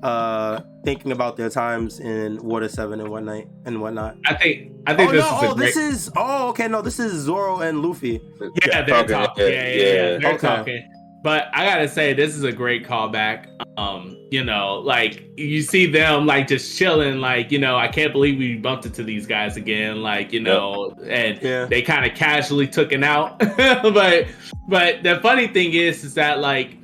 uh, 0.02 0.60
thinking 0.84 1.12
about 1.12 1.36
their 1.36 1.48
times 1.50 2.00
in 2.00 2.38
Water 2.42 2.68
Seven 2.68 3.00
and 3.00 3.08
whatnot 3.08 3.44
and 3.64 3.80
whatnot. 3.80 4.16
I 4.26 4.34
think 4.34 4.72
I 4.88 4.94
think 4.94 5.10
oh 5.10 5.12
this 5.12 5.24
no! 5.24 5.36
is 5.36 5.42
a 5.42 5.46
Oh, 5.50 5.54
great. 5.54 5.66
this 5.66 5.76
is. 5.76 6.10
Oh, 6.16 6.48
okay. 6.48 6.66
No, 6.66 6.82
this 6.82 6.98
is 6.98 7.12
Zoro 7.12 7.60
and 7.60 7.80
Luffy. 7.80 8.20
yeah, 8.66 8.82
they're 8.82 8.86
talking, 8.86 9.08
talking. 9.14 9.44
yeah, 9.44 9.50
Yeah, 9.50 9.62
yeah, 9.62 9.68
yeah. 9.68 9.84
yeah. 10.12 10.18
They're 10.18 10.32
Okay. 10.34 10.46
talking. 10.46 10.92
But 11.26 11.48
I 11.52 11.64
gotta 11.66 11.88
say, 11.88 12.12
this 12.12 12.36
is 12.36 12.44
a 12.44 12.52
great 12.52 12.86
callback. 12.86 13.48
Um, 13.76 14.16
you 14.30 14.44
know, 14.44 14.76
like 14.76 15.28
you 15.36 15.60
see 15.60 15.86
them 15.90 16.24
like 16.24 16.46
just 16.46 16.78
chilling, 16.78 17.18
like 17.18 17.50
you 17.50 17.58
know, 17.58 17.76
I 17.76 17.88
can't 17.88 18.12
believe 18.12 18.38
we 18.38 18.54
bumped 18.54 18.86
into 18.86 19.02
these 19.02 19.26
guys 19.26 19.56
again, 19.56 20.02
like 20.04 20.32
you 20.32 20.38
know, 20.38 20.94
and 21.04 21.42
Yeah. 21.42 21.64
they 21.64 21.82
kind 21.82 22.08
of 22.08 22.16
casually 22.16 22.68
took 22.68 22.92
it 22.92 23.02
out. 23.02 23.40
but 23.56 24.28
but 24.68 25.02
the 25.02 25.18
funny 25.20 25.48
thing 25.48 25.72
is, 25.72 26.04
is 26.04 26.14
that 26.14 26.38
like 26.38 26.76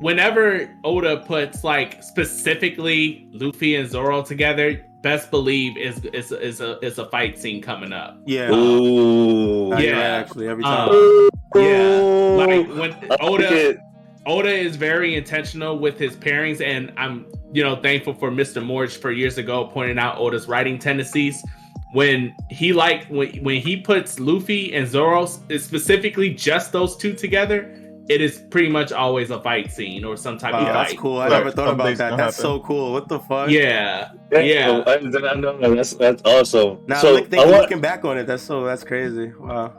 whenever 0.00 0.68
Oda 0.82 1.18
puts 1.18 1.62
like 1.62 2.02
specifically 2.02 3.28
Luffy 3.30 3.76
and 3.76 3.88
Zoro 3.88 4.20
together, 4.20 4.84
best 5.04 5.30
believe 5.30 5.76
is 5.76 6.04
is 6.06 6.32
is 6.32 6.60
a 6.60 6.84
is 6.84 6.98
a 6.98 7.06
fight 7.06 7.38
scene 7.38 7.62
coming 7.62 7.92
up. 7.92 8.20
Yeah. 8.26 8.50
Ooh. 8.50 9.68
Yeah. 9.78 10.00
Actually, 10.00 10.48
every 10.48 10.64
time. 10.64 10.88
Um, 10.88 11.28
yeah, 11.54 11.98
like 12.36 12.68
when 12.68 12.96
Oda. 13.20 13.76
Oda 14.28 14.50
is 14.52 14.74
very 14.74 15.14
intentional 15.14 15.78
with 15.78 15.98
his 16.00 16.16
pairings, 16.16 16.60
and 16.60 16.92
I'm 16.96 17.26
you 17.52 17.62
know 17.62 17.76
thankful 17.76 18.12
for 18.12 18.30
Mr. 18.30 18.64
Morge 18.64 18.96
for 18.96 19.12
years 19.12 19.38
ago 19.38 19.66
pointing 19.72 19.98
out 19.98 20.18
Oda's 20.18 20.48
writing 20.48 20.78
tendencies. 20.78 21.44
When 21.92 22.34
he 22.50 22.72
like 22.72 23.06
when 23.06 23.28
when 23.44 23.60
he 23.60 23.76
puts 23.76 24.18
Luffy 24.18 24.74
and 24.74 24.86
Zoro 24.86 25.26
specifically 25.26 26.30
just 26.34 26.72
those 26.72 26.96
two 26.96 27.12
together, 27.14 27.72
it 28.08 28.20
is 28.20 28.42
pretty 28.50 28.68
much 28.68 28.90
always 28.90 29.30
a 29.30 29.40
fight 29.40 29.70
scene 29.70 30.04
or 30.04 30.16
some 30.16 30.38
type 30.38 30.54
Wow, 30.54 30.60
of 30.60 30.66
that's 30.74 30.90
fight. 30.90 30.98
cool. 30.98 31.18
I 31.18 31.28
Right. 31.28 31.38
never 31.38 31.50
thought 31.52 31.68
about 31.74 31.96
that. 31.96 32.10
gonna 32.10 32.16
That's 32.16 32.36
so 32.36 32.58
cool. 32.60 32.92
What 32.92 33.08
the 33.08 33.20
fuck? 33.20 33.48
Yeah, 33.48 34.10
Yeah. 34.32 34.82
I 34.88 34.96
did 34.96 35.12
not 35.12 35.38
know. 35.38 35.74
That's 35.76 35.92
that's 35.94 36.22
awesome. 36.24 36.78
Now 36.88 37.00
so 37.00 37.12
look, 37.12 37.32
I 37.32 37.36
want, 37.46 37.50
looking 37.62 37.80
back 37.80 38.04
on 38.04 38.18
it, 38.18 38.26
that's 38.26 38.42
so 38.42 38.64
that's 38.64 38.82
crazy. 38.82 39.32
Wow. 39.38 39.72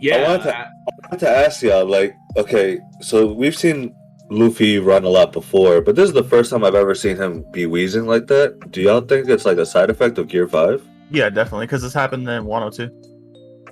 Yeah. 0.00 0.28
wanted 0.28 0.42
to- 0.44 0.56
I- 0.58 0.62
I 0.62 1.08
want 1.10 1.20
to 1.20 1.28
ask 1.30 1.62
y'all, 1.62 1.84
like, 1.86 2.14
okay, 2.36 2.78
so 3.00 3.26
we've 3.32 3.56
seen 3.56 3.94
Luffy 4.30 4.78
run 4.78 5.04
a 5.04 5.08
lot 5.08 5.32
before, 5.32 5.80
but 5.80 5.94
this 5.94 6.08
is 6.08 6.12
the 6.14 6.24
first 6.24 6.50
time 6.50 6.64
I've 6.64 6.74
ever 6.74 6.94
seen 6.94 7.16
him 7.16 7.44
be 7.52 7.66
wheezing 7.66 8.06
like 8.06 8.26
that. 8.26 8.72
Do 8.72 8.80
y'all 8.82 9.00
think 9.00 9.28
it's 9.28 9.44
like 9.44 9.58
a 9.58 9.66
side 9.66 9.88
effect 9.90 10.18
of 10.18 10.26
Gear 10.28 10.48
Five? 10.48 10.82
Yeah, 11.10 11.30
definitely, 11.30 11.66
because 11.66 11.82
this 11.82 11.94
happened 11.94 12.28
in 12.28 12.44
102. 12.44 12.90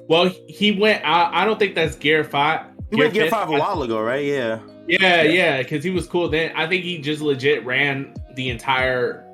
well, 0.09 0.31
he 0.47 0.73
went. 0.73 1.05
I, 1.05 1.43
I 1.43 1.45
don't 1.45 1.59
think 1.59 1.75
that's 1.75 1.97
Gear 1.97 2.23
Five. 2.25 2.67
You 2.93 2.99
went 2.99 3.15
Gear 3.15 3.25
Fifth. 3.25 3.33
Five 3.33 3.49
a 3.49 3.53
while 3.53 3.83
ago, 3.83 4.01
right? 4.01 4.25
Yeah. 4.25 4.61
Yeah, 4.87 5.23
yeah, 5.23 5.59
because 5.63 5.83
he 5.83 5.91
was 5.91 6.07
cool 6.07 6.29
then. 6.29 6.53
I 6.55 6.67
think 6.69 6.85
he 6.85 6.99
just 6.99 7.23
legit 7.23 7.65
ran 7.65 8.13
the 8.37 8.51
entire, 8.51 9.25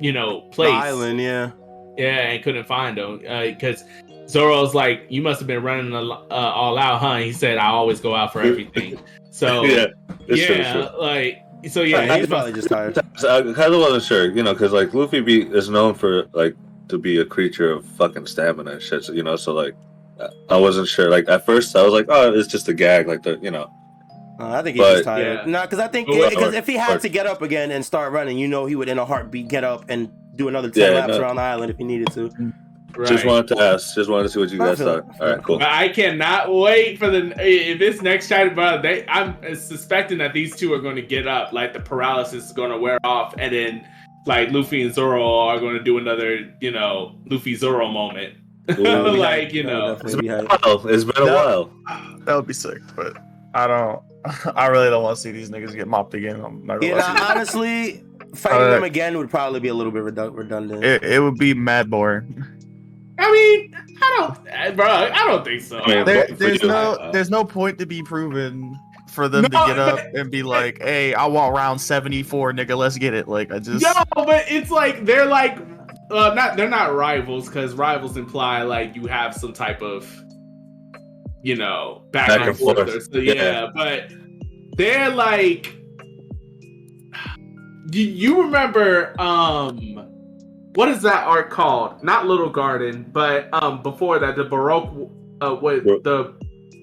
you 0.00 0.12
know, 0.12 0.42
The 0.50 0.54
place. 0.54 0.70
island, 0.70 1.18
yeah. 1.20 1.50
Yeah, 1.96 2.28
and 2.30 2.44
couldn't 2.44 2.66
find 2.68 2.96
him 2.98 3.22
uh, 3.28 3.40
because 3.46 3.82
Zoro's 4.28 4.74
like, 4.74 5.06
"You 5.08 5.22
must 5.22 5.40
have 5.40 5.46
been 5.46 5.62
running 5.62 5.92
a 5.92 6.00
uh, 6.02 6.24
all 6.30 6.76
out, 6.78 7.00
huh?" 7.00 7.16
He 7.16 7.32
said, 7.32 7.58
"I 7.58 7.68
always 7.68 8.00
go 8.00 8.14
out 8.14 8.32
for 8.32 8.40
everything." 8.42 8.98
So 9.30 9.62
yeah, 9.64 9.86
it's 10.26 10.44
true, 10.46 10.56
yeah, 10.56 10.72
true. 10.72 11.00
like 11.00 11.42
so 11.68 11.82
Yeah, 11.82 12.02
yeah. 12.02 12.18
he's 12.18 12.26
probably 12.26 12.52
just 12.52 12.68
tired. 12.68 12.98
So 13.16 13.28
I 13.50 13.54
kind 13.54 13.72
of 13.74 13.80
wasn't 13.80 14.02
sure, 14.04 14.30
you 14.30 14.42
know, 14.42 14.52
because 14.52 14.72
like 14.72 14.92
Luffy 14.94 15.20
be 15.20 15.42
is 15.42 15.68
known 15.70 15.94
for 15.94 16.26
like 16.32 16.54
to 16.88 16.98
be 16.98 17.18
a 17.18 17.24
creature 17.24 17.70
of 17.72 17.84
fucking 17.84 18.26
stamina 18.26 18.72
and 18.72 18.82
shit, 18.82 19.04
so, 19.04 19.12
you 19.12 19.22
know. 19.22 19.36
So 19.36 19.52
like, 19.54 19.74
I 20.48 20.56
wasn't 20.56 20.88
sure. 20.88 21.10
Like 21.10 21.28
at 21.28 21.44
first, 21.46 21.74
I 21.76 21.82
was 21.82 21.92
like, 21.92 22.06
oh, 22.08 22.32
it's 22.34 22.48
just 22.48 22.68
a 22.68 22.74
gag, 22.74 23.08
like 23.08 23.22
the, 23.22 23.38
you 23.42 23.50
know. 23.50 23.70
Uh, 24.40 24.50
I 24.50 24.62
think 24.62 24.76
he's 24.76 24.82
But- 24.84 24.92
just 24.92 25.04
tired. 25.04 25.40
Yeah. 25.46 25.50
No, 25.50 25.62
because 25.62 25.80
I 25.80 25.88
think 25.88 26.06
because 26.06 26.54
if 26.54 26.66
he 26.66 26.76
had 26.76 26.96
or- 26.96 27.00
to 27.00 27.08
get 27.08 27.26
up 27.26 27.42
again 27.42 27.70
and 27.70 27.84
start 27.84 28.12
running, 28.12 28.38
you 28.38 28.46
know, 28.48 28.66
he 28.66 28.76
would 28.76 28.88
in 28.88 28.98
a 28.98 29.04
heartbeat 29.04 29.48
get 29.48 29.64
up 29.64 29.86
and 29.88 30.10
do 30.36 30.48
another 30.48 30.70
ten 30.70 30.92
Yeah, 30.92 30.98
laps 31.00 31.14
no. 31.14 31.20
around 31.22 31.36
the 31.36 31.42
island 31.42 31.70
if 31.70 31.76
he 31.78 31.84
needed 31.84 32.12
to. 32.12 32.30
Right. 32.98 33.08
Just 33.08 33.24
wanted 33.24 33.48
to 33.56 33.62
ask. 33.62 33.94
Just 33.94 34.10
wanted 34.10 34.24
to 34.24 34.28
see 34.30 34.40
what 34.40 34.50
you 34.50 34.58
guys 34.58 34.78
thought. 34.78 35.04
All 35.20 35.26
right, 35.28 35.42
cool. 35.42 35.58
But 35.58 35.68
I 35.68 35.88
cannot 35.88 36.52
wait 36.54 36.98
for 36.98 37.08
the 37.10 37.32
if 37.38 37.78
this 37.78 38.02
next 38.02 38.28
chapter, 38.28 38.54
bro. 38.54 38.80
They, 38.82 39.06
I'm 39.08 39.36
suspecting 39.54 40.18
that 40.18 40.32
these 40.32 40.54
two 40.56 40.72
are 40.74 40.80
going 40.80 40.96
to 40.96 41.02
get 41.02 41.26
up, 41.28 41.52
like 41.52 41.72
the 41.72 41.80
paralysis 41.80 42.46
is 42.46 42.52
going 42.52 42.70
to 42.70 42.78
wear 42.78 42.98
off, 43.04 43.34
and 43.38 43.54
then 43.54 43.86
like 44.26 44.50
Luffy 44.50 44.82
and 44.82 44.92
Zoro 44.94 45.24
are 45.26 45.58
going 45.58 45.74
to 45.74 45.82
do 45.82 45.96
another, 45.98 46.52
you 46.60 46.70
know, 46.70 47.18
Luffy 47.26 47.54
Zoro 47.54 47.88
moment. 47.90 48.34
Ooh. 48.78 48.82
like 48.82 49.54
you 49.54 49.62
That 49.62 49.72
would 49.72 49.78
know, 49.80 49.94
definitely 49.94 50.20
be 50.22 50.28
hype. 50.28 50.48
Wow, 50.66 50.82
it's 50.84 51.04
been 51.04 51.22
a 51.22 51.26
No. 51.26 51.34
while. 51.34 52.18
That 52.24 52.34
would 52.36 52.46
be 52.46 52.52
sick, 52.54 52.78
but 52.94 53.16
I 53.54 53.66
don't. 53.66 54.02
I 54.56 54.66
really 54.66 54.90
don't 54.90 55.02
want 55.02 55.16
to 55.16 55.22
see 55.22 55.30
these 55.30 55.48
niggas 55.50 55.74
get 55.74 55.86
mopped 55.88 56.12
again. 56.12 56.40
I'm 56.44 56.66
not 56.66 56.80
gonna 56.80 56.92
Yeah, 56.94 56.98
lie. 57.14 57.28
honestly, 57.30 58.02
fighting 58.34 58.60
Uh, 58.66 58.70
them 58.72 58.84
again 58.84 59.16
would 59.16 59.30
probably 59.30 59.60
be 59.60 59.68
a 59.68 59.74
little 59.74 59.92
bit 59.92 60.02
redundant. 60.02 60.84
it, 60.84 61.02
it 61.04 61.20
would 61.20 61.36
be 61.38 61.54
mad 61.54 61.88
boring. 61.88 62.44
I 63.18 63.32
mean, 63.32 63.74
I 64.00 64.16
don't, 64.18 64.48
eh, 64.48 64.70
bro. 64.72 64.86
I 64.86 65.24
don't 65.26 65.44
think 65.44 65.60
so. 65.62 65.80
I 65.80 65.96
mean, 65.96 66.04
There, 66.04 66.26
there's 66.28 66.62
you. 66.62 66.68
no 66.68 67.10
there's 67.12 67.30
no 67.30 67.44
point 67.44 67.78
to 67.78 67.86
be 67.86 68.02
proven 68.02 68.78
for 69.12 69.28
them 69.28 69.42
to 69.44 69.48
get 69.50 69.78
up 69.78 69.98
and 70.14 70.30
be 70.30 70.42
like, 70.42 70.80
"Hey, 70.80 71.14
I 71.14 71.26
want 71.26 71.54
round 71.54 71.80
74, 71.80 72.52
nigga. 72.52 72.76
Let's 72.76 72.96
get 72.96 73.14
it." 73.14 73.26
Like 73.26 73.52
I 73.52 73.58
just 73.58 73.82
no, 73.82 73.92
but 74.14 74.44
it's 74.48 74.70
like 74.70 75.04
they're 75.04 75.26
like, 75.26 75.58
uh, 76.10 76.32
not 76.34 76.56
they're 76.56 76.70
not 76.70 76.94
rivals 76.94 77.48
because 77.48 77.74
rivals 77.74 78.16
imply 78.16 78.62
like 78.62 78.94
you 78.94 79.06
have 79.06 79.34
some 79.34 79.52
type 79.52 79.82
of, 79.82 80.08
you 81.42 81.56
know, 81.56 82.04
back, 82.12 82.28
Back 82.28 82.40
and 82.40 82.48
and 82.50 82.58
forth. 82.58 82.76
forth. 82.88 83.08
so, 83.12 83.18
yeah. 83.18 83.32
Yeah. 83.34 83.66
but 83.74 84.12
they're 84.76 85.10
like, 85.10 85.74
you, 87.92 88.02
you 88.04 88.42
remember 88.42 89.20
um, 89.20 89.78
what 90.74 90.88
is 90.88 91.02
that 91.02 91.26
art 91.26 91.50
called? 91.50 92.02
Not 92.02 92.26
Little 92.26 92.50
Garden, 92.50 93.06
but 93.12 93.48
um, 93.52 93.82
before 93.82 94.18
that, 94.18 94.36
the 94.36 94.44
Baroque, 94.44 95.10
uh, 95.40 95.54
what 95.54 95.84
Bro- 95.84 96.00
the. 96.02 96.34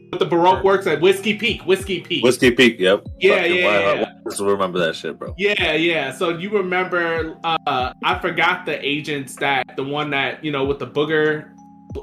what 0.09 0.19
The 0.19 0.25
Baroque 0.25 0.63
works 0.63 0.87
at 0.87 1.01
Whiskey 1.01 1.35
Peak. 1.35 1.65
Whiskey 1.65 1.99
Peak. 2.01 2.23
Whiskey 2.23 2.51
Peak. 2.51 2.79
Yep. 2.79 3.05
Yeah, 3.19 3.37
Fucking 3.37 3.55
yeah, 3.55 3.65
wow. 3.65 3.93
yeah. 4.01 4.11
Just 4.29 4.41
remember 4.41 4.79
that 4.79 4.95
shit, 4.95 5.19
bro. 5.19 5.33
Yeah, 5.37 5.73
yeah. 5.73 6.11
So 6.11 6.29
you 6.29 6.49
remember? 6.49 7.37
Uh, 7.43 7.93
I 8.03 8.19
forgot 8.19 8.65
the 8.65 8.83
agents 8.85 9.35
that 9.37 9.75
the 9.75 9.83
one 9.83 10.09
that 10.11 10.43
you 10.43 10.51
know 10.51 10.65
with 10.65 10.79
the 10.79 10.87
booger, 10.87 11.51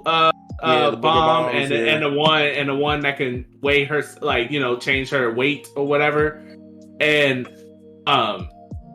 uh, 0.06 0.30
uh, 0.62 0.90
bomb, 0.92 1.00
bombs, 1.00 1.54
and 1.56 1.70
the, 1.72 1.78
yeah. 1.78 1.94
and 1.94 2.02
the 2.02 2.10
one 2.10 2.42
and 2.42 2.68
the 2.68 2.74
one 2.76 3.00
that 3.00 3.16
can 3.16 3.44
weigh 3.62 3.84
her 3.84 4.04
like 4.20 4.50
you 4.50 4.60
know 4.60 4.76
change 4.76 5.10
her 5.10 5.32
weight 5.34 5.66
or 5.74 5.86
whatever, 5.86 6.40
and 7.00 7.48
um, 8.06 8.48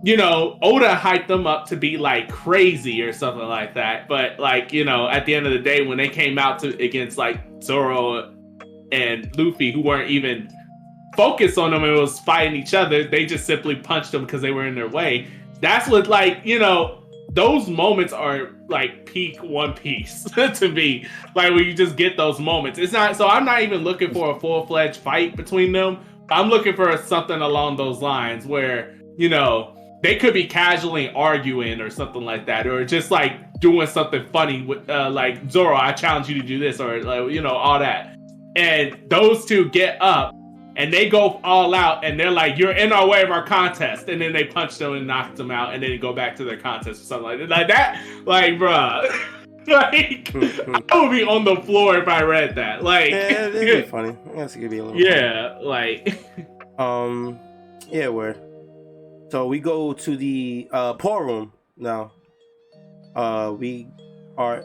you 0.03 0.17
know 0.17 0.57
Oda 0.61 0.95
hyped 0.95 1.27
them 1.27 1.47
up 1.47 1.65
to 1.67 1.75
be 1.75 1.97
like 1.97 2.29
crazy 2.29 3.01
or 3.01 3.13
something 3.13 3.47
like 3.47 3.73
that. 3.73 4.07
But 4.07 4.39
like 4.39 4.73
you 4.73 4.83
know 4.83 5.07
at 5.09 5.25
the 5.25 5.35
end 5.35 5.45
of 5.45 5.53
the 5.53 5.59
day 5.59 5.85
when 5.85 5.97
they 5.97 6.09
came 6.09 6.37
out 6.37 6.59
to 6.59 6.69
against 6.83 7.17
like 7.17 7.39
Zoro 7.61 8.33
and 8.91 9.35
Luffy 9.37 9.71
who 9.71 9.81
weren't 9.81 10.09
even 10.09 10.49
focused 11.17 11.57
on 11.57 11.71
them 11.71 11.83
and 11.83 11.95
was 11.95 12.19
fighting 12.19 12.55
each 12.55 12.73
other. 12.73 13.03
They 13.03 13.25
just 13.25 13.45
simply 13.45 13.75
punched 13.75 14.11
them 14.11 14.23
because 14.23 14.41
they 14.41 14.51
were 14.51 14.67
in 14.67 14.75
their 14.75 14.87
way. 14.87 15.27
That's 15.59 15.89
what, 15.89 16.07
like, 16.07 16.45
you 16.45 16.59
know, 16.59 17.03
those 17.31 17.67
moments 17.67 18.13
are 18.13 18.51
like 18.69 19.05
peak 19.05 19.41
One 19.43 19.73
Piece 19.73 20.23
to 20.59 20.69
me. 20.69 21.07
Like, 21.35 21.51
when 21.51 21.63
you 21.65 21.73
just 21.73 21.97
get 21.97 22.15
those 22.15 22.39
moments. 22.39 22.79
It's 22.79 22.93
not, 22.93 23.15
so 23.15 23.27
I'm 23.27 23.43
not 23.43 23.63
even 23.63 23.83
looking 23.83 24.13
for 24.13 24.35
a 24.35 24.39
full 24.39 24.65
fledged 24.67 24.97
fight 24.97 25.35
between 25.35 25.71
them. 25.71 25.99
I'm 26.29 26.49
looking 26.49 26.75
for 26.75 26.95
something 26.97 27.41
along 27.41 27.77
those 27.77 28.01
lines 28.01 28.45
where, 28.45 28.95
you 29.17 29.29
know, 29.29 29.73
they 30.03 30.15
could 30.15 30.33
be 30.33 30.45
casually 30.45 31.09
arguing 31.11 31.81
or 31.81 31.89
something 31.89 32.21
like 32.21 32.45
that, 32.45 32.67
or 32.67 32.85
just 32.85 33.11
like 33.11 33.59
doing 33.59 33.87
something 33.87 34.25
funny 34.27 34.61
with, 34.61 34.87
uh, 34.89 35.09
like, 35.09 35.49
Zoro, 35.49 35.75
I 35.75 35.91
challenge 35.91 36.29
you 36.29 36.39
to 36.39 36.47
do 36.47 36.59
this, 36.59 36.79
or, 36.79 37.01
like, 37.01 37.31
you 37.31 37.41
know, 37.41 37.55
all 37.55 37.79
that. 37.79 38.15
And 38.55 38.97
those 39.09 39.45
two 39.45 39.69
get 39.69 39.97
up 40.01 40.35
and 40.75 40.93
they 40.93 41.09
go 41.09 41.39
all 41.43 41.73
out 41.73 42.05
and 42.05 42.19
they're 42.19 42.31
like, 42.31 42.57
"You're 42.57 42.71
in 42.71 42.91
our 42.93 43.07
way 43.07 43.23
of 43.23 43.31
our 43.31 43.43
contest," 43.43 44.09
and 44.09 44.21
then 44.21 44.31
they 44.33 44.43
punch 44.45 44.77
them 44.77 44.93
and 44.93 45.07
knock 45.07 45.35
them 45.35 45.49
out, 45.51 45.73
and 45.73 45.81
then 45.81 45.99
go 45.99 46.13
back 46.13 46.35
to 46.37 46.43
their 46.43 46.57
contest 46.57 47.01
or 47.01 47.05
something 47.05 47.25
like 47.25 47.39
that. 47.39 47.49
Like 47.49 47.67
that, 47.67 48.03
like, 48.25 48.53
bruh. 48.53 49.11
like, 49.67 50.33
I 50.91 51.01
would 51.01 51.11
be 51.11 51.23
on 51.23 51.43
the 51.43 51.57
floor 51.57 51.97
if 51.97 52.07
I 52.07 52.21
read 52.23 52.55
that. 52.55 52.83
Like, 52.83 53.11
yeah, 53.11 53.47
it'd 53.47 53.85
be 53.85 53.89
funny. 53.89 54.15
I 54.31 54.35
guess 54.35 54.55
it 54.55 54.59
could 54.61 54.69
be 54.71 54.77
a 54.77 54.85
little. 54.85 54.99
funny. 54.99 55.09
Yeah, 55.09 55.57
like, 55.61 56.23
Um, 56.79 57.39
yeah, 57.89 58.09
word. 58.09 58.39
So 59.30 59.47
we 59.47 59.59
go 59.59 59.93
to 59.93 60.17
the 60.17 60.67
uh 60.71 60.93
pour 60.93 61.25
room 61.25 61.53
now. 61.75 62.11
Uh, 63.15 63.53
we 63.57 63.88
are 64.38 64.63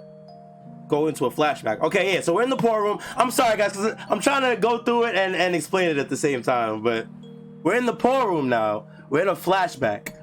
go 0.88 1.06
into 1.06 1.24
a 1.24 1.30
flashback. 1.30 1.80
Okay, 1.80 2.14
yeah. 2.14 2.20
So 2.20 2.34
we're 2.34 2.42
in 2.42 2.50
the 2.50 2.56
pour 2.56 2.82
room. 2.82 2.98
I'm 3.16 3.30
sorry, 3.30 3.56
guys, 3.56 3.72
because 3.72 3.94
I'm 4.10 4.20
trying 4.20 4.54
to 4.54 4.60
go 4.60 4.82
through 4.82 5.04
it 5.04 5.14
and 5.14 5.34
and 5.34 5.54
explain 5.54 5.88
it 5.88 5.98
at 5.98 6.08
the 6.08 6.16
same 6.16 6.42
time. 6.42 6.82
But 6.82 7.06
we're 7.62 7.76
in 7.76 7.86
the 7.86 7.94
pour 7.94 8.28
room 8.28 8.48
now. 8.48 8.86
We're 9.08 9.22
in 9.22 9.28
a 9.28 9.36
flashback. 9.36 10.14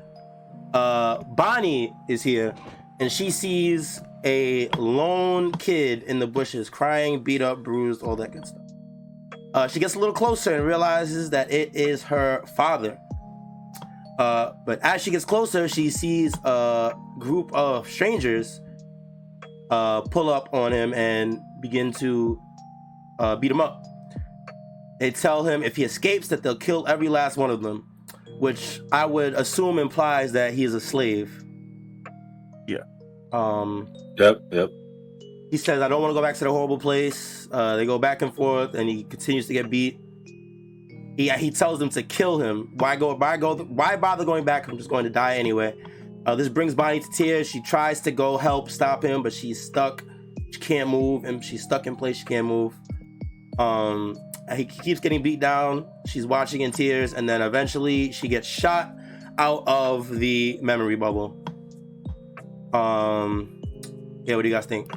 Uh, 0.74 1.24
Bonnie 1.24 1.94
is 2.08 2.22
here, 2.22 2.54
and 3.00 3.12
she 3.12 3.32
sees 3.32 4.02
a 4.24 4.68
lone 4.78 5.52
kid 5.54 6.04
in 6.04 6.20
the 6.20 6.28
bushes, 6.28 6.70
crying, 6.70 7.24
beat 7.24 7.42
up, 7.42 7.64
bruised, 7.64 8.04
all 8.04 8.16
that 8.18 8.32
good 8.32 8.46
stuff. 8.46 8.62
Uh, 9.54 9.68
she 9.68 9.80
gets 9.80 9.96
a 9.96 10.00
little 10.00 10.14
closer 10.14 10.56
and 10.56 10.66
realizes 10.66 11.32
that 11.32 11.52
it 11.52 11.76
is 11.76 12.04
her 12.04 12.46
father. 12.56 13.00
Uh, 14.20 14.52
but 14.66 14.80
as 14.84 15.02
she 15.02 15.12
gets 15.12 15.24
closer, 15.24 15.68
she 15.70 15.90
sees 15.90 16.34
a 16.44 16.94
group 17.20 17.52
of 17.54 17.90
strangers 17.90 18.60
uh, 19.72 20.02
pull 20.02 20.30
up 20.30 20.54
on 20.54 20.74
him 20.74 20.94
and 20.94 21.40
begin 21.62 21.92
to 21.94 22.38
uh, 23.20 23.36
beat 23.38 23.50
him 23.50 23.62
up. 23.62 23.82
They 25.00 25.12
tell 25.12 25.44
him 25.44 25.64
if 25.64 25.78
he 25.78 25.86
escapes 25.86 26.28
that 26.28 26.44
they'll 26.44 26.58
kill 26.58 26.86
every 26.86 27.08
last 27.08 27.38
one 27.38 27.50
of 27.50 27.62
them, 27.64 27.88
which 28.40 28.82
I 28.92 29.06
would 29.06 29.34
assume 29.36 29.80
implies 29.80 30.34
that 30.34 30.54
he 30.54 30.66
is 30.66 30.74
a 30.74 30.82
slave. 30.82 31.44
Yeah. 32.68 32.80
Um, 33.32 33.88
Yep. 34.18 34.42
Yep. 34.52 34.70
he 35.50 35.56
says, 35.56 35.82
I 35.82 35.88
don't 35.88 36.02
want 36.02 36.12
to 36.12 36.16
go 36.16 36.22
back 36.22 36.36
to 36.36 36.44
the 36.44 36.52
horrible 36.52 36.78
place. 36.78 37.48
Uh, 37.50 37.78
they 37.78 37.86
go 37.86 37.98
back 37.98 38.22
and 38.22 38.36
forth, 38.36 38.74
and 38.76 38.90
he 38.90 39.06
continues 39.06 39.48
to 39.48 39.54
get 39.54 39.70
beat. 39.70 39.98
He, 41.18 41.30
he 41.30 41.52
tells 41.52 41.80
them 41.80 41.90
to 41.90 42.04
kill 42.04 42.40
him. 42.40 42.72
Why 42.76 42.96
go? 42.96 43.16
Why 43.16 43.38
go? 43.38 43.56
Why 43.56 43.96
bother 43.96 44.26
going 44.26 44.46
back? 44.46 44.68
I'm 44.68 44.78
just 44.78 44.90
going 44.90 45.04
to 45.04 45.10
die 45.10 45.36
anyway. 45.36 45.76
Uh, 46.26 46.36
this 46.36 46.50
brings 46.50 46.76
Bonnie 46.76 47.00
to 47.00 47.10
tears. 47.12 47.50
She 47.50 47.62
tries 47.62 48.02
to 48.02 48.12
go 48.12 48.38
help 48.38 48.70
stop 48.70 49.04
him, 49.04 49.24
but 49.24 49.34
she's 49.34 49.62
stuck. 49.62 50.04
She 50.52 50.60
can't 50.60 50.90
move, 50.90 51.26
and 51.26 51.44
she's 51.44 51.64
stuck 51.64 51.88
in 51.88 51.96
place. 51.96 52.18
She 52.18 52.26
can't 52.26 52.48
move. 52.48 52.74
Um, 53.58 54.18
he 54.56 54.66
keeps 54.66 55.00
getting 55.00 55.22
beat 55.22 55.40
down. 55.40 55.88
She's 56.08 56.26
watching 56.26 56.62
in 56.62 56.72
tears, 56.72 57.14
and 57.14 57.28
then 57.28 57.42
eventually 57.42 58.12
she 58.12 58.28
gets 58.28 58.48
shot 58.48 58.96
out 59.38 59.64
of 59.68 60.10
the 60.10 60.60
memory 60.62 60.96
bubble. 60.96 61.44
Um, 62.74 63.62
yeah, 64.24 64.36
what 64.36 64.44
do 64.44 64.50
you 64.50 64.56
guys 64.56 64.66
think? 64.66 64.92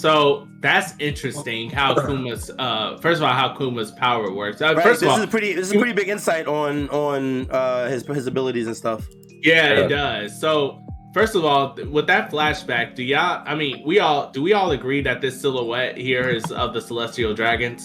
So 0.00 0.48
that's 0.60 0.94
interesting 0.98 1.70
how 1.70 1.94
Kuma's. 1.94 2.50
Uh, 2.58 2.98
first 2.98 3.18
of 3.20 3.26
all, 3.26 3.32
how 3.32 3.56
Kuma's 3.56 3.90
power 3.92 4.32
works. 4.32 4.60
Uh, 4.60 4.74
Right, 4.74 4.82
first 4.84 5.00
this 5.00 5.08
of 5.08 5.12
all, 5.14 5.18
is 5.18 5.24
a 5.24 5.28
pretty 5.28 5.52
this 5.54 5.66
is 5.68 5.72
a 5.74 5.78
pretty 5.78 5.92
big 5.94 6.08
insight 6.08 6.46
on 6.46 6.88
on 6.90 7.50
uh 7.50 7.88
his 7.88 8.04
his 8.06 8.26
abilities 8.26 8.66
and 8.66 8.76
stuff. 8.76 9.06
Yeah, 9.42 9.72
Yeah. 9.72 9.84
it 9.84 9.88
does. 9.88 10.40
So, 10.40 10.82
first 11.14 11.34
of 11.34 11.44
all, 11.44 11.74
th- 11.74 11.88
with 11.88 12.06
that 12.08 12.30
flashback, 12.30 12.94
do 12.94 13.02
y'all? 13.02 13.42
I 13.46 13.54
mean, 13.54 13.82
we 13.86 14.00
all 14.00 14.30
do. 14.30 14.42
We 14.42 14.52
all 14.54 14.70
agree 14.72 15.02
that 15.02 15.20
this 15.20 15.40
silhouette 15.40 15.96
here 15.96 16.28
is 16.28 16.50
of 16.52 16.72
the 16.74 16.80
celestial 16.80 17.32
dragons. 17.34 17.82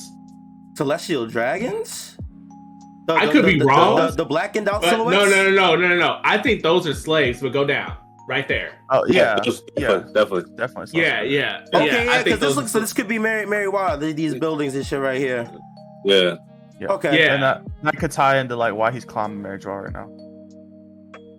Celestial 0.75 1.25
dragons? 1.27 2.17
The, 3.07 3.13
I 3.13 3.25
the- 3.25 3.31
could 3.31 3.45
the- 3.45 3.53
be 3.53 3.59
the- 3.59 3.65
wrong. 3.65 3.95
The, 3.97 4.11
the 4.11 4.25
blackened 4.25 4.69
out 4.69 4.81
But 4.81 4.91
no, 4.91 4.97
silhouettes. 5.09 5.31
no, 5.31 5.43
no, 5.43 5.49
no, 5.51 5.75
no, 5.75 5.87
no, 5.89 5.95
no. 5.97 6.19
I 6.23 6.37
think 6.37 6.61
those 6.63 6.87
are 6.87 6.93
slaves. 6.93 7.41
But 7.41 7.51
go 7.53 7.65
down 7.65 7.95
right 8.27 8.47
there. 8.47 8.73
Oh 8.89 9.05
yeah, 9.07 9.35
Definitely. 9.35 9.61
yeah, 9.77 9.87
Definitely. 10.13 10.43
definitely. 10.55 11.01
Yeah, 11.01 11.21
yeah, 11.21 11.65
Okay, 11.73 11.85
yeah. 11.87 12.03
yeah, 12.03 12.23
because 12.23 12.39
this 12.39 12.55
looks 12.55 12.71
so. 12.71 12.79
This 12.79 12.93
could 12.93 13.07
be 13.07 13.19
Mary 13.19 13.45
Mary 13.45 13.67
Wild. 13.67 14.01
th- 14.01 14.15
These 14.15 14.35
buildings 14.35 14.75
and 14.75 14.85
shit 14.85 14.99
right 14.99 15.19
here. 15.19 15.49
Yeah. 16.05 16.35
Yeah. 16.79 16.87
Okay. 16.87 17.17
Yeah. 17.19 17.33
And 17.35 17.43
that, 17.43 17.61
that 17.83 17.97
could 17.97 18.09
tie 18.11 18.39
into 18.39 18.55
like 18.55 18.73
why 18.73 18.91
he's 18.91 19.05
climbing 19.05 19.41
Mary 19.41 19.59
Geoise 19.59 19.83
right 19.83 19.93
now. 19.93 20.07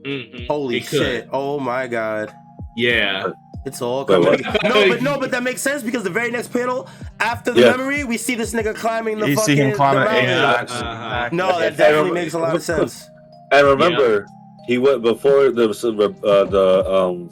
Mhm. 0.07 0.47
Holy 0.47 0.78
It 0.78 0.87
could. 0.87 0.99
shit! 0.99 1.28
Oh 1.33 1.59
my 1.61 1.87
god. 1.87 2.33
Yeah. 2.76 3.28
It's 3.64 3.80
all 3.80 4.05
Wait, 4.05 4.43
coming. 4.43 4.43
no, 4.64 4.89
but 4.89 5.03
no, 5.03 5.20
but 5.20 5.30
that 5.30 5.45
makes 5.45 5.61
sense 5.62 5.85
because 5.85 6.03
the 6.03 6.11
very 6.11 6.33
next 6.33 6.49
panel 6.53 6.89
after 7.20 7.53
the 7.53 7.61
Yeah. 7.61 7.70
memory, 7.76 8.03
we 8.03 8.16
see 8.16 8.35
this 8.35 8.53
nigga 8.53 8.74
climbing 8.74 9.20
the 9.20 9.28
you 9.30 9.37
fucking. 9.37 9.55
see 9.57 9.61
him 9.62 9.76
climbing. 9.76 10.24
Yeah. 10.24 10.64
Uh-huh. 10.68 11.28
No, 11.30 11.47
that 11.61 11.61
Yeah, 11.61 11.70
definitely 11.76 12.11
makes 12.11 12.35
a 12.35 12.39
lot 12.41 12.57
of 12.57 12.62
sense. 12.72 13.09
And 13.53 13.64
remember, 13.66 14.26
he 14.67 14.79
went 14.79 15.03
before 15.03 15.51
the 15.51 15.69
uh, 15.71 16.45
the 16.45 16.91
um 16.93 17.31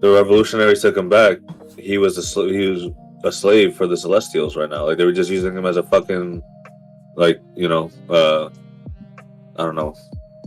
the 0.00 0.10
revolutionaries 0.10 0.82
took 0.82 0.96
him 0.96 1.08
back. 1.08 1.38
He 1.78 1.98
was 1.98 2.18
a 2.18 2.22
sl- 2.22 2.48
he 2.48 2.66
was 2.68 2.88
a 3.24 3.32
slave 3.32 3.74
for 3.76 3.86
the 3.86 3.96
Celestials 3.96 4.56
right 4.56 4.68
now. 4.68 4.86
Like 4.86 4.98
they 4.98 5.04
were 5.04 5.12
just 5.12 5.30
using 5.30 5.56
him 5.56 5.66
as 5.66 5.76
a 5.76 5.82
fucking 5.82 6.42
like 7.16 7.40
you 7.54 7.68
know 7.68 7.90
uh 8.10 8.48
I 9.56 9.64
don't 9.64 9.74
know 9.74 9.94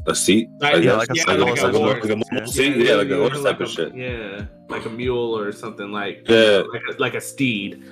a 0.06 0.16
seat. 0.16 0.50
Like- 0.60 0.84
yeah, 0.84 0.94
like 0.96 1.10
a 1.10 1.16
Yeah, 1.16 1.24
cycle, 1.26 1.46
like 1.46 1.58
a 1.58 1.78
horse. 1.78 2.04
like 2.04 2.12
a 2.12 2.16
mobile 2.16 2.26
Yeah. 2.34 2.46
seat. 2.46 2.78
Yeah, 2.78 2.94
like 2.96 3.10
a 3.10 3.18
horse 3.18 3.40
like 3.40 3.58
type 3.58 3.62
of 3.68 3.70
shit. 3.72 3.96
Yeah, 3.96 4.46
like 4.70 4.86
a 4.86 4.90
mule 4.90 5.38
or 5.38 5.52
something 5.52 5.92
like 5.92 6.26
Yeah. 6.28 6.64
like 6.72 6.82
a, 6.90 7.02
like 7.02 7.14
a 7.16 7.22
steed. 7.22 7.84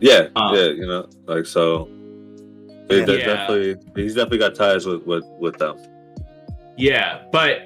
Yeah, 0.00 0.28
Uh, 0.36 0.52
yeah, 0.54 0.68
you 0.68 0.86
know, 0.86 1.08
like 1.26 1.46
so. 1.46 1.88
They, 2.88 3.02
they 3.04 3.18
Yeah. 3.18 3.26
definitely, 3.26 3.76
he's 4.00 4.14
definitely 4.14 4.38
got 4.38 4.54
ties 4.54 4.86
with 4.86 5.02
with 5.06 5.24
with 5.40 5.56
them. 5.58 5.76
Yeah, 6.76 7.22
but 7.32 7.62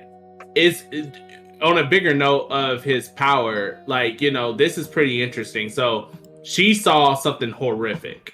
it's 0.54 0.84
it- 0.90 1.16
on 1.62 1.76
a 1.78 1.84
bigger 1.84 2.14
note 2.14 2.50
of 2.50 2.82
his 2.82 3.08
power. 3.08 3.80
Like 3.86 4.20
you 4.20 4.30
know, 4.30 4.52
this 4.52 4.78
is 4.78 4.88
pretty 4.88 5.22
interesting. 5.22 5.68
So 5.68 6.08
she 6.42 6.72
saw 6.74 7.14
something 7.14 7.50
horrific, 7.50 8.32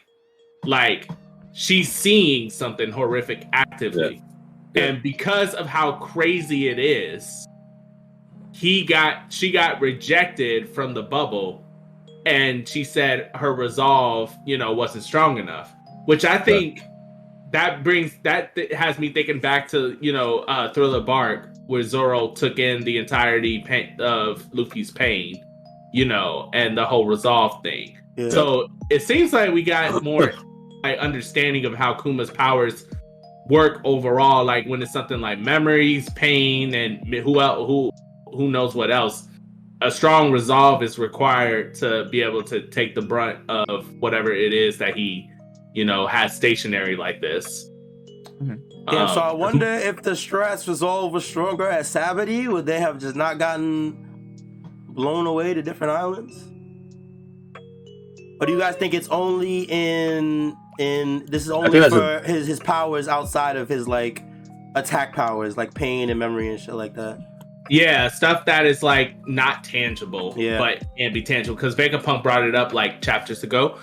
like 0.65 1.09
she's 1.53 1.91
seeing 1.93 2.51
something 2.51 2.91
horrific 2.91 3.47
actively, 3.53 4.23
Yeah. 4.75 4.85
and 4.85 5.03
because 5.03 5.55
of 5.55 5.67
how 5.67 5.93
crazy 5.93 6.69
it 6.69 6.79
is, 6.79 7.47
he 8.53 8.85
got 8.85 9.33
she 9.33 9.51
got 9.51 9.81
rejected 9.81 10.69
from 10.69 10.95
the 10.95 11.03
bubble, 11.03 11.65
and 12.27 12.67
she 12.69 12.85
said 12.85 13.31
her 13.35 13.53
resolve, 13.55 14.33
you 14.47 14.57
know, 14.59 14.73
wasn't 14.73 15.03
strong 15.05 15.39
enough. 15.39 15.73
Which 16.05 16.25
I 16.25 16.39
think 16.39 16.81
that 17.57 17.83
brings 17.83 18.13
that 18.23 18.55
th- 18.55 18.71
has 18.73 18.99
me 18.99 19.11
thinking 19.11 19.41
back 19.41 19.67
to 19.69 19.97
you 20.01 20.13
know 20.13 20.41
uh 20.41 20.71
thriller 20.75 21.01
bark 21.01 21.49
where 21.67 21.83
zoro 21.83 22.29
took 22.33 22.59
in 22.59 22.83
the 22.85 22.99
entirety 22.99 23.61
pain 23.61 23.97
of 24.01 24.45
luffy's 24.53 24.91
pain 24.91 25.43
you 25.93 26.05
know 26.05 26.51
and 26.53 26.77
the 26.77 26.85
whole 26.85 27.07
resolve 27.07 27.63
thing 27.63 27.99
Yeah. 28.17 28.29
so 28.29 28.69
it 28.91 29.01
seems 29.03 29.33
like 29.33 29.53
we 29.53 29.63
got 29.63 30.03
more 30.03 30.33
like 30.85 30.99
understanding 30.99 31.65
of 31.65 31.75
how 31.75 31.95
kuma's 31.95 32.31
powers 32.31 32.85
work 33.49 33.81
overall 33.85 34.45
like 34.45 34.67
when 34.67 34.83
it's 34.83 34.93
something 34.93 35.21
like 35.21 35.39
memories 35.39 36.11
pain 36.11 36.75
and 36.75 37.07
who 37.25 37.41
else 37.41 37.67
who 37.67 37.91
who 38.37 38.51
knows 38.51 38.75
what 38.75 38.91
else 38.91 39.29
a 39.83 39.91
strong 39.91 40.31
resolve 40.33 40.83
is 40.83 40.99
required 40.99 41.75
to 41.75 42.07
be 42.11 42.21
able 42.23 42.43
to 42.43 42.67
take 42.69 42.95
the 42.95 43.03
brunt 43.03 43.39
of 43.49 43.79
whatever 44.01 44.31
it 44.33 44.53
is 44.53 44.77
that 44.79 44.95
he 44.97 45.31
you 45.77 45.85
know 45.85 46.07
has 46.07 46.35
stationary 46.35 46.97
like 46.97 47.21
this 47.21 47.69
Mhm. 48.43 48.59
Damn, 48.91 49.09
so 49.09 49.21
I 49.21 49.31
Um, 49.31 49.39
wonder 49.39 49.67
if 49.91 50.03
the 50.03 50.15
stress 50.15 50.67
was 50.67 50.83
all 50.83 51.11
was 51.11 51.25
stronger 51.25 51.67
at 51.69 51.85
Sabaody, 51.87 52.47
would 52.53 52.67
they 52.67 52.79
have 52.81 52.99
just 52.99 53.17
not 53.17 53.39
gotten 53.39 53.97
blown 54.91 55.27
away 55.27 55.55
to 55.55 55.63
different 55.63 55.93
islands? 55.95 56.35
Or 58.41 58.47
do 58.47 58.53
you 58.53 58.59
guys 58.59 58.77
think 58.77 58.93
it's 58.93 59.09
only 59.09 59.61
in 59.71 60.55
in 60.79 61.25
this 61.31 61.45
is 61.47 61.51
only 61.51 61.71
think 61.71 61.83
that's 61.91 61.95
for 61.95 62.21
his 62.31 62.47
his 62.47 62.61
powers 62.61 63.09
outside 63.09 63.57
of 63.57 63.69
his 63.69 63.89
like 63.89 64.23
attack 64.75 65.15
powers, 65.15 65.57
like 65.57 65.73
pain 65.73 66.11
and 66.11 66.19
memory 66.19 66.49
and 66.51 66.61
shit 66.61 66.75
like 66.75 66.95
that? 66.95 67.19
Yeah, 67.71 68.09
stuff 68.09 68.45
that 68.45 68.67
is 68.67 68.83
like 68.83 69.15
not 69.27 69.65
tangible, 69.65 70.35
Yeah. 70.37 70.59
but 70.59 70.85
can 70.99 71.13
be 71.15 71.23
tangible. 71.23 71.57
Because 71.57 71.75
Vegapunk 71.75 72.23
brought 72.23 72.45
it 72.45 72.55
up 72.55 72.73
like 72.75 73.01
chapters 73.01 73.43
ago, 73.43 73.79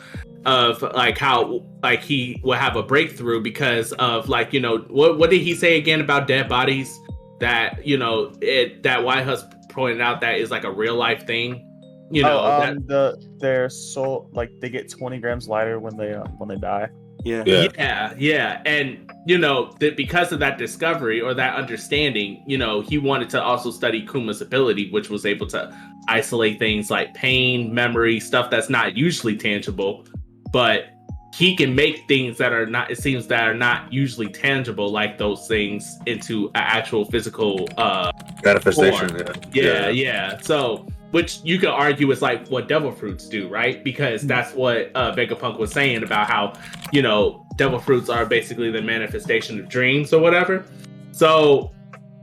of 0.45 0.81
like 0.81 1.17
how 1.17 1.63
like 1.81 2.01
he 2.01 2.39
will 2.43 2.57
have 2.57 2.75
a 2.75 2.83
breakthrough 2.83 3.41
because 3.41 3.91
of 3.93 4.29
like 4.29 4.53
you 4.53 4.59
know 4.59 4.79
what 4.89 5.17
what 5.17 5.29
did 5.29 5.41
he 5.41 5.55
say 5.55 5.77
again 5.77 6.01
about 6.01 6.27
dead 6.27 6.49
bodies 6.49 6.99
that 7.39 7.85
you 7.85 7.97
know 7.97 8.33
it 8.41 8.83
that 8.83 9.03
Whitehouse 9.03 9.43
pointed 9.69 10.01
out 10.01 10.21
that 10.21 10.37
is 10.37 10.51
like 10.51 10.63
a 10.63 10.71
real 10.71 10.95
life 10.95 11.25
thing, 11.25 11.67
you 12.11 12.21
know 12.21 12.39
oh, 12.39 12.59
that 12.59 12.77
um, 12.77 12.85
the 12.87 13.21
their 13.39 13.69
soul 13.69 14.29
like 14.33 14.51
they 14.59 14.69
get 14.69 14.89
20 14.89 15.19
grams 15.19 15.47
lighter 15.47 15.79
when 15.79 15.97
they 15.97 16.13
um, 16.13 16.27
when 16.37 16.49
they 16.49 16.57
die. 16.57 16.89
Yeah. 17.25 17.43
Yeah, 17.45 17.67
Yeah, 17.77 18.13
yeah, 18.17 18.61
and 18.65 19.09
you 19.25 19.37
know 19.37 19.73
that 19.79 19.95
because 19.95 20.33
of 20.33 20.39
that 20.39 20.57
discovery 20.57 21.21
or 21.21 21.33
that 21.33 21.55
understanding, 21.55 22.43
you 22.45 22.57
know, 22.57 22.81
he 22.81 22.97
wanted 22.97 23.29
to 23.29 23.41
also 23.41 23.71
study 23.71 24.05
Kuma's 24.05 24.41
ability, 24.41 24.91
which 24.91 25.09
was 25.09 25.25
able 25.25 25.47
to 25.47 25.73
isolate 26.09 26.59
things 26.59 26.91
like 26.91 27.13
pain, 27.13 27.73
memory, 27.73 28.19
stuff 28.19 28.49
that's 28.49 28.69
not 28.69 28.97
usually 28.97 29.37
tangible, 29.37 30.05
but 30.53 30.85
he 31.33 31.55
can 31.55 31.73
make 31.73 32.07
things 32.07 32.37
that 32.37 32.53
are 32.53 32.67
not. 32.67 32.91
It 32.91 32.99
seems 32.99 33.25
that 33.27 33.43
are 33.43 33.55
not 33.55 33.91
usually 33.91 34.29
tangible, 34.29 34.89
like 34.89 35.17
those 35.17 35.47
things, 35.47 35.99
into 36.05 36.45
an 36.49 36.63
actual 36.63 37.05
physical 37.05 37.67
uh, 37.77 38.11
manifestation. 38.45 39.09
Form. 39.09 39.35
Yeah, 39.51 39.63
yeah, 39.63 39.89
yeah. 39.89 40.37
So, 40.41 40.87
which 41.09 41.39
you 41.43 41.57
could 41.57 41.69
argue 41.69 42.11
is 42.11 42.21
like 42.21 42.47
what 42.49 42.67
devil 42.67 42.91
fruits 42.91 43.27
do, 43.27 43.49
right? 43.49 43.83
Because 43.83 44.21
that's 44.21 44.53
what 44.53 44.91
uh, 44.93 45.13
Vegapunk 45.15 45.57
was 45.57 45.71
saying 45.71 46.03
about 46.03 46.29
how, 46.29 46.53
you 46.91 47.01
know, 47.01 47.47
devil 47.55 47.79
fruits 47.79 48.09
are 48.09 48.27
basically 48.27 48.69
the 48.69 48.81
manifestation 48.81 49.59
of 49.59 49.67
dreams 49.67 50.13
or 50.13 50.21
whatever. 50.21 50.65
So, 51.11 51.71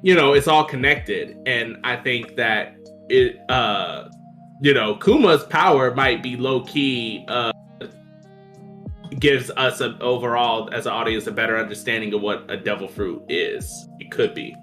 you 0.02 0.14
know, 0.14 0.34
it's 0.34 0.46
all 0.46 0.64
connected, 0.64 1.36
and 1.46 1.78
I 1.82 1.96
think 1.96 2.36
that 2.36 2.76
it, 3.08 3.40
uh, 3.50 4.08
you 4.62 4.72
know, 4.72 4.94
Kuma's 4.94 5.42
power 5.44 5.92
might 5.96 6.22
be 6.22 6.36
low 6.36 6.62
key. 6.62 7.24
Uh, 7.26 7.50
gives 9.18 9.50
us 9.56 9.80
a, 9.80 9.98
overall 10.00 10.68
as 10.72 10.86
an 10.86 10.92
audience 10.92 11.26
a 11.26 11.32
better 11.32 11.58
understanding 11.58 12.14
of 12.14 12.20
what 12.20 12.44
a 12.48 12.56
devil 12.56 12.86
fruit 12.86 13.22
is 13.28 13.88
it 13.98 14.10
could 14.10 14.34
be 14.34 14.54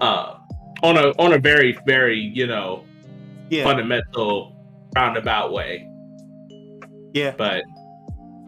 uh 0.00 0.34
on 0.82 0.96
a 0.98 1.08
on 1.18 1.32
a 1.32 1.38
very 1.38 1.76
very 1.86 2.18
you 2.18 2.46
know 2.46 2.84
Yeah. 3.48 3.64
fundamental 3.64 4.54
roundabout 4.94 5.52
way 5.52 5.88
Yeah. 7.14 7.32
but 7.36 7.62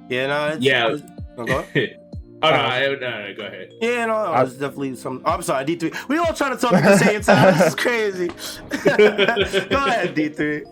Yeah, 0.08 0.26
no, 0.26 0.48
it's, 0.48 0.62
Yeah. 0.64 0.96
it's-. 1.38 1.96
oh 2.42 2.50
no, 2.50 2.56
I, 2.56 2.86
no, 2.86 2.94
no 2.98 3.34
go 3.36 3.44
ahead 3.46 3.72
Yeah, 3.80 4.06
no, 4.06 4.24
no, 4.24 4.32
I- 4.32 4.42
it's 4.44 4.52
definitely 4.54 4.96
some. 4.96 5.22
I'm 5.24 5.42
sorry, 5.42 5.64
D 5.64 5.76
three. 5.76 5.92
We 6.08 6.18
all 6.18 6.32
trying 6.32 6.52
to 6.56 6.60
talk 6.60 6.72
at 6.74 6.82
the 6.84 6.98
same 6.98 7.20
time. 7.22 7.54
This 7.58 7.66
is 7.68 7.74
crazy. 7.74 8.28
Go 9.68 9.86
ahead, 9.86 10.14
D 10.14 10.28
three. 10.28 10.64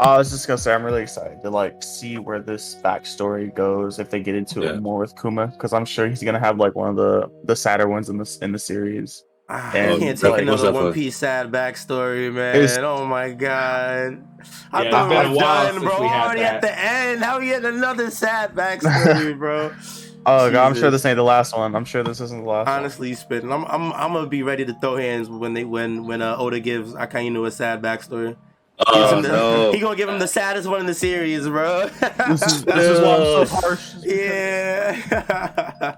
I 0.00 0.16
was 0.16 0.30
just 0.30 0.46
gonna 0.46 0.58
say 0.58 0.72
I'm 0.72 0.82
really 0.84 1.02
excited 1.02 1.42
to 1.42 1.50
like 1.50 1.82
see 1.82 2.16
where 2.18 2.40
this 2.40 2.76
backstory 2.82 3.54
goes 3.54 3.98
if 3.98 4.08
they 4.10 4.20
get 4.20 4.34
into 4.34 4.62
Yeah. 4.62 4.70
it 4.70 4.82
more 4.82 4.98
with 5.00 5.14
Kuma 5.20 5.48
because 5.48 5.72
I'm 5.72 5.84
sure 5.84 6.08
he's 6.08 6.22
gonna 6.22 6.38
have 6.40 6.58
like 6.58 6.74
one 6.74 6.88
of 6.90 6.96
the 6.96 7.30
the 7.44 7.54
sadder 7.56 7.86
ones 7.88 8.08
in 8.08 8.16
this 8.18 8.38
in 8.38 8.52
the 8.52 8.58
series. 8.58 9.22
Ah, 9.48 9.70
I 9.74 9.78
And, 9.78 10.00
can't 10.02 10.18
take 10.18 10.30
like, 10.32 10.42
another 10.42 10.72
One 10.72 10.88
for? 10.88 10.92
Piece 10.92 11.18
sad 11.18 11.52
backstory, 11.52 12.32
man. 12.32 12.56
It's- 12.56 12.78
oh 12.78 13.04
my 13.06 13.30
god. 13.30 14.26
I 14.72 14.82
Yeah, 14.84 14.90
thought 14.90 15.10
it's 15.12 15.12
we 15.12 15.16
a 15.16 15.30
was 15.30 15.38
done, 15.72 15.80
bro. 15.82 16.00
we 16.00 16.08
had 16.08 16.24
Already 16.24 16.40
at 16.42 16.60
the 16.62 16.78
end. 16.84 17.22
How 17.22 17.38
we 17.38 17.46
getting 17.46 17.66
another 17.76 18.10
sad 18.10 18.54
backstory, 18.56 19.38
bro? 19.38 19.72
Oh 20.28 20.50
god, 20.50 20.66
I'm 20.66 20.74
sure 20.74 20.90
this 20.90 21.04
ain't 21.04 21.16
the 21.16 21.22
last 21.22 21.56
one. 21.56 21.76
I'm 21.76 21.84
sure 21.84 22.02
this 22.02 22.20
isn't 22.20 22.42
the 22.42 22.48
last. 22.48 22.66
one. 22.66 22.78
Honestly 22.80 23.14
spitting, 23.14 23.52
I'm 23.52 23.64
I'm 23.66 23.92
I'm 23.92 24.12
gonna 24.12 24.26
be 24.26 24.42
ready 24.42 24.64
to 24.64 24.74
throw 24.80 24.96
hands 24.96 25.28
when 25.30 25.54
they 25.54 25.64
when 25.64 26.04
when 26.04 26.20
uh, 26.20 26.36
Oda 26.36 26.58
gives 26.58 26.94
Akainu 26.94 27.46
a 27.46 27.50
sad 27.50 27.80
backstory. 27.80 28.36
Gives 28.78 28.88
Oh 28.92 29.20
the- 29.22 29.28
no! 29.28 29.72
He 29.72 29.80
gonna 29.80 29.96
give 29.96 30.08
him 30.08 30.18
the 30.18 30.28
saddest 30.28 30.68
one 30.68 30.80
in 30.80 30.86
the 30.86 30.92
series, 30.94 31.46
bro. 31.48 31.88
This 31.88 32.42
is 32.42 32.64
this 32.66 32.84
is 32.84 33.00
why 33.00 33.14
I'm 33.16 33.46
so 33.46 33.54
harsh. 33.56 33.94
yeah. 34.02 35.94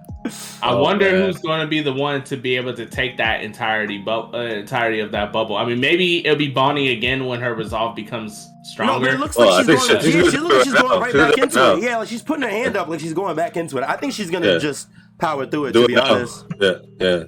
I 0.63 0.71
Oh, 0.71 0.83
wonder 0.83 1.11
man. 1.11 1.23
who's 1.23 1.39
going 1.39 1.61
to 1.61 1.67
be 1.67 1.81
the 1.81 1.93
one 1.93 2.23
to 2.25 2.37
be 2.37 2.57
able 2.57 2.75
to 2.75 2.85
take 2.87 3.17
that 3.17 3.43
entirety 3.43 3.99
bu- 3.99 4.11
uh, 4.35 4.39
entirety 4.59 5.01
of 5.01 5.11
that 5.13 5.33
bubble. 5.33 5.57
I 5.57 5.65
mean, 5.65 5.81
maybe 5.81 6.25
it'll 6.27 6.37
be 6.37 6.49
Bonnie 6.49 6.91
again 6.91 7.27
when 7.27 7.41
her 7.41 7.55
resolve 7.55 7.97
becomes 7.97 8.47
No, 8.47 8.63
stronger. 8.65 9.07
but 9.07 9.15
it 9.15 9.21
looks 9.21 9.37
like 9.39 9.49
I 9.49 9.59
she's 9.65 9.89
going. 9.89 10.01
she- 10.03 10.13
She, 10.13 10.31
she 10.31 10.39
looks 10.39 10.55
like 10.55 10.65
she's 10.65 10.73
right 10.75 10.83
going 10.83 11.01
right 11.01 11.15
back 11.15 11.39
into 11.39 11.57
now. 11.57 11.73
it. 11.77 11.83
Yeah, 11.83 11.97
like 11.99 12.09
she's 12.09 12.23
putting 12.23 12.43
her 12.43 12.49
hand 12.51 12.77
up, 12.77 12.89
like 12.89 13.01
she's 13.01 13.15
going 13.15 13.35
back 13.37 13.57
into 13.57 13.79
it. 13.79 13.85
I 13.85 13.97
think 13.97 14.13
she's 14.13 14.31
gonna 14.31 14.53
Yeah. 14.53 14.59
just 14.59 14.89
power 15.19 15.47
through 15.47 15.67
it. 15.67 15.73
Do 15.73 15.81
to 15.81 15.85
it 15.85 15.89
be 15.89 15.95
now. 15.95 16.15
honest. 16.15 16.45
Yeah, 16.61 16.73
yeah. 17.01 17.25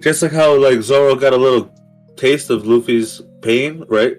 Just 0.00 0.22
like 0.22 0.32
how 0.32 0.54
like 0.56 0.80
Zoro 0.82 1.14
got 1.16 1.32
a 1.32 1.36
little 1.36 1.68
taste 2.16 2.50
of 2.50 2.66
Luffy's 2.66 3.20
pain, 3.42 3.84
right? 3.88 4.16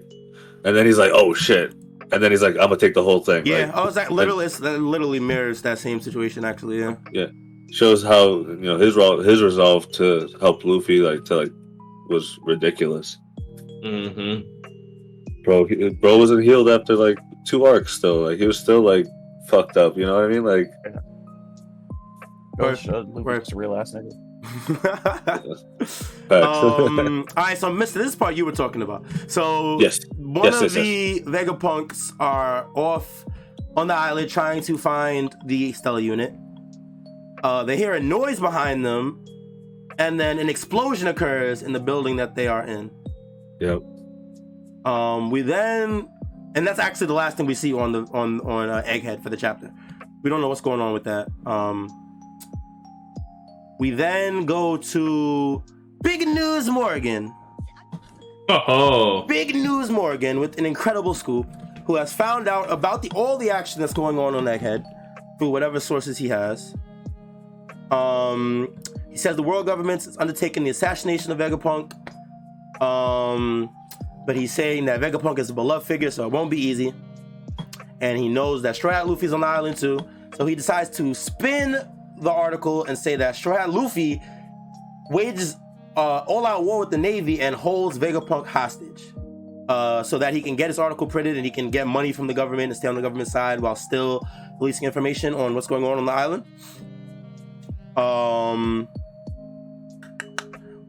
And 0.64 0.76
then 0.76 0.86
he's 0.86 0.98
like, 0.98 1.10
"Oh 1.14 1.32
shit!" 1.34 1.72
And 2.12 2.22
then 2.22 2.30
he's 2.30 2.42
like, 2.42 2.54
"I'm 2.54 2.68
gonna 2.68 2.76
take 2.76 2.94
the 2.94 3.02
whole 3.02 3.20
thing." 3.20 3.46
Yeah, 3.46 3.66
Like, 3.66 3.74
I 3.76 3.84
was 3.84 3.96
like, 3.96 4.10
literally, 4.10 4.46
it's, 4.46 4.58
that 4.58 4.78
literally 4.80 5.20
mirrors 5.20 5.62
that 5.62 5.78
same 5.78 6.00
situation. 6.00 6.44
Actually, 6.44 6.80
yeah. 6.80 6.96
Yeah, 7.12 7.26
shows 7.72 8.02
how 8.02 8.40
you 8.40 8.56
know 8.68 8.78
his 8.78 8.96
ro- 8.96 9.20
his 9.22 9.42
resolve 9.42 9.90
to 9.92 10.28
help 10.40 10.64
Luffy 10.64 10.98
like 11.00 11.24
to 11.26 11.36
like 11.36 11.52
was 12.08 12.38
ridiculous. 12.42 13.16
Mm-hmm. 13.84 15.42
Bro, 15.44 15.64
he, 15.66 15.88
bro 15.88 16.18
wasn't 16.18 16.42
healed 16.44 16.68
after 16.68 16.94
like 16.96 17.18
two 17.46 17.64
arcs. 17.64 17.94
Still, 17.94 18.20
like 18.22 18.38
he 18.38 18.46
was 18.46 18.58
still 18.58 18.82
like 18.82 19.06
fucked 19.48 19.76
up. 19.78 19.96
You 19.96 20.04
know 20.06 20.16
what 20.16 20.24
I 20.24 20.28
mean? 20.28 20.44
Like 20.44 20.70
Or- 22.58 22.76
should. 22.76 23.08
Luke 23.14 23.26
or- 23.26 23.40
is 23.40 23.52
a 23.52 23.56
real 23.56 23.74
ass 23.76 23.94
nigga. 23.94 24.10
Um, 26.30 27.24
all 27.36 27.44
right, 27.44 27.58
so 27.58 27.72
Mister, 27.72 27.98
this 27.98 28.14
part 28.14 28.36
you 28.36 28.44
were 28.44 28.52
talking 28.52 28.82
about. 28.82 29.04
So 29.26 29.80
Yes. 29.80 29.98
one 30.16 30.44
Yes, 30.44 30.56
of 30.62 30.62
yes, 30.62 30.72
the 30.74 31.20
Vegapunks 31.26 32.12
are 32.20 32.68
off 32.74 33.24
on 33.76 33.86
the 33.88 33.94
island 33.94 34.28
trying 34.30 34.62
to 34.62 34.78
find 34.78 35.34
the 35.46 35.72
Stellar 35.72 36.00
unit. 36.00 36.32
Uh, 37.42 37.64
they 37.64 37.76
hear 37.76 37.94
a 37.94 38.00
noise 38.00 38.38
behind 38.38 38.84
them, 38.84 39.24
and 39.98 40.20
then 40.20 40.38
an 40.38 40.48
explosion 40.48 41.08
occurs 41.08 41.62
in 41.62 41.72
the 41.72 41.80
building 41.80 42.16
that 42.16 42.34
they 42.34 42.46
are 42.46 42.64
in. 42.64 42.90
yep. 43.60 43.80
Um, 44.84 45.30
we 45.30 45.42
then, 45.42 46.08
and 46.54 46.66
that's 46.66 46.78
actually 46.78 47.08
the 47.08 47.14
last 47.14 47.36
thing 47.36 47.46
we 47.46 47.54
see 47.54 47.72
on 47.74 47.92
the 47.92 48.02
on 48.14 48.40
on 48.42 48.68
uh, 48.70 48.82
Egghead 48.86 49.22
for 49.22 49.28
the 49.30 49.36
chapter. 49.36 49.70
We 50.22 50.30
don't 50.30 50.40
know 50.40 50.48
what's 50.48 50.60
going 50.62 50.80
on 50.80 50.92
with 50.92 51.04
that. 51.04 51.28
Um, 51.46 51.88
we 53.80 53.90
then 53.90 54.44
go 54.44 54.76
to 54.76 55.64
Big 56.02 56.28
News 56.28 56.68
Morgan. 56.68 57.34
Oh, 58.50 59.22
Big 59.26 59.54
News 59.54 59.88
Morgan 59.88 60.38
with 60.38 60.58
an 60.58 60.66
incredible 60.66 61.14
scoop, 61.14 61.46
who 61.86 61.96
has 61.96 62.12
found 62.12 62.46
out 62.46 62.70
about 62.70 63.00
the 63.00 63.10
all 63.14 63.38
the 63.38 63.50
action 63.50 63.80
that's 63.80 63.94
going 63.94 64.18
on 64.18 64.34
on 64.34 64.44
Egghead 64.44 64.84
through 65.38 65.48
whatever 65.48 65.80
sources 65.80 66.18
he 66.18 66.28
has. 66.28 66.74
Um, 67.90 68.76
he 69.08 69.16
says 69.16 69.36
the 69.36 69.42
world 69.42 69.64
government 69.64 70.06
is 70.06 70.16
undertaking 70.18 70.62
the 70.62 70.70
assassination 70.70 71.32
of 71.32 71.38
Vegapunk. 71.38 71.94
Um, 72.82 73.74
but 74.26 74.36
he's 74.36 74.52
saying 74.52 74.84
that 74.86 75.00
Vegapunk 75.00 75.38
is 75.38 75.48
a 75.48 75.54
beloved 75.54 75.86
figure, 75.86 76.10
so 76.10 76.26
it 76.26 76.32
won't 76.32 76.50
be 76.50 76.60
easy. 76.60 76.92
And 78.02 78.18
he 78.18 78.28
knows 78.28 78.60
that 78.62 78.76
Straw 78.76 78.92
Hat 78.92 79.08
Luffy's 79.08 79.32
on 79.32 79.40
the 79.40 79.46
island 79.46 79.78
too, 79.78 80.00
so 80.36 80.44
he 80.44 80.54
decides 80.54 80.90
to 80.98 81.14
spin 81.14 81.80
the 82.20 82.30
article 82.30 82.84
and 82.84 82.96
say 82.96 83.16
that 83.16 83.36
Straw 83.36 83.56
Hat 83.56 83.70
Luffy 83.70 84.20
wages 85.10 85.56
uh, 85.96 86.18
all-out 86.26 86.64
war 86.64 86.80
with 86.80 86.90
the 86.90 86.98
Navy 86.98 87.40
and 87.40 87.54
holds 87.54 87.98
Vegapunk 87.98 88.46
hostage, 88.46 89.02
uh, 89.68 90.02
so 90.02 90.18
that 90.18 90.34
he 90.34 90.40
can 90.40 90.56
get 90.56 90.68
his 90.68 90.78
article 90.78 91.06
printed 91.06 91.36
and 91.36 91.44
he 91.44 91.50
can 91.50 91.70
get 91.70 91.86
money 91.86 92.12
from 92.12 92.26
the 92.26 92.34
government 92.34 92.70
and 92.70 92.76
stay 92.76 92.88
on 92.88 92.94
the 92.94 93.02
government 93.02 93.28
side 93.28 93.60
while 93.60 93.74
still 93.74 94.26
releasing 94.60 94.86
information 94.86 95.34
on 95.34 95.54
what's 95.54 95.66
going 95.66 95.84
on 95.84 95.98
on 95.98 96.04
the 96.04 96.12
island. 96.12 96.44
Um, 97.96 98.88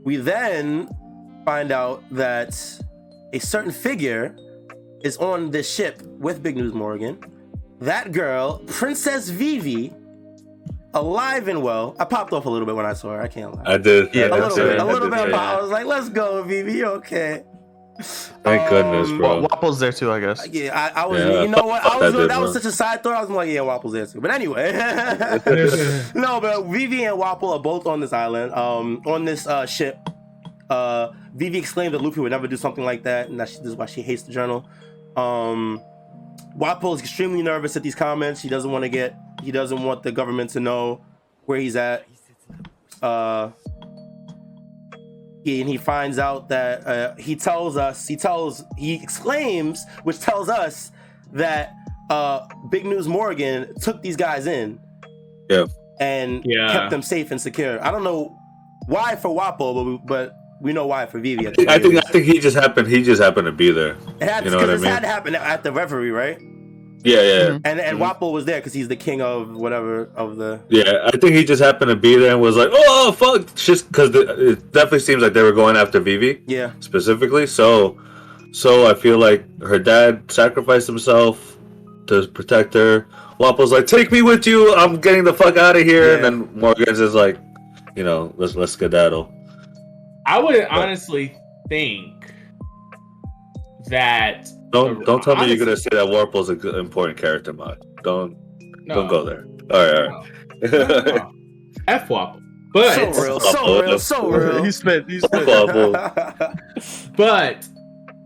we 0.03 0.17
then 0.17 0.89
find 1.45 1.71
out 1.71 2.03
that 2.11 2.53
a 3.33 3.39
certain 3.39 3.71
figure 3.71 4.35
is 5.03 5.17
on 5.17 5.51
this 5.51 5.73
ship 5.73 6.01
with 6.03 6.43
Big 6.43 6.57
News 6.57 6.73
Morgan. 6.73 7.19
That 7.79 8.11
girl, 8.11 8.59
Princess 8.67 9.29
Vivi, 9.29 9.93
alive 10.93 11.47
and 11.47 11.61
well. 11.63 11.95
I 11.99 12.05
popped 12.05 12.33
off 12.33 12.45
a 12.45 12.49
little 12.49 12.65
bit 12.65 12.75
when 12.75 12.85
I 12.85 12.93
saw 12.93 13.11
her. 13.11 13.21
I 13.21 13.27
can't 13.27 13.55
lie. 13.55 13.63
I 13.73 13.77
did. 13.77 14.13
Yeah, 14.13 14.25
a 14.27 14.35
I 14.35 14.39
little 14.39 14.55
bit, 14.57 14.79
A 14.79 14.85
little 14.85 15.09
bit. 15.09 15.19
of 15.19 15.29
yeah. 15.29 15.51
I 15.57 15.61
was 15.61 15.69
like, 15.71 15.85
"Let's 15.85 16.09
go, 16.09 16.43
Vivi. 16.43 16.73
You 16.73 16.85
okay?" 16.87 17.43
Thank 18.43 18.67
goodness, 18.69 19.09
Um, 19.09 19.17
bro. 19.19 19.45
Wapol's 19.45 19.79
there 19.79 19.91
too, 19.91 20.11
I 20.11 20.19
guess. 20.19 20.47
Yeah, 20.47 20.91
I, 20.95 21.03
I 21.03 21.05
was. 21.05 21.19
Yeah, 21.19 21.41
you 21.43 21.49
know 21.49 21.63
what? 21.65 21.83
I 21.83 21.97
was. 21.99 22.13
that 22.13 22.27
that 22.29 22.39
was 22.41 22.53
such 22.53 22.65
a 22.65 22.71
side 22.71 23.03
thought. 23.03 23.15
I 23.15 23.21
was 23.21 23.29
like, 23.29 23.49
"Yeah, 23.49 23.59
Wapol's 23.59 23.93
there 23.93 24.05
too." 24.07 24.19
But 24.21 24.31
anyway, 24.31 24.71
no, 26.15 26.39
but 26.41 26.63
Vivi 26.65 27.03
and 27.03 27.17
Wapol 27.19 27.53
are 27.53 27.59
both 27.59 27.85
on 27.85 27.99
this 27.99 28.13
island, 28.13 28.53
um, 28.53 29.01
on 29.05 29.25
this 29.25 29.45
uh, 29.45 29.65
ship. 29.65 29.97
Uh, 30.69 31.11
Vivi 31.35 31.57
exclaimed 31.59 31.93
that 31.93 32.01
Luffy 32.01 32.21
would 32.21 32.31
never 32.31 32.47
do 32.47 32.57
something 32.57 32.83
like 32.83 33.03
that, 33.03 33.29
and 33.29 33.39
that 33.39 33.49
she, 33.49 33.57
this 33.57 33.67
is 33.67 33.75
why 33.75 33.85
she 33.85 34.01
hates 34.01 34.23
the 34.23 34.31
journal. 34.31 34.65
Um, 35.15 35.81
Wapol 36.57 36.95
is 36.95 37.01
extremely 37.01 37.41
nervous 37.43 37.75
at 37.75 37.83
these 37.83 37.95
comments. 37.95 38.41
He 38.41 38.49
doesn't 38.49 38.71
want 38.71 38.83
to 38.83 38.89
get. 38.89 39.15
He 39.41 39.51
doesn't 39.51 39.83
want 39.83 40.03
the 40.03 40.11
government 40.11 40.51
to 40.51 40.59
know 40.59 41.01
where 41.45 41.59
he's 41.59 41.75
at. 41.75 42.05
Uh, 43.01 43.51
he, 45.43 45.61
and 45.61 45.69
he 45.69 45.77
finds 45.77 46.19
out 46.19 46.49
that 46.49 46.85
uh, 46.85 47.15
he 47.15 47.35
tells 47.35 47.75
us. 47.77 48.07
He 48.07 48.15
tells. 48.15 48.63
He 48.77 48.93
exclaims, 49.01 49.83
which 50.03 50.19
tells 50.19 50.49
us 50.49 50.91
that 51.33 51.73
uh, 52.09 52.47
Big 52.69 52.85
News 52.85 53.07
Morgan 53.07 53.73
took 53.81 54.01
these 54.01 54.15
guys 54.15 54.45
in. 54.45 54.79
Yeah. 55.49 55.65
And 55.99 56.43
Yeah. 56.45 56.71
kept 56.71 56.91
them 56.91 57.01
safe 57.01 57.31
and 57.31 57.41
secure. 57.41 57.83
I 57.83 57.91
don't 57.91 58.03
know 58.03 58.37
why 58.87 59.15
for 59.15 59.29
Wapol, 59.29 59.73
but 59.75 59.83
we, 59.83 59.99
but 60.05 60.35
we 60.61 60.73
know 60.73 60.85
why 60.85 61.05
for 61.07 61.19
Vivi. 61.19 61.47
I 61.47 61.51
think, 61.53 61.69
I 61.69 61.79
think 61.79 61.95
I 61.95 62.01
think 62.11 62.25
he 62.25 62.39
just 62.39 62.55
happened. 62.55 62.87
He 62.87 63.01
just 63.01 63.21
happened 63.21 63.45
to 63.45 63.51
be 63.51 63.71
there. 63.71 63.97
it 64.19 64.23
had 64.29 64.43
you 64.43 64.51
to, 64.51 64.57
know 64.57 64.61
what 64.61 64.69
I 64.69 64.75
this 64.75 64.83
had 64.83 64.99
to 65.01 65.07
happen 65.07 65.33
at 65.35 65.63
the 65.63 65.71
Reverie, 65.71 66.11
right? 66.11 66.39
Yeah, 67.03 67.21
yeah, 67.21 67.43
Mhm. 67.49 67.61
And 67.65 67.79
and 67.79 67.97
Mhm. 67.99 68.01
Wapol 68.19 68.31
was 68.31 68.45
there 68.45 68.59
because 68.59 68.73
he's 68.73 68.87
the 68.87 68.95
king 68.95 69.21
of 69.21 69.55
whatever 69.55 70.09
of 70.15 70.37
the. 70.37 70.59
yeah. 70.69 71.07
I 71.11 71.17
think 71.17 71.33
he 71.35 71.43
just 71.43 71.61
happened 71.61 71.89
to 71.89 71.95
be 71.95 72.15
there 72.15 72.31
and 72.31 72.41
was 72.41 72.55
like, 72.55 72.69
"Oh 72.71 73.11
fuck!" 73.11 73.53
Just 73.55 73.87
because 73.91 74.09
it 74.15 74.71
definitely 74.71 74.99
seems 74.99 75.21
like 75.23 75.33
they 75.33 75.41
were 75.43 75.51
going 75.51 75.75
after 75.77 75.99
Vivi 75.99 76.41
Yeah, 76.47 76.71
specifically. 76.79 77.47
So, 77.47 77.97
so 78.51 78.85
I 78.87 78.93
feel 78.93 79.17
like 79.17 79.43
her 79.63 79.79
dad 79.79 80.23
sacrificed 80.29 80.85
himself 80.87 81.57
to 82.07 82.27
protect 82.27 82.73
her. 82.75 83.07
Wapol's 83.39 83.71
like, 83.71 83.87
"Take 83.87 84.11
me 84.11 84.21
with 84.21 84.45
you. 84.45 84.73
I'm 84.75 84.97
getting 85.01 85.23
the 85.23 85.33
fuck 85.33 85.57
out 85.57 85.75
of 85.75 85.83
here." 85.83 86.09
Yeah. 86.09 86.15
And 86.15 86.23
then 86.23 86.49
Morgan's 86.53 86.99
is 86.99 87.15
like, 87.15 87.37
"You 87.95 88.03
know, 88.03 88.31
let's 88.37 88.55
let's 88.55 88.73
skedaddle." 88.73 89.31
I 90.27 90.37
would 90.39 90.67
honestly 90.69 91.33
think 91.67 92.13
that 93.89 94.47
Don't 94.71 95.05
don't 95.05 95.21
tell 95.21 95.35
me 95.35 95.47
you're 95.47 95.57
gonna 95.57 95.77
say 95.77 95.89
that 95.91 96.05
Wapol's 96.05 96.49
a 96.49 96.55
good, 96.55 96.75
important 96.75 97.17
character, 97.17 97.53
mod. 97.53 97.77
Don't 98.03 98.37
no, 98.85 98.95
don't 98.95 99.07
go 99.07 99.23
there. 99.23 99.45
All 99.71 99.79
right, 99.79 100.11
all 100.11 100.25
right. 100.61 100.71
no, 100.71 101.15
no. 101.15 101.31
F 101.87 102.07
Wapol. 102.07 102.41
But 102.73 102.95
so 102.95 103.21
real, 103.21 103.39
so 103.39 103.81
real, 103.81 103.99
so 103.99 104.29
real. 104.29 104.63
he 104.63 104.71
spent, 104.71 105.09
He 105.09 105.19
spit. 105.19 105.45
Wapol. 105.45 105.95
but 107.17 107.67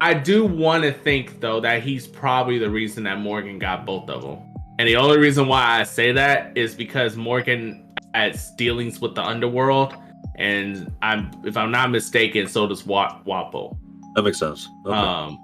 I 0.02 0.14
do 0.14 0.46
want 0.46 0.84
to 0.84 0.93
think 0.93 1.39
though 1.39 1.60
that 1.62 1.82
he's 1.82 2.06
probably 2.06 2.60
the 2.60 2.70
reason 2.70 3.04
that 3.06 3.20
Morgan 3.20 3.58
got 3.58 3.86
both 3.86 4.10
of 4.10 4.22
them. 4.22 4.39
And 4.78 4.88
the 4.88 4.98
only 4.98 5.18
reason 5.18 5.48
why 5.48 5.80
I 5.80 5.84
say 5.84 6.12
that 6.12 6.56
is 6.56 6.76
because 6.76 7.16
Morgan 7.16 7.86
has 8.14 8.52
dealings 8.52 9.00
with 9.00 9.16
the 9.16 9.24
underworld, 9.24 9.96
and 10.36 10.91
I'm 11.02 11.32
if 11.43 11.58
I'm 11.58 11.72
not 11.72 11.91
mistaken, 11.91 12.48
so 12.48 12.68
does 12.68 12.86
Wa- 12.86 13.22
Wapol. 13.26 13.78
That 14.16 14.24
makes 14.24 14.39
sense. 14.39 14.68
Okay. 14.86 14.96
Um, 14.96 15.39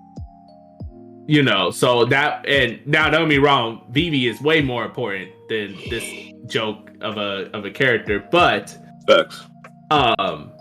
you 1.32 1.42
know, 1.42 1.72
so 1.72 2.04
that 2.04 2.46
and 2.46 2.86
now 2.86 3.10
don't 3.10 3.22
get 3.22 3.30
me 3.30 3.38
wrong, 3.38 3.86
Vivi 3.90 4.28
is 4.28 4.42
way 4.42 4.62
more 4.62 4.84
important 4.84 5.32
than 5.48 5.78
this 5.90 6.04
joke 6.48 6.92
of 7.00 7.16
a 7.16 7.50
of 7.56 7.64
a 7.64 7.72
character, 7.72 8.20
but 8.32 8.78
Facts. 9.08 9.48
um 9.92 10.52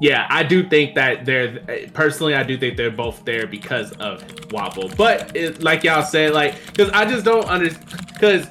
yeah 0.00 0.28
i 0.30 0.44
do 0.44 0.62
think 0.68 0.94
that 0.94 1.24
they're 1.24 1.58
personally 1.92 2.32
i 2.32 2.44
do 2.44 2.56
think 2.56 2.76
they're 2.76 2.88
both 2.88 3.24
there 3.24 3.48
because 3.48 3.90
of 3.94 4.24
Wapol 4.50 4.96
but 4.96 5.34
it, 5.36 5.60
like 5.60 5.82
y'all 5.82 6.04
said 6.04 6.32
like 6.32 6.54
because 6.66 6.88
i 6.90 7.04
just 7.04 7.24
don't 7.24 7.46
understand 7.46 8.06
because 8.12 8.46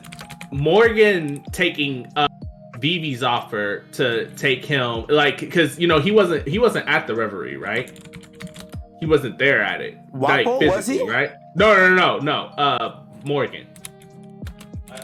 morgan 0.52 1.42
taking 1.54 2.06
uh 2.18 2.28
Vivi's 2.80 3.24
offer 3.24 3.86
to 3.94 4.30
take 4.32 4.66
him 4.66 5.06
like 5.08 5.40
because 5.40 5.80
you 5.80 5.88
know 5.88 6.00
he 6.00 6.12
wasn't 6.12 6.46
he 6.46 6.60
wasn't 6.60 6.86
at 6.90 7.08
the 7.08 7.16
reverie 7.16 7.56
right 7.56 7.98
he 9.00 9.06
wasn't 9.06 9.38
there 9.38 9.62
at 9.62 9.82
it 9.82 9.98
like, 10.14 10.46
Wapol, 10.46 10.68
was 10.68 10.88
he? 10.88 11.04
right 11.08 11.32
no 11.56 11.74
no 11.76 11.94
no 11.96 12.18
no 12.18 12.20
no 12.20 12.42
uh 12.58 13.00
morgan 13.26 13.68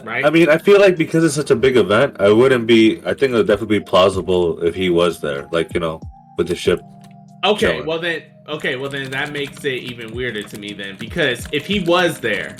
right 0.02 0.24
I 0.24 0.30
mean, 0.30 0.48
I 0.48 0.58
feel 0.58 0.80
like 0.80 0.96
because 0.96 1.24
it's 1.24 1.34
such 1.34 1.50
a 1.50 1.56
big 1.56 1.76
event, 1.76 2.16
I 2.20 2.30
wouldn't 2.30 2.66
be. 2.66 3.00
I 3.06 3.14
think 3.14 3.32
it 3.32 3.34
would 3.34 3.46
definitely 3.46 3.78
be 3.78 3.84
plausible 3.84 4.60
if 4.62 4.74
he 4.74 4.90
was 4.90 5.20
there, 5.20 5.46
like 5.52 5.72
you 5.72 5.80
know, 5.80 6.00
with 6.36 6.48
the 6.48 6.56
ship. 6.56 6.80
Okay, 7.44 7.72
chilling. 7.74 7.86
well 7.86 8.00
then, 8.00 8.22
okay, 8.48 8.74
well 8.76 8.90
then 8.90 9.10
that 9.12 9.32
makes 9.32 9.64
it 9.64 9.82
even 9.84 10.12
weirder 10.12 10.42
to 10.42 10.58
me 10.58 10.72
then 10.72 10.96
because 10.96 11.46
if 11.52 11.64
he 11.66 11.80
was 11.80 12.18
there, 12.18 12.56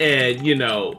and 0.00 0.44
you 0.46 0.54
know, 0.54 0.94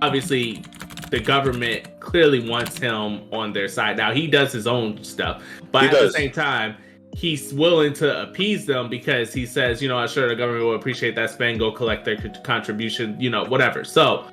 obviously 0.00 0.62
the 1.10 1.18
government 1.20 1.98
clearly 2.00 2.48
wants 2.48 2.78
him 2.78 3.22
on 3.32 3.52
their 3.52 3.68
side. 3.68 3.96
Now 3.96 4.12
he 4.12 4.26
does 4.28 4.52
his 4.52 4.66
own 4.66 5.02
stuff, 5.02 5.42
but 5.72 5.82
He 5.82 5.88
at 5.88 5.92
does. 5.94 6.12
the 6.12 6.18
same 6.18 6.30
time, 6.30 6.76
he's 7.16 7.54
willing 7.54 7.94
to 7.94 8.22
appease 8.22 8.66
them 8.66 8.90
because 8.90 9.32
he 9.32 9.46
says, 9.46 9.80
you 9.80 9.88
know, 9.88 9.96
I'm 9.96 10.06
sure 10.06 10.28
the 10.28 10.36
government 10.36 10.66
will 10.66 10.74
appreciate 10.74 11.14
that 11.14 11.30
spend, 11.30 11.58
go 11.58 11.72
collect 11.72 12.04
their 12.04 12.18
contribution, 12.44 13.18
you 13.18 13.30
know, 13.30 13.44
whatever. 13.44 13.84
So 13.84 14.26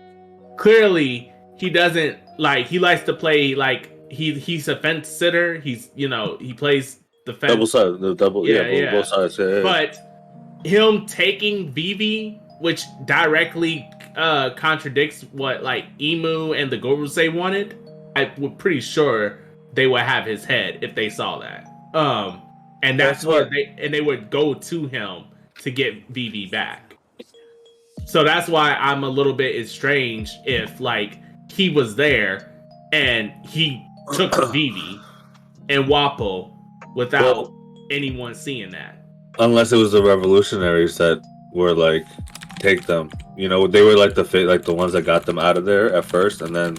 clearly 0.57 1.31
he 1.55 1.69
doesn't 1.69 2.19
like 2.37 2.67
he 2.67 2.79
likes 2.79 3.03
to 3.03 3.13
play 3.13 3.55
like 3.55 3.89
he 4.11 4.33
he's 4.33 4.67
a 4.67 4.75
fence 4.75 5.07
sitter. 5.07 5.61
He's 5.61 5.91
you 5.95 6.09
know 6.09 6.37
he 6.41 6.53
plays 6.53 6.99
the 7.25 7.33
fence 7.33 7.53
Double 7.53 7.67
side, 7.67 8.01
the 8.01 8.15
double, 8.15 8.45
Yeah, 8.45 8.55
yeah, 8.55 8.61
both, 8.63 8.81
yeah. 8.81 8.91
both 8.91 9.07
sides. 9.07 9.39
Yeah, 9.39 9.47
yeah. 9.47 9.61
but 9.63 10.65
him 10.65 11.05
taking 11.05 11.71
Vivi, 11.71 12.41
which 12.59 12.83
directly 13.05 13.89
uh 14.17 14.49
contradicts 14.55 15.21
what 15.31 15.63
like 15.63 15.85
Imu 15.99 16.61
and 16.61 16.69
the 16.69 16.77
Gorosei 16.77 17.33
wanted, 17.33 17.77
I 18.17 18.29
was 18.37 18.51
pretty 18.57 18.81
sure 18.81 19.39
they 19.71 19.87
would 19.87 20.01
have 20.01 20.25
his 20.25 20.43
head 20.43 20.79
if 20.81 20.95
they 20.95 21.09
saw 21.09 21.39
that. 21.39 21.65
Um 21.93 22.41
and 22.83 22.99
that's, 22.99 23.23
That's 23.23 23.25
where 23.25 23.43
what- 23.43 23.51
they 23.51 23.75
and 23.79 23.93
they 23.93 24.01
would 24.01 24.29
go 24.29 24.53
to 24.53 24.87
him 24.87 25.23
to 25.61 25.71
get 25.71 26.07
Vivi 26.09 26.45
back. 26.45 26.95
So 28.05 28.23
that's 28.23 28.49
why 28.49 28.73
I'm 28.73 29.03
a 29.03 29.09
little 29.09 29.33
bit 29.33 29.55
estranged 29.55 30.33
if 30.45 30.79
like 30.79 31.17
he 31.51 31.69
was 31.69 31.95
there 31.95 32.51
and 32.91 33.31
he 33.45 33.83
took 34.13 34.35
Vivi 34.51 34.99
and 35.69 35.85
Wapol 35.85 36.55
without 36.95 37.51
anyone 37.89 38.35
seeing 38.35 38.69
that. 38.71 39.05
Unless 39.39 39.71
it 39.71 39.77
was 39.77 39.93
the 39.93 40.03
revolutionaries 40.03 40.97
that 40.97 41.23
were 41.53 41.73
like, 41.73 42.05
take 42.59 42.85
them. 42.85 43.09
You 43.37 43.47
know, 43.49 43.65
they 43.67 43.81
were 43.81 43.95
like 43.95 44.13
the 44.15 44.23
like 44.45 44.63
the 44.63 44.73
ones 44.73 44.91
that 44.93 45.03
got 45.03 45.25
them 45.25 45.39
out 45.39 45.57
of 45.57 45.65
there 45.65 45.93
at 45.95 46.05
first, 46.05 46.41
and 46.41 46.55
then 46.55 46.77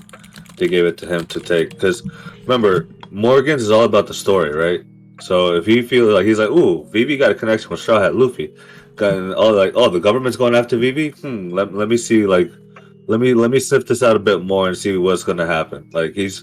they 0.57 0.69
gave 0.69 0.85
it 0.85 0.99
to 0.99 1.07
him 1.07 1.27
to 1.27 1.41
take. 1.41 1.71
Because 1.71 2.03
remember, 2.43 2.89
Morgan's 3.11 3.63
is 3.63 3.71
all 3.71 3.85
about 3.85 4.07
the 4.07 4.15
story, 4.15 4.53
right? 4.53 4.85
So 5.21 5.55
if 5.55 5.67
he 5.67 5.83
feels 5.83 6.13
like 6.13 6.27
he's 6.27 6.39
like, 6.39 6.51
ooh, 6.51 6.85
Vivi 6.91 7.17
got 7.17 7.31
a 7.31 7.35
connection 7.35 7.71
with 7.71 7.81
Straw 7.81 8.01
Hat 8.01 8.15
Luffy, 8.15 8.53
got 8.97 9.15
and 9.15 9.35
all 9.35 9.53
like, 9.53 9.73
oh, 9.75 9.89
the 9.89 10.01
government's 10.01 10.37
going 10.37 10.55
after 10.55 10.77
Vivi. 10.77 11.11
Hmm, 11.11 11.51
let, 11.51 11.73
let 11.73 11.89
me 11.89 11.97
see, 11.97 12.27
like, 12.27 12.51
let 13.07 13.21
me 13.21 13.35
let 13.35 13.51
me 13.51 13.61
sift 13.61 13.87
this 13.89 14.03
out 14.03 14.17
a 14.17 14.19
bit 14.19 14.43
more 14.43 14.69
and 14.69 14.77
see 14.77 14.97
what's 14.97 15.25
gonna 15.25 15.47
happen. 15.47 15.89
Like 15.93 16.15
he's 16.15 16.43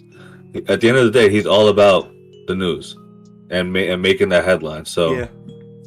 at 0.68 0.80
the 0.82 0.90
end 0.90 0.98
of 0.98 1.06
the 1.06 1.12
day, 1.12 1.30
he's 1.30 1.46
all 1.46 1.70
about 1.70 2.12
the 2.48 2.56
news 2.56 2.96
and 3.50 3.72
ma- 3.74 3.80
and 3.80 4.02
making 4.02 4.30
that 4.30 4.46
headline. 4.46 4.86
So 4.86 5.16
Yeah. 5.16 5.28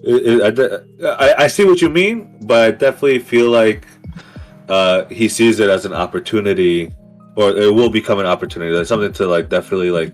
it, 0.03 0.59
it, 0.59 0.79
I, 1.03 1.09
I, 1.09 1.45
I 1.45 1.47
see 1.47 1.65
what 1.65 1.81
you 1.81 1.89
mean, 1.89 2.37
but 2.43 2.65
I 2.67 2.71
definitely 2.73 3.21
feel 3.21 3.51
like 3.51 3.87
uh, 4.69 5.05
he 5.07 5.29
sees 5.29 5.61
it 5.61 5.71
as 5.71 5.85
an 5.85 5.93
opportunity, 5.93 6.93
or 7.37 7.51
it 7.51 7.73
will 7.73 7.91
become 7.91 8.19
an 8.19 8.27
opportunity, 8.27 8.73
like 8.73 8.87
something 8.87 9.13
to 9.13 9.27
like 9.27 9.49
definitely 9.49 9.91
like 9.91 10.13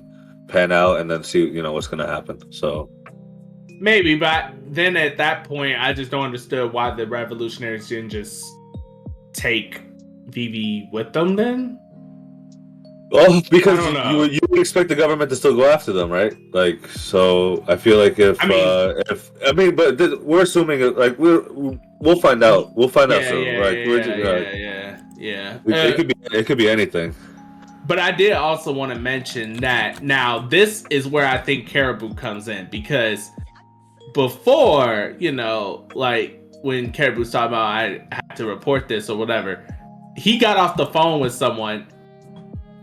pan 0.50 0.72
out 0.72 1.00
and 1.00 1.10
then 1.10 1.22
see 1.22 1.46
you 1.48 1.62
know 1.62 1.72
what's 1.72 1.86
gonna 1.86 2.06
happen. 2.06 2.38
So 2.52 2.90
Maybe, 3.82 4.14
but 4.14 4.52
then 4.66 4.94
at 4.98 5.16
that 5.16 5.44
point, 5.44 5.80
I 5.80 5.94
just 5.94 6.10
don't 6.10 6.24
understand 6.24 6.70
why 6.74 6.90
the 6.94 7.06
revolutionaries 7.06 7.88
didn't 7.88 8.10
just 8.10 8.44
take 9.32 9.80
Vivi 10.26 10.86
with 10.92 11.14
them. 11.14 11.34
Then 11.34 11.78
well, 13.10 13.40
because 13.50 13.78
I 13.78 13.82
don't 13.84 13.94
know. 13.94 14.22
you 14.24 14.32
you 14.32 14.40
would 14.50 14.60
expect 14.60 14.88
the 14.90 14.94
government 14.94 15.30
to 15.30 15.36
still 15.36 15.56
go 15.56 15.64
after 15.68 15.92
them, 15.92 16.10
right? 16.10 16.34
Like 16.52 16.86
so, 16.88 17.64
I 17.68 17.76
feel 17.76 17.96
like 17.98 18.18
if 18.18 18.36
I 18.44 18.46
mean- 18.46 18.68
uh, 18.68 19.02
if 19.10 19.30
I 19.46 19.52
mean, 19.52 19.74
but 19.74 19.96
th- 19.96 20.18
we're 20.20 20.42
assuming 20.42 20.82
uh, 20.82 20.90
like 20.90 21.18
we're 21.18 21.42
we'll 22.00 22.20
find 22.20 22.44
out. 22.44 22.76
We'll 22.76 22.88
find 22.88 23.10
out 23.10 23.22
yeah, 23.22 23.28
soon. 23.30 23.46
yeah, 23.46 23.64
Like 23.64 23.76
yeah, 23.78 23.86
we're 23.88 23.98
yeah, 23.98 24.04
just, 24.04 24.18
yeah, 24.18 24.36
yeah, 24.36 25.00
yeah. 25.16 25.58
it, 25.66 25.72
Uh, 25.72 25.88
it 25.88 25.96
could 25.96 26.08
be 26.08 26.14
it 26.38 26.44
could 26.46 26.58
be 26.58 26.68
anything. 26.68 27.14
But 27.90 27.98
I 27.98 28.12
did 28.12 28.34
also 28.34 28.70
want 28.70 28.92
to 28.92 28.98
mention 29.00 29.54
that 29.54 30.00
now 30.00 30.46
this 30.46 30.84
is 30.90 31.08
where 31.08 31.26
I 31.26 31.36
think 31.36 31.66
Caribou 31.66 32.14
comes 32.14 32.46
in 32.46 32.68
because 32.70 33.28
before, 34.14 35.16
you 35.18 35.32
know, 35.32 35.88
like 35.96 36.40
when 36.62 36.92
Caribou's 36.92 37.32
talking 37.32 37.48
about 37.48 37.66
I 37.66 38.06
had 38.12 38.36
to 38.36 38.46
report 38.46 38.86
this 38.86 39.10
or 39.10 39.18
whatever, 39.18 39.66
he 40.16 40.38
got 40.38 40.56
off 40.56 40.76
the 40.76 40.86
phone 40.86 41.18
with 41.18 41.32
someone. 41.34 41.88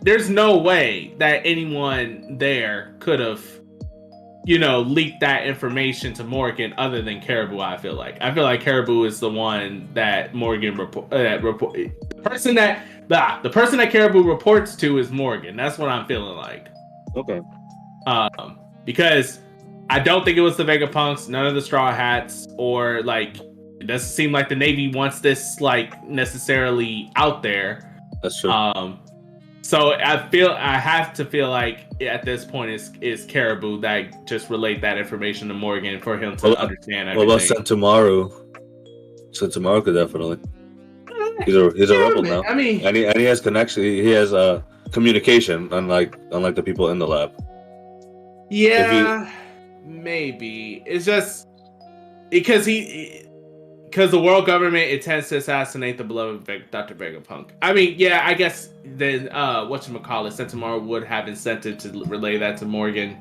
There's 0.02 0.30
no 0.30 0.58
way 0.58 1.16
that 1.20 1.42
anyone 1.46 2.38
there 2.38 2.98
could 3.00 3.22
have, 3.22 3.42
you 4.44 4.60
know, 4.60 4.82
leaked 4.82 5.22
that 5.22 5.48
information 5.48 6.12
to 6.16 6.26
Morgan 6.26 6.74
other 6.78 7.02
than 7.02 7.22
Caribou. 7.22 7.62
I 7.62 7.78
feel 7.78 7.96
like 7.96 8.18
I 8.20 8.34
feel 8.34 8.44
like 8.44 8.60
Caribou 8.60 9.06
is 9.06 9.22
the 9.22 9.30
one 9.30 9.88
that 9.94 10.36
Morgan 10.36 10.76
report. 10.76 11.14
Uh, 11.14 11.40
report 11.42 11.76
the 11.76 12.22
person 12.24 12.56
that 12.56 12.86
Bah, 13.08 13.40
the 13.42 13.50
person 13.50 13.78
that 13.78 13.92
Caribou 13.92 14.24
reports 14.24 14.76
to 14.78 14.98
is 14.98 15.12
Morgan. 15.12 15.56
That's 15.56 15.78
what 15.78 15.90
I'm 15.90 16.06
feeling 16.06 16.36
like. 16.36 16.68
Okay. 17.16 17.42
Um, 18.06 18.60
because 18.86 19.40
I 19.90 20.00
don't 20.00 20.26
think 20.26 20.38
it 20.38 20.42
was 20.42 20.58
the 20.58 20.64
Vegapunks, 20.64 21.30
none 21.30 21.46
of 21.46 21.56
the 21.56 21.62
Straw 21.62 21.94
Hats, 21.94 22.48
or 22.58 23.02
like 23.04 23.38
it 23.80 23.88
doesn't 23.88 24.10
seem 24.10 24.32
like 24.32 24.50
the 24.50 24.56
Navy 24.56 24.90
wants 24.90 25.20
this 25.20 25.62
like 25.62 26.04
necessarily 26.04 27.12
out 27.16 27.42
there. 27.42 28.02
That's 28.22 28.42
true. 28.42 28.50
Um, 28.52 29.00
so 29.62 29.94
I 29.94 30.28
feel 30.30 30.52
I 30.52 30.78
have 30.78 31.14
to 31.16 31.26
feel 31.26 31.50
like 31.50 31.88
at 32.02 32.24
this 32.24 32.44
point 32.46 32.72
is 32.72 32.92
is 33.02 33.26
Caribou 33.26 33.80
that 33.82 34.26
just 34.28 34.50
relate 34.50 34.82
that 34.82 34.98
information 34.98 35.48
to 35.50 35.54
Morgan 35.54 36.00
for 36.00 36.18
him 36.18 36.36
to 36.38 36.48
Well, 36.48 36.56
understand 36.56 37.16
what 37.18 37.26
about 37.26 37.42
everything. 37.42 37.58
Sentomaru? 37.58 38.46
Sentomaru 39.32 39.84
could 39.84 39.96
definitely. 39.96 40.40
He's 41.46 41.56
a 41.56 41.72
he's 41.76 41.90
a 41.90 42.00
rebel 42.00 42.24
now, 42.24 42.44
I 42.44 42.54
mean, 42.54 42.86
and 42.86 42.96
he 42.96 43.06
and 43.06 43.18
he 43.18 43.26
has 43.26 43.42
connection. 43.42 43.84
He 43.84 44.02
he 44.02 44.10
has 44.10 44.34
uh 44.34 44.62
communication, 44.92 45.70
unlike 45.72 46.18
unlike 46.32 46.56
the 46.56 46.64
people 46.64 46.90
in 46.90 47.00
the 47.00 47.08
lab. 47.08 47.32
Yeah, 48.50 49.30
maybe. 49.84 50.84
It's 50.86 51.06
just 51.06 51.48
because 52.30 52.66
he, 52.66 53.26
because 53.86 54.12
the 54.12 54.20
world 54.20 54.46
government 54.46 54.90
intends 54.90 55.30
to 55.30 55.38
assassinate 55.38 55.98
the 55.98 56.04
beloved 56.04 56.72
Dr. 56.72 56.96
Vegapunk. 56.96 57.52
I 57.62 57.74
mean, 57.74 57.96
yeah, 57.98 58.22
I 58.26 58.34
guess 58.34 58.70
then 58.86 59.30
uh, 59.30 59.66
what 59.66 59.88
you 59.88 59.98
call 60.00 60.26
it, 60.28 60.32
Sentinel 60.32 60.80
would 60.82 61.04
have 61.04 61.28
incentive 61.28 61.78
to 61.80 62.04
relay 62.06 62.38
that 62.38 62.58
to 62.58 62.66
Morgan 62.66 63.18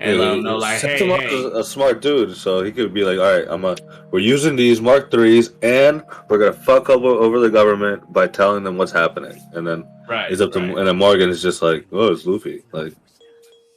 and 0.00 0.18
let 0.18 0.32
him 0.34 0.42
know, 0.42 0.56
like, 0.56 0.80
hey, 0.80 0.98
Sentomaru 0.98 1.20
hey. 1.20 1.34
is 1.36 1.44
a 1.46 1.64
smart 1.64 2.00
dude, 2.02 2.36
so 2.36 2.62
he 2.62 2.72
could 2.72 2.92
be 2.94 3.04
like, 3.04 3.18
"All 3.18 3.38
right, 3.38 3.46
I'm 3.48 3.64
a 3.64 3.76
we're 4.10 4.20
using 4.20 4.56
these 4.56 4.80
Mark 4.80 5.10
threes, 5.10 5.50
and 5.62 6.02
we're 6.28 6.38
gonna 6.38 6.52
fuck 6.52 6.88
over 6.90 7.08
over 7.08 7.38
the 7.38 7.50
government 7.50 8.12
by 8.12 8.26
telling 8.26 8.64
them 8.64 8.76
what's 8.78 8.92
happening." 8.92 9.40
And 9.52 9.66
then 9.66 9.84
right, 10.08 10.30
it's 10.32 10.40
up 10.40 10.52
to 10.52 10.60
right. 10.60 10.78
and 10.78 10.86
then 10.88 10.96
Morgan 10.96 11.28
is 11.30 11.42
just 11.42 11.62
like, 11.62 11.86
"Oh, 11.92 12.12
it's 12.12 12.24
Luffy." 12.26 12.62
Like, 12.72 12.94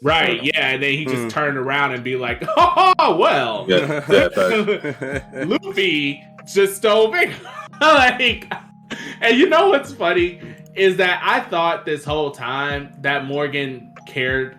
right, 0.02 0.44
yeah, 0.44 0.70
and 0.70 0.82
then 0.84 0.94
he 0.94 1.06
just 1.06 1.24
Hmm. 1.24 1.28
turned 1.30 1.58
around 1.58 1.94
and 1.94 2.04
be 2.04 2.16
like, 2.16 2.44
oh 2.58 3.16
well, 3.18 3.66
yeah, 3.68 4.04
yeah, 4.10 4.30
fact. 5.30 5.48
Luffy 5.48 6.24
just 6.54 6.78
stole 6.78 7.12
Vega. 7.12 7.34
like, 7.82 8.52
and 9.22 9.38
you 9.38 9.48
know 9.50 9.70
what's 9.70 9.94
funny 9.94 10.40
is 10.76 10.98
that 10.98 11.22
I 11.24 11.40
thought 11.50 11.86
this 11.86 12.04
whole 12.04 12.32
time 12.32 12.94
that 13.02 13.26
Morgan 13.26 13.94
cared 14.08 14.58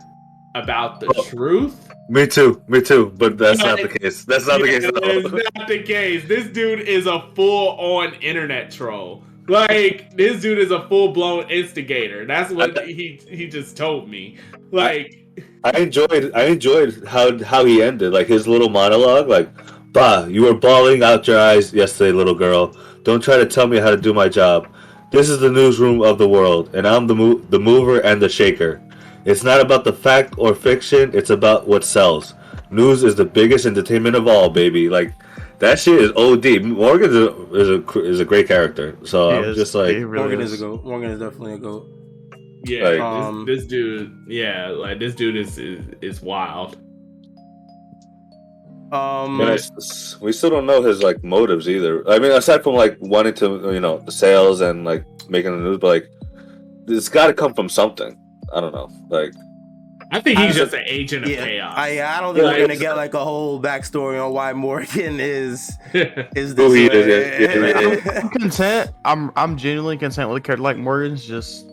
about 0.55 1.01
the 1.01 1.13
Oh. 1.17 1.23
truth. 1.25 1.75
me 2.09 2.27
too, 2.27 2.61
me 2.69 2.81
too. 2.83 3.13
But 3.17 3.39
that's 3.39 3.61
Yeah, 3.61 3.67
not 3.75 3.83
the 3.83 3.89
case. 3.99 4.25
That's 4.25 4.47
not 4.47 4.61
the 4.61 4.67
case 4.69 4.85
at 4.85 4.97
all. 5.03 5.11
is 5.11 5.33
not 5.33 5.69
the 5.69 5.79
case. 5.83 6.25
This 6.29 6.45
dude 6.47 6.81
is 6.81 7.07
a 7.07 7.25
full-on 7.35 8.15
internet 8.21 8.71
troll. 8.71 9.23
Like 9.49 10.17
this 10.17 10.41
dude 10.41 10.59
is 10.59 10.71
a 10.71 10.83
full-blown 10.89 11.51
instigator. 11.51 12.25
That's 12.27 12.51
what 12.53 12.79
he 12.87 13.19
he 13.29 13.47
just 13.47 13.77
told 13.77 14.09
me. 14.09 14.37
Like, 14.71 15.19
I 15.65 15.71
enjoyed 15.79 16.31
I 16.35 16.45
enjoyed 16.45 17.05
how 17.07 17.39
how 17.43 17.65
he 17.65 17.83
ended, 17.83 18.13
like 18.13 18.27
his 18.27 18.47
little 18.49 18.69
monologue, 18.71 19.29
like, 19.29 19.49
"Bah, 19.93 20.27
you 20.29 20.43
were 20.43 20.55
bawling 20.55 21.03
out 21.03 21.27
your 21.27 21.39
eyes 21.39 21.73
yesterday, 21.75 22.13
little 22.13 22.35
girl. 22.35 22.75
Don't 23.03 23.23
try 23.23 23.37
to 23.37 23.47
tell 23.47 23.67
me 23.67 23.79
how 23.79 23.91
to 23.91 23.97
do 23.99 24.15
my 24.15 24.29
job. 24.29 24.67
This 25.11 25.29
is 25.29 25.41
the 25.41 25.51
newsroom 25.51 26.01
of 26.03 26.19
the 26.19 26.29
world, 26.29 26.71
and 26.75 26.87
I'm 26.87 27.07
the 27.07 27.15
mo- 27.15 27.41
the 27.51 27.59
mover 27.61 27.99
and 28.01 28.21
the 28.23 28.29
shaker. 28.29 28.81
It's 29.25 29.43
not 29.43 29.61
about 29.61 29.85
the 29.85 29.93
fact 29.93 30.35
or 30.39 30.55
fiction; 30.55 31.11
it's 31.15 31.31
about 31.31 31.67
what 31.67 31.85
sells. 31.85 32.35
News 32.71 33.03
is 33.05 33.15
the 33.15 33.25
biggest 33.25 33.67
entertainment 33.67 34.17
of 34.17 34.27
all, 34.29 34.49
baby. 34.51 34.89
Like." 34.89 35.13
That 35.61 35.79
shit 35.79 36.01
is 36.03 36.11
OD. 36.17 36.63
Morgan 36.65 37.11
is 37.11 37.17
a, 37.17 37.55
is 37.55 37.69
a 37.71 38.01
is 38.03 38.21
a 38.21 38.25
great 38.25 38.49
character, 38.49 38.99
so 39.05 39.31
He 39.31 39.37
I'm 39.37 39.45
is. 39.45 39.57
just 39.57 39.75
like, 39.75 39.93
really 39.95 40.05
Morgan 40.05 40.41
is 40.41 40.53
a 40.53 40.59
goat. 40.59 40.85
Morgan 40.85 41.11
is 41.13 41.21
definitely 41.21 41.55
a 41.55 41.59
goat. 41.59 41.87
yeah, 42.67 42.83
Like- 42.83 42.93
this, 42.95 43.01
Um, 43.03 43.45
this 43.47 43.65
dude, 43.65 44.13
yeah, 44.27 44.69
like 44.71 44.99
this 44.99 45.15
dude 45.15 45.37
is 45.37 45.57
is, 45.57 45.81
is 46.03 46.21
wild. 46.21 46.77
Um, 48.93 49.41
And 49.41 49.51
I 49.51 49.55
s- 49.55 50.17
we 50.21 50.33
still 50.33 50.51
don't 50.51 50.67
know 50.67 50.83
his 50.83 51.03
like 51.03 51.23
motives 51.25 51.69
either. 51.69 52.07
I 52.09 52.19
mean, 52.19 52.33
aside 52.33 52.63
from 52.63 52.75
like 52.75 52.97
wanting 53.01 53.35
to, 53.35 53.73
you 53.73 53.81
know, 53.81 53.99
the 54.05 54.13
sales 54.13 54.61
and 54.61 54.85
like 54.85 55.05
making 55.29 55.53
the 55.53 55.59
news, 55.63 55.79
but 55.79 55.87
like 55.89 56.11
it's 56.89 57.09
got 57.09 57.29
to 57.29 57.33
come 57.33 57.55
from 57.55 57.69
something. 57.69 58.19
I 58.53 58.61
don't 58.61 58.73
know. 58.75 58.91
Like, 59.09 59.33
I 60.11 60.21
think 60.21 60.39
he's 60.39 60.57
I- 60.57 60.59
just 60.59 60.75
an 60.75 60.83
agent 60.87 61.25
of 61.25 61.31
yeah, 61.31 61.45
chaos. 61.45 61.75
I, 61.77 62.03
I 62.03 62.21
don't 62.21 62.35
think 62.35 62.45
Like- 62.47 62.57
we're 62.59 62.67
gonna 62.69 62.79
get 62.79 62.97
like 62.97 63.15
a 63.15 63.25
whole 63.25 63.61
backstory 63.61 64.25
on 64.25 64.33
why 64.33 64.53
Morgan 64.53 65.19
is 65.21 65.73
is 65.95 66.51
Who 66.51 66.55
this 66.55 66.75
he 66.75 66.89
way. 66.89 66.95
is, 66.95 68.05
yeah, 68.05 68.21
I'm 68.23 68.29
content. 68.31 68.91
I'm 69.05 69.31
I'm 69.37 69.57
genuinely 69.57 69.97
content 69.99 70.29
with 70.31 70.39
a 70.39 70.41
character 70.41 70.63
like 70.63 70.77
Morgan's. 70.77 71.25
Just 71.27 71.67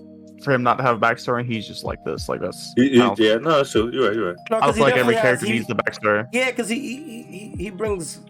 for 0.44 0.52
him 0.52 0.64
not 0.64 0.78
to 0.78 0.84
have 0.84 0.98
a 0.98 1.00
backstory, 1.00 1.46
he's 1.46 1.68
just 1.68 1.84
like 1.84 2.04
this. 2.04 2.28
Like 2.30 2.42
that's. 2.42 2.74
he- 2.76 2.92
he- 2.92 3.00
how- 3.00 3.16
yeah, 3.18 3.36
no, 3.36 3.58
that's 3.58 3.72
true. 3.72 3.92
You're 3.94 4.08
right. 4.08 4.16
You're 4.16 4.28
right. 4.30 4.38
No, 4.50 4.58
I 4.58 4.60
'cause 4.62 4.76
feel 4.76 4.84
like 4.86 4.96
every 4.96 5.14
definitely 5.14 5.16
has- 5.16 5.22
character 5.24 5.46
he- 5.48 5.52
needs 5.54 5.68
the 5.68 5.76
backstory. 5.76 6.28
Yeah, 6.32 6.50
because 6.52 6.70
he, 6.70 6.80
he 6.80 7.24
he 7.24 7.64
he 7.66 7.70
brings 7.70 8.22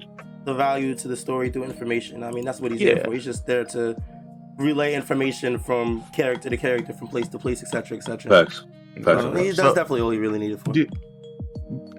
the 0.44 0.54
value 0.54 0.96
to 0.96 1.08
the 1.08 1.16
story 1.16 1.50
through 1.52 1.66
information. 1.66 2.24
I 2.24 2.32
mean, 2.32 2.44
that's 2.44 2.60
what 2.60 2.72
he's 2.72 2.82
Yeah. 2.82 2.96
there 2.96 3.04
for. 3.06 3.14
He's 3.14 3.24
just 3.24 3.46
there 3.46 3.64
to 3.66 3.96
relay 4.58 4.94
information 4.94 5.58
from 5.58 6.04
character 6.14 6.50
to 6.50 6.58
character, 6.58 6.94
from 6.94 7.08
place 7.08 7.28
to 7.30 7.40
place, 7.40 7.62
etc., 7.64 7.98
etc. 7.98 8.30
Facts. 8.46 8.64
Uh, 8.98 9.04
Facts. 9.04 9.40
he- 9.40 9.46
that's 9.48 9.58
So- 9.58 9.76
definitely 9.76 10.02
all 10.02 10.10
he 10.12 10.18
really 10.20 10.40
needed 10.40 10.60
for. 10.60 10.72
Do- 10.74 10.88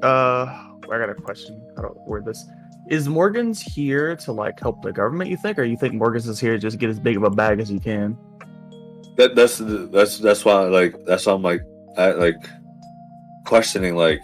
Uh, 0.02 0.46
I 0.90 0.98
got 0.98 1.08
a 1.08 1.14
question. 1.14 1.60
How 1.76 1.82
to 1.82 1.88
word 2.06 2.24
this? 2.26 2.44
Is 2.90 3.08
Morgan's 3.08 3.60
here 3.62 4.16
to 4.16 4.32
like 4.32 4.58
help 4.60 4.82
the 4.82 4.92
government? 4.92 5.30
You 5.30 5.36
think, 5.36 5.58
or 5.58 5.64
you 5.64 5.76
think 5.76 5.94
Morgan's 5.94 6.28
is 6.28 6.38
here 6.40 6.52
to 6.52 6.58
just 6.58 6.78
get 6.78 6.90
as 6.90 6.98
big 6.98 7.16
of 7.16 7.22
a 7.22 7.30
bag 7.30 7.60
as 7.60 7.68
he 7.68 7.78
can? 7.78 8.18
That 9.16 9.34
that's 9.34 9.58
that's 9.92 10.18
that's 10.18 10.44
why 10.44 10.62
like 10.64 10.94
that's 11.06 11.24
why 11.26 11.32
I'm 11.34 11.42
like 11.42 11.62
I, 11.96 12.10
like 12.10 12.36
questioning 13.46 13.94
like 13.96 14.20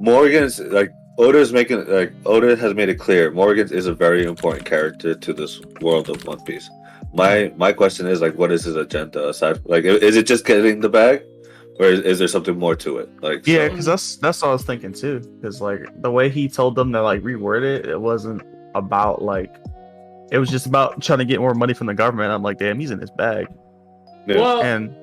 Morgan's 0.00 0.58
like 0.58 0.90
Oda's 1.18 1.52
making 1.52 1.86
like 1.86 2.12
Oda 2.26 2.56
has 2.56 2.74
made 2.74 2.88
it 2.88 2.96
clear 2.98 3.30
Morgan's 3.30 3.72
is 3.72 3.86
a 3.86 3.94
very 3.94 4.24
important 4.26 4.64
character 4.64 5.14
to 5.14 5.32
this 5.32 5.60
world 5.80 6.10
of 6.10 6.24
One 6.26 6.40
Piece. 6.44 6.68
My 7.14 7.52
my 7.56 7.72
question 7.72 8.06
is 8.06 8.20
like 8.20 8.34
what 8.34 8.50
is 8.52 8.64
his 8.64 8.76
agenda 8.76 9.28
aside 9.28 9.60
like 9.64 9.84
is 9.84 10.16
it 10.16 10.26
just 10.26 10.44
getting 10.44 10.80
the 10.80 10.88
bag 10.88 11.22
or 11.78 11.86
is, 11.86 12.00
is 12.00 12.18
there 12.18 12.28
something 12.28 12.58
more 12.58 12.76
to 12.76 12.98
it? 12.98 13.08
Like, 13.22 13.46
Yeah, 13.46 13.64
so- 13.66 13.68
because 13.70 13.84
that's 13.86 14.16
that's 14.16 14.42
what 14.42 14.48
I 14.48 14.52
was 14.52 14.62
thinking 14.64 14.92
too. 14.92 15.20
Because 15.40 15.60
like 15.60 15.80
the 16.02 16.10
way 16.10 16.28
he 16.28 16.48
told 16.48 16.74
them 16.76 16.92
to 16.92 17.02
like 17.02 17.20
reword 17.22 17.62
it, 17.64 17.86
it 17.86 18.00
wasn't 18.00 18.42
about 18.74 19.22
like 19.22 19.54
it 20.32 20.38
was 20.38 20.50
just 20.50 20.66
about 20.66 21.00
trying 21.02 21.18
to 21.20 21.24
get 21.24 21.40
more 21.40 21.54
money 21.54 21.74
from 21.74 21.86
the 21.86 21.94
government. 21.94 22.32
I'm 22.32 22.42
like, 22.42 22.58
damn, 22.58 22.78
he's 22.80 22.90
in 22.90 22.98
his 22.98 23.10
bag. 23.10 23.46
yeah. 24.26 24.36
Well, 24.36 24.62
And 24.62 24.94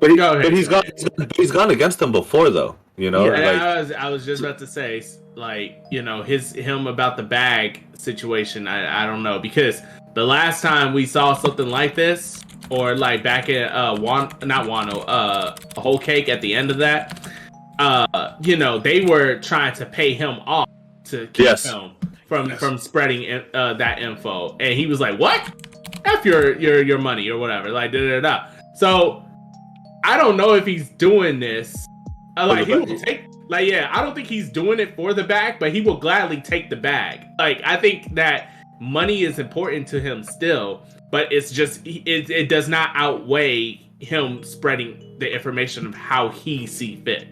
but, 0.00 0.10
he, 0.10 0.16
Go 0.16 0.32
ahead, 0.32 0.42
but 0.42 0.52
he's 0.52 0.66
go. 0.68 0.82
He's 0.82 1.04
gone- 1.08 1.28
he's 1.36 1.50
gone 1.52 1.70
against 1.70 1.98
them 2.00 2.10
before, 2.10 2.50
though. 2.50 2.76
You 2.96 3.10
know, 3.10 3.24
Yeah. 3.26 3.38
Yeah, 3.40 3.52
like 3.52 3.60
I 3.62 3.80
was 3.80 3.92
I 3.92 4.08
was 4.10 4.24
just 4.26 4.42
about 4.42 4.58
to 4.58 4.66
say 4.66 5.02
like 5.34 5.82
you 5.90 6.02
know 6.02 6.22
his 6.22 6.52
him 6.52 6.86
about 6.86 7.16
the 7.16 7.22
bag 7.22 7.82
situation. 7.96 8.68
I 8.68 9.04
I 9.04 9.06
don't 9.06 9.22
know 9.22 9.38
because 9.38 9.80
the 10.14 10.24
last 10.24 10.62
time 10.62 10.92
we 10.92 11.06
saw 11.06 11.32
something 11.34 11.68
like 11.68 11.94
this 11.94 12.42
or 12.70 12.94
like 12.96 13.22
back 13.22 13.48
in 13.48 13.64
uh 13.64 13.96
Wan 13.98 14.30
not 14.44 14.66
Wano 14.66 15.04
uh 15.08 15.54
a 15.76 15.80
whole 15.80 15.98
cake 15.98 16.28
at 16.28 16.40
the 16.42 16.54
end 16.54 16.70
of 16.70 16.78
that 16.78 17.30
uh 17.78 18.34
you 18.42 18.56
know 18.56 18.78
they 18.78 19.00
were 19.06 19.38
trying 19.38 19.74
to 19.74 19.86
pay 19.86 20.12
him 20.12 20.38
off 20.46 20.68
to 21.04 21.26
keep 21.28 21.46
Yes. 21.46 21.64
him 21.64 21.92
from 22.28 22.50
Yes. 22.50 22.58
from 22.58 22.76
spreading 22.78 23.22
in- 23.24 23.44
uh, 23.54 23.72
that 23.74 23.98
info 24.00 24.54
and 24.60 24.74
he 24.74 24.84
was 24.86 25.00
like 25.00 25.18
what 25.18 25.40
f 26.04 26.24
your 26.26 26.58
your 26.58 26.82
your 26.82 26.98
money 26.98 27.28
or 27.30 27.38
whatever 27.38 27.70
like 27.70 27.90
da 27.92 27.98
da 27.98 28.20
da 28.20 28.46
so 28.76 29.24
I 30.04 30.16
don't 30.18 30.36
know 30.36 30.54
if 30.54 30.66
he's 30.66 30.88
doing 30.90 31.40
this 31.40 31.74
uh, 32.36 32.46
like 32.46 32.66
he 32.66 32.74
will 32.74 32.98
take 32.98 33.24
like 33.48 33.68
yeah 33.68 33.90
i 33.92 34.02
don't 34.02 34.14
think 34.14 34.28
he's 34.28 34.48
doing 34.50 34.80
it 34.80 34.94
for 34.96 35.12
the 35.12 35.24
bag 35.24 35.56
but 35.58 35.72
he 35.72 35.80
will 35.80 35.96
gladly 35.96 36.40
take 36.40 36.70
the 36.70 36.76
bag. 36.76 37.26
Like 37.38 37.60
i 37.64 37.76
think 37.76 38.14
that 38.14 38.50
money 38.80 39.22
is 39.22 39.38
important 39.38 39.86
to 39.88 40.00
him 40.00 40.22
still 40.22 40.82
but 41.10 41.30
it's 41.32 41.52
just 41.52 41.86
it, 41.86 42.30
it 42.30 42.48
does 42.48 42.68
not 42.68 42.90
outweigh 42.94 43.80
him 44.00 44.42
spreading 44.42 45.16
the 45.18 45.32
information 45.32 45.86
of 45.86 45.94
how 45.94 46.28
he 46.30 46.66
see 46.66 46.96
fit. 46.96 47.28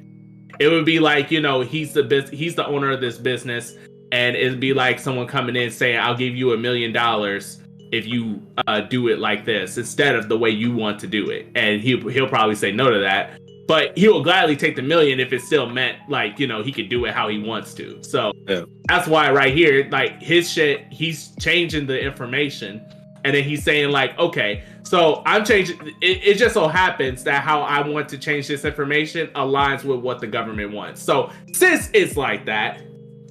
It 0.61 0.69
would 0.69 0.85
be 0.85 1.01
like 1.01 1.31
you 1.31 1.41
know 1.41 1.63
he's 1.63 1.93
the 1.93 2.05
bus- 2.05 2.31
he's 2.31 2.55
the 2.55 2.67
owner 2.67 2.91
of 2.91 3.01
this 3.01 3.19
business 3.19 3.75
and 4.13 4.37
it'd 4.37 4.61
be 4.61 4.75
like 4.75 4.99
someone 4.99 5.27
coming 5.27 5.55
in 5.55 5.71
saying 5.71 5.99
i'll 5.99 6.17
give 6.17 6.35
you 6.35 6.53
a 6.53 6.57
million 6.57 6.93
dollars 6.93 7.61
if 7.93 8.07
you 8.07 8.43
uh, 8.67 8.81
do 8.81 9.09
it 9.09 9.19
like 9.19 9.45
this 9.45 9.77
instead 9.79 10.15
of 10.15 10.29
the 10.29 10.39
way 10.39 10.51
you 10.51 10.75
want 10.75 10.99
to 11.01 11.07
do 11.07 11.31
it. 11.31 11.49
And 11.55 11.81
he, 11.81 11.99
he'll 11.99 12.29
probably 12.29 12.55
say 12.55 12.71
no 12.71 12.91
to 12.91 13.01
that 13.01 13.41
but 13.69 13.97
he 13.97 14.09
will 14.09 14.23
gladly 14.23 14.57
take 14.57 14.77
the 14.77 14.83
million 14.83 15.21
if 15.21 15.33
it 15.33 15.43
still 15.43 15.67
meant 15.67 15.99
like 16.09 16.39
you 16.39 16.47
know 16.47 16.63
he 16.63 16.73
could 16.73 16.89
do 16.89 17.05
it 17.05 17.15
how 17.15 17.29
he 17.29 17.39
wants 17.39 17.73
to. 17.75 18.03
So 18.03 18.33
Yeah. 18.49 18.65
that's 18.89 19.07
why 19.09 19.31
right 19.31 19.55
here 19.55 19.89
like 19.91 20.21
his 20.23 20.51
shit 20.51 20.85
he's 20.91 21.35
changing 21.39 21.87
the 21.87 22.01
information. 22.01 22.85
And 23.25 23.35
then 23.37 23.45
he's 23.45 23.63
saying 23.63 23.91
like 23.91 24.19
okay 24.19 24.65
so 24.83 25.23
i'm 25.27 25.45
changing 25.45 25.79
it, 26.01 26.21
it 26.25 26.39
just 26.39 26.55
so 26.55 26.67
happens 26.67 27.23
that 27.25 27.43
how 27.45 27.61
i 27.61 27.87
want 27.87 28.09
to 28.09 28.17
change 28.17 28.49
this 28.49 28.65
information 28.65 29.27
aligns 29.35 29.85
with 29.85 30.01
what 30.01 30.21
the 30.21 30.27
government 30.27 30.73
wants. 30.73 31.03
So 31.03 31.31
since 31.53 31.91
it's 31.93 32.17
like 32.17 32.47
that. 32.47 32.83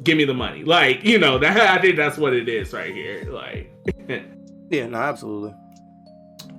Give 0.04 0.18
me 0.18 0.24
the 0.26 0.34
money. 0.34 0.64
Like 0.64 1.04
you 1.04 1.18
know 1.20 1.38
that 1.44 1.58
i 1.58 1.82
think 1.82 1.96
that's 1.98 2.18
what 2.18 2.34
it 2.34 2.48
is 2.48 2.72
right 2.72 2.94
here. 2.94 3.28
Like 3.32 3.72
Yeah, 4.70 4.86
no, 4.86 4.98
absolutely. 5.00 5.54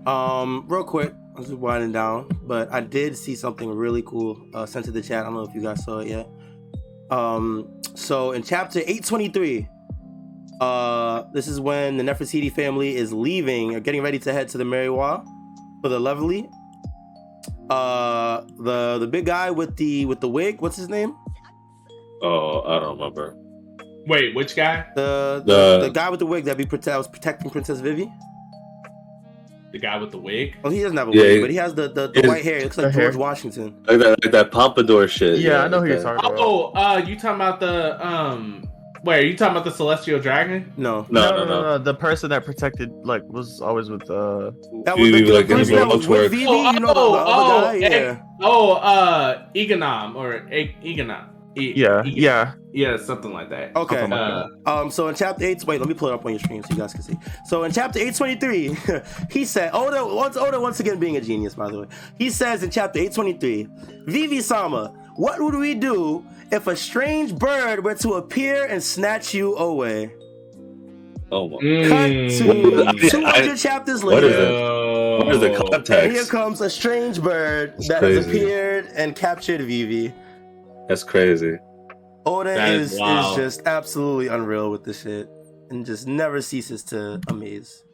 Um, 0.06 0.64
real 0.68 0.82
quick, 0.84 1.14
I'm 1.40 1.46
just 1.46 1.56
winding 1.56 1.92
down, 1.92 2.28
but 2.42 2.70
I 2.70 2.80
did 2.80 3.16
see 3.16 3.34
something 3.34 3.68
really 3.74 4.02
cool 4.02 4.38
uh, 4.52 4.66
sent 4.66 4.84
to 4.84 4.90
the 4.90 5.00
chat. 5.00 5.22
I 5.22 5.24
don't 5.24 5.34
know 5.34 5.42
if 5.42 5.54
you 5.54 5.62
guys 5.62 5.82
saw 5.82 6.00
it 6.00 6.08
yet. 6.08 6.28
Um, 7.10 7.80
so 7.94 8.32
in 8.32 8.42
chapter 8.42 8.80
823, 8.80 9.66
uh, 10.60 11.22
this 11.32 11.48
is 11.48 11.58
when 11.58 11.96
the 11.96 12.02
Nefeltari 12.02 12.52
family 12.52 12.94
is 12.94 13.12
leaving 13.14 13.74
or 13.74 13.80
getting 13.80 14.02
ready 14.02 14.18
to 14.18 14.32
head 14.34 14.48
to 14.50 14.58
the 14.58 14.66
Mary 14.66 14.88
Geoise 14.88 15.24
for 15.80 15.88
the 15.88 15.98
Lovely. 15.98 16.46
Uh, 17.70 18.42
the 18.58 18.98
the 18.98 19.06
big 19.06 19.24
guy 19.24 19.50
with 19.50 19.76
the 19.76 20.04
with 20.04 20.20
the 20.20 20.28
wig, 20.28 20.60
what's 20.60 20.76
his 20.76 20.88
name? 20.90 21.14
oh, 22.22 22.60
I 22.66 22.80
don't 22.80 22.98
remember. 22.98 23.34
wait 24.06 24.34
which 24.34 24.54
guy 24.54 24.84
The 24.94 25.42
the, 25.46 25.54
The- 25.54 25.86
the 25.86 25.90
guy 25.90 26.10
with 26.10 26.20
the 26.20 26.26
wig 26.26 26.44
that 26.44 26.58
be 26.58 26.66
prote- 26.66 26.82
that 26.82 26.98
was 26.98 27.08
protecting 27.08 27.48
Princess 27.50 27.80
Vivi. 27.80 28.12
The 29.72 29.78
guy 29.78 29.96
with 29.98 30.10
the 30.10 30.18
wig 30.18 30.56
Well, 30.62 30.72
he 30.72 30.82
doesn't 30.82 30.96
have 30.96 31.08
a 31.08 31.12
Yeah, 31.12 31.22
wig, 31.22 31.34
he- 31.36 31.40
but 31.42 31.50
he 31.50 31.56
has 31.56 31.74
the 31.74 31.88
the, 31.88 32.08
the 32.08 32.20
his- 32.22 32.28
white 32.28 32.42
hair. 32.44 32.58
It 32.58 32.64
looks 32.64 32.76
like 32.78 32.86
the 32.88 32.92
hair. 32.92 33.02
George 33.10 33.16
Washington. 33.16 33.76
Like 33.86 33.98
that, 33.98 34.24
like 34.24 34.32
that 34.32 34.50
pompadour 34.50 35.06
shit. 35.08 35.38
yeah, 35.40 35.62
I 35.64 35.68
know 35.68 35.78
who 35.80 35.86
like 35.86 35.94
you're 35.94 36.02
talking 36.02 36.30
about. 36.30 36.38
oh 36.38 36.72
uh 36.74 37.02
you 37.06 37.14
talking 37.16 37.36
about 37.36 37.60
the 37.60 38.06
um 38.06 38.64
wait 39.04 39.24
are 39.24 39.26
you 39.26 39.36
talking 39.36 39.52
about 39.52 39.64
the 39.64 39.70
celestial 39.70 40.18
dragon 40.20 40.72
No, 40.76 41.06
No, 41.08 41.30
no, 41.30 41.44
no. 41.46 41.78
The 41.78 41.94
person 41.94 42.28
that 42.30 42.44
protected 42.44 42.90
like 43.04 43.22
was 43.28 43.60
always 43.62 43.88
with 43.88 44.02
uh 44.10 44.50
that 44.84 44.98
was 44.98 45.10
the, 45.10 45.22
like, 45.32 45.48
person 45.48 45.74
that 45.76 45.86
was 45.86 46.06
Roachwork. 46.06 46.22
with 46.24 46.30
Vivi. 46.32 46.46
Oh, 46.48 46.72
you 46.72 46.80
know 46.80 46.88
the, 46.88 46.94
the 46.94 47.00
oh, 47.00 47.58
other 47.58 47.80
guy. 47.80 47.86
oh, 47.86 47.90
Yeah. 47.90 48.22
Oh, 48.42 48.72
uh, 48.72 49.46
Egonom 49.54 50.16
or 50.16 50.46
e- 50.52 50.74
Egonom. 50.84 51.26
Yeah 51.56 52.02
yeah 52.04 52.52
yeah, 52.72 52.96
something 52.96 53.32
like 53.32 53.50
that. 53.50 53.74
Okay. 53.74 54.06
Like 54.06 54.12
Uh, 54.12 54.46
Um. 54.64 54.90
So 54.92 55.08
in 55.08 55.16
chapter 55.16 55.44
eight, 55.44 55.64
wait, 55.64 55.80
let 55.80 55.88
me 55.88 55.94
pull 55.94 56.08
it 56.08 56.14
up 56.14 56.24
on 56.24 56.30
your 56.30 56.38
screen 56.38 56.62
so 56.62 56.68
you 56.72 56.76
guys 56.78 56.92
can 56.92 57.02
see. 57.02 57.16
So 57.46 57.64
in 57.64 57.72
chapter 57.72 57.98
eight 57.98 58.14
twenty 58.14 58.36
three, 58.36 58.76
he 59.30 59.44
said, 59.44 59.70
Oda 59.74 60.06
once 60.06 60.36
Oda 60.36 60.60
once 60.60 60.78
again 60.78 61.00
being 61.00 61.16
a 61.16 61.20
genius, 61.20 61.54
by 61.56 61.68
the 61.68 61.80
way. 61.80 61.86
He 62.16 62.30
says 62.30 62.62
in 62.62 62.70
chapter 62.70 63.00
eight 63.00 63.12
twenty 63.12 63.32
three, 63.32 63.66
Vivi 64.06 64.40
Sama, 64.40 64.94
what 65.16 65.40
would 65.40 65.56
we 65.56 65.74
do 65.74 66.24
if 66.52 66.68
a 66.68 66.76
strange 66.76 67.34
bird 67.34 67.82
were 67.84 67.96
to 67.96 68.14
appear 68.14 68.66
and 68.66 68.80
snatch 68.80 69.34
you 69.34 69.56
away? 69.56 70.12
Oh 71.32 71.48
my. 71.48 71.56
Cut 71.58 72.10
mm, 72.10 72.38
to 72.38 72.86
I- 73.06 73.08
two 73.08 73.24
hundred 73.24 73.56
chapters 73.58 74.04
What 74.04 74.22
is 74.22 74.30
later. 74.32 74.46
it? 74.46 75.24
What 75.26 75.34
is 75.34 75.40
the 75.40 75.50
yo. 75.50 75.96
And 75.98 76.12
here 76.12 76.24
comes 76.26 76.60
a 76.60 76.70
strange 76.70 77.20
bird 77.20 77.74
It's 77.78 77.88
that 77.88 78.02
has 78.04 78.26
appeared 78.26 78.86
and 78.94 79.16
captured 79.16 79.60
Vivi. 79.62 80.12
That's 80.90 81.04
crazy. 81.04 81.56
Oda 82.26 82.52
That 82.52 82.74
is, 82.74 82.94
is 82.94 82.98
is 82.98 83.36
just 83.36 83.62
absolutely 83.64 84.26
unreal 84.26 84.72
with 84.72 84.82
this 84.82 85.02
shit 85.02 85.28
and 85.70 85.86
just 85.86 86.08
never 86.08 86.42
ceases 86.42 86.82
to 86.86 87.20
amaze. 87.28 87.84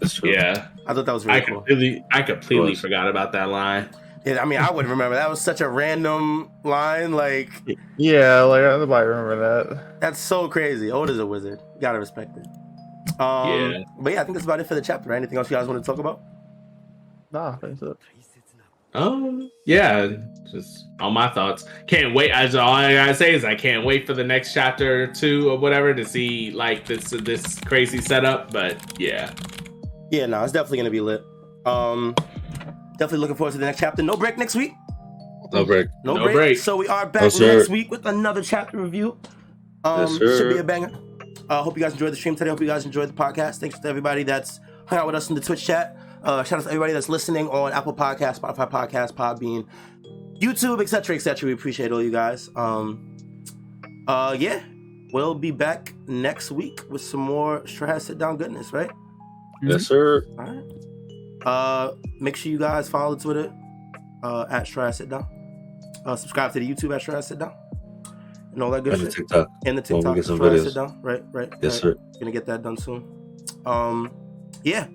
That's 0.00 0.14
true. 0.14 0.30
Yeah, 0.30 0.68
I 0.86 0.94
thought 0.94 1.04
that 1.04 1.12
was 1.12 1.26
I 1.26 1.34
really 1.34 1.46
cool. 1.46 1.56
completely, 1.60 2.04
I 2.10 2.22
completely 2.22 2.74
forgot 2.74 3.08
about 3.08 3.32
that 3.32 3.50
line. 3.50 3.90
Yeah, 4.24 4.40
I 4.40 4.46
mean, 4.46 4.58
I 4.58 4.70
wouldn't 4.70 4.90
remember. 4.90 5.16
That 5.16 5.28
was 5.28 5.38
such 5.42 5.60
a 5.60 5.68
random 5.68 6.50
line. 6.64 7.12
Like, 7.12 7.50
yeah 7.98 8.40
like 8.40 8.62
nobody 8.62 9.06
remember 9.06 9.36
that. 9.36 10.00
that's 10.00 10.18
so 10.18 10.48
crazy. 10.48 10.90
Oda's 10.90 11.18
a 11.18 11.26
wizard. 11.26 11.60
Gotta 11.78 11.98
respect 11.98 12.38
it. 12.38 12.46
Um, 13.20 13.50
Yeah. 13.50 13.82
But 14.00 14.14
yeah, 14.14 14.22
I 14.22 14.24
think 14.24 14.34
that's 14.36 14.46
about 14.46 14.60
it 14.60 14.66
for 14.66 14.74
the 14.74 14.80
chapter. 14.80 15.10
Right? 15.10 15.18
Anything 15.18 15.36
else 15.36 15.50
you 15.50 15.58
guys 15.58 15.68
want 15.68 15.84
to 15.84 15.86
talk 15.86 15.98
about? 15.98 16.22
Nah, 17.32 17.56
that's 17.60 17.82
it. 17.82 17.98
Um, 18.94 19.50
yeah, 19.66 20.08
just 20.50 20.86
all 20.98 21.10
my 21.10 21.28
thoughts. 21.28 21.64
Can't 21.86 22.14
wait. 22.14 22.30
As 22.32 22.54
all 22.54 22.72
I 22.72 22.92
gotta 22.94 23.14
say 23.14 23.34
is 23.34 23.44
I 23.44 23.54
can't 23.54 23.84
wait 23.84 24.06
for 24.06 24.14
the 24.14 24.24
next 24.24 24.52
chapter 24.52 25.04
or 25.04 25.06
two 25.06 25.48
or 25.50 25.58
whatever 25.58 25.94
to 25.94 26.04
see 26.04 26.50
like 26.50 26.86
this 26.86 27.10
this 27.10 27.60
crazy 27.60 28.00
setup. 28.00 28.50
But 28.52 28.76
yeah, 29.00 29.32
Yeah, 30.10 30.26
no, 30.26 30.42
it's 30.42 30.52
definitely 30.52 30.78
gonna 30.78 30.90
be 30.90 31.00
lit. 31.00 31.22
Um, 31.66 32.14
definitely 32.98 33.18
looking 33.18 33.36
forward 33.36 33.52
to 33.52 33.58
the 33.58 33.66
next 33.66 33.78
chapter. 33.78 34.02
No 34.02 34.16
break 34.16 34.38
next 34.38 34.54
week. 34.56 34.72
No 35.52 35.64
break. 35.64 35.88
No, 36.04 36.14
No 36.14 36.24
break. 36.24 36.34
break. 36.34 36.58
So 36.58 36.76
we 36.76 36.88
are 36.88 37.06
back 37.06 37.32
No, 37.38 37.46
next 37.56 37.68
week 37.68 37.90
with 37.90 38.06
another 38.06 38.42
chapter 38.42 38.76
review. 38.78 39.18
Um, 39.84 40.00
Yes, 40.02 40.16
sir. 40.18 40.38
should 40.38 40.52
be 40.52 40.58
a 40.58 40.64
banger. 40.64 40.90
Uh, 41.48 41.62
hope 41.62 41.76
you 41.76 41.82
guys 41.82 41.92
enjoyed 41.92 42.12
the 42.12 42.16
stream 42.16 42.36
today. 42.36 42.50
Hope 42.50 42.60
you 42.60 42.66
guys 42.66 42.84
enjoyed 42.84 43.08
the 43.08 43.12
podcast. 43.12 43.56
Thanks 43.58 43.78
to 43.80 43.88
everybody 43.88 44.22
that's 44.22 44.60
hung 44.86 44.98
out 45.00 45.06
with 45.06 45.14
us 45.16 45.28
in 45.28 45.34
the 45.34 45.40
Twitch 45.40 45.64
chat. 45.64 45.96
Uh, 46.22 46.42
shout 46.42 46.58
out 46.58 46.62
to 46.64 46.68
everybody 46.68 46.92
that's 46.92 47.08
listening 47.08 47.48
on 47.48 47.72
Apple 47.72 47.94
Podcast, 47.94 48.40
Spotify 48.40 48.70
Podcast, 48.70 49.12
Podbean, 49.12 49.66
YouTube, 50.38 50.80
etc., 50.82 51.16
etc. 51.16 51.46
We 51.46 51.52
appreciate 51.52 51.92
all 51.92 52.02
you 52.02 52.10
guys. 52.10 52.50
Um, 52.56 53.16
uh, 54.06 54.36
yeah, 54.38 54.62
we'll 55.12 55.34
be 55.34 55.50
back 55.50 55.94
next 56.06 56.50
week 56.50 56.82
with 56.90 57.02
some 57.02 57.20
more 57.20 57.66
Straw 57.66 57.98
Sit 57.98 58.18
Down 58.18 58.36
goodness, 58.36 58.72
right? 58.72 58.90
Yes, 59.62 59.86
sir. 59.86 60.26
All 60.38 60.44
right. 60.44 61.46
Uh, 61.46 61.94
make 62.18 62.36
sure 62.36 62.52
you 62.52 62.58
guys 62.58 62.88
follow 62.88 63.16
Twitter 63.16 63.52
uh, 64.22 64.46
at 64.50 64.66
Straw 64.66 64.90
Sit 64.90 65.08
Down. 65.08 65.26
Uh, 66.04 66.16
subscribe 66.16 66.52
to 66.52 66.60
the 66.60 66.68
YouTube 66.68 66.94
at 66.94 67.00
Straw 67.00 67.20
Sit 67.20 67.38
Down. 67.38 67.54
And 68.52 68.62
all 68.62 68.70
that 68.72 68.82
good 68.84 68.94
And 68.94 69.02
the. 69.02 69.10
TikTok. 69.10 69.48
And 69.64 69.78
the 69.78 69.94
Well, 69.94 69.98
we 69.98 70.02
TikTok 70.02 70.16
get 70.16 70.24
some 70.24 70.38
videos. 70.38 70.64
Sit 70.64 70.74
Down. 70.74 71.00
Right, 71.02 71.22
right. 71.32 71.50
Yes, 71.62 71.84
right. 71.84 71.94
sir. 71.94 71.96
Gonna 72.18 72.32
get 72.32 72.46
that 72.46 72.62
done 72.62 72.76
soon. 72.76 73.04
Um, 73.64 74.10
yeah, 74.64 74.88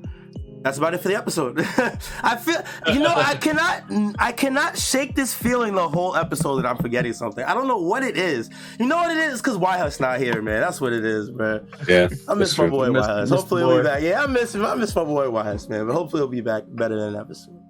that's 0.66 0.80
about 0.80 0.95
it 0.95 0.97
for 0.97 1.09
the 1.09 1.16
episode. 1.16 1.59
I 2.24 2.36
feel, 2.38 2.59
you 2.91 2.99
know, 2.99 3.13
I 3.16 3.36
cannot, 3.36 3.84
I 4.18 4.32
cannot 4.32 4.76
shake 4.76 5.13
this 5.13 5.32
feeling 5.32 5.76
the 5.76 5.88
whole 5.88 6.16
episode 6.16 6.55
that 6.55 6.66
I'm 6.66 6.78
forgetting 6.78 7.13
something. 7.13 7.43
I 7.43 7.53
don't 7.53 7.68
know 7.68 7.78
what 7.78 8.01
it 8.01 8.18
is. 8.18 8.49
You 8.80 8.88
know 8.88 8.95
what 8.95 9.16
it 9.16 9.18
is? 9.20 9.39
Because 9.43 9.59
Whitehouse 9.59 9.99
not 9.99 10.20
here, 10.20 10.41
man. 10.41 10.61
That's 10.61 10.82
what 10.82 10.91
it 10.91 11.05
is, 11.05 11.30
man. 11.30 11.68
Yeah. 11.88 12.09
I 12.28 12.34
miss 12.34 12.49
that's 12.49 12.57
my 12.57 12.68
boy 12.68 12.89
Miss- 12.89 13.05
Wise. 13.05 13.30
Hopefully 13.30 13.61
he'll 13.61 13.78
be 13.78 13.84
back. 13.84 14.01
Yeah, 14.01 14.24
I 14.24 14.26
miss 14.26 14.55
him. 14.55 14.66
I 14.66 14.74
miss 14.74 14.95
my 14.95 15.03
boy 15.03 15.30
Wise, 15.30 15.70
man. 15.70 15.86
But 15.86 15.93
hopefully 15.93 16.22
he'll 16.22 16.30
be 16.30 16.41
back 16.41 16.63
better 16.70 16.99
than 16.99 17.16
episode. 17.16 17.61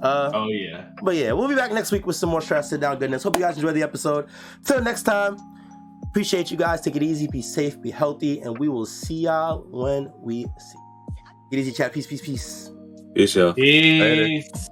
Uh, 0.00 0.30
oh 0.32 0.48
yeah. 0.48 0.86
but 1.02 1.14
yeah, 1.14 1.32
we'll 1.32 1.48
be 1.48 1.54
back 1.54 1.70
next 1.70 1.92
week 1.92 2.06
with 2.06 2.16
some 2.16 2.30
more 2.30 2.40
stress 2.40 2.70
sit 2.70 2.80
down 2.80 2.98
goodness. 2.98 3.22
Hope 3.22 3.36
you 3.36 3.42
guys 3.42 3.56
enjoyed 3.56 3.74
the 3.74 3.82
episode. 3.82 4.26
Till 4.64 4.80
next 4.80 5.02
time, 5.02 5.36
appreciate 6.08 6.50
you 6.50 6.56
guys. 6.56 6.80
Take 6.80 6.96
it 6.96 7.02
easy, 7.02 7.26
be 7.26 7.42
safe, 7.42 7.78
be 7.80 7.90
healthy, 7.90 8.40
and 8.40 8.58
we 8.58 8.70
will 8.70 8.86
see 8.86 9.24
y'all 9.24 9.66
when 9.70 10.10
we 10.16 10.44
see. 10.58 10.81
Get 11.52 11.58
easy, 11.58 11.72
chat. 11.72 11.92
Peace, 11.92 12.06
peace, 12.06 12.22
peace. 12.22 12.70
Peace, 13.14 13.34
y'all. 13.34 13.52
Peace. 13.52 14.70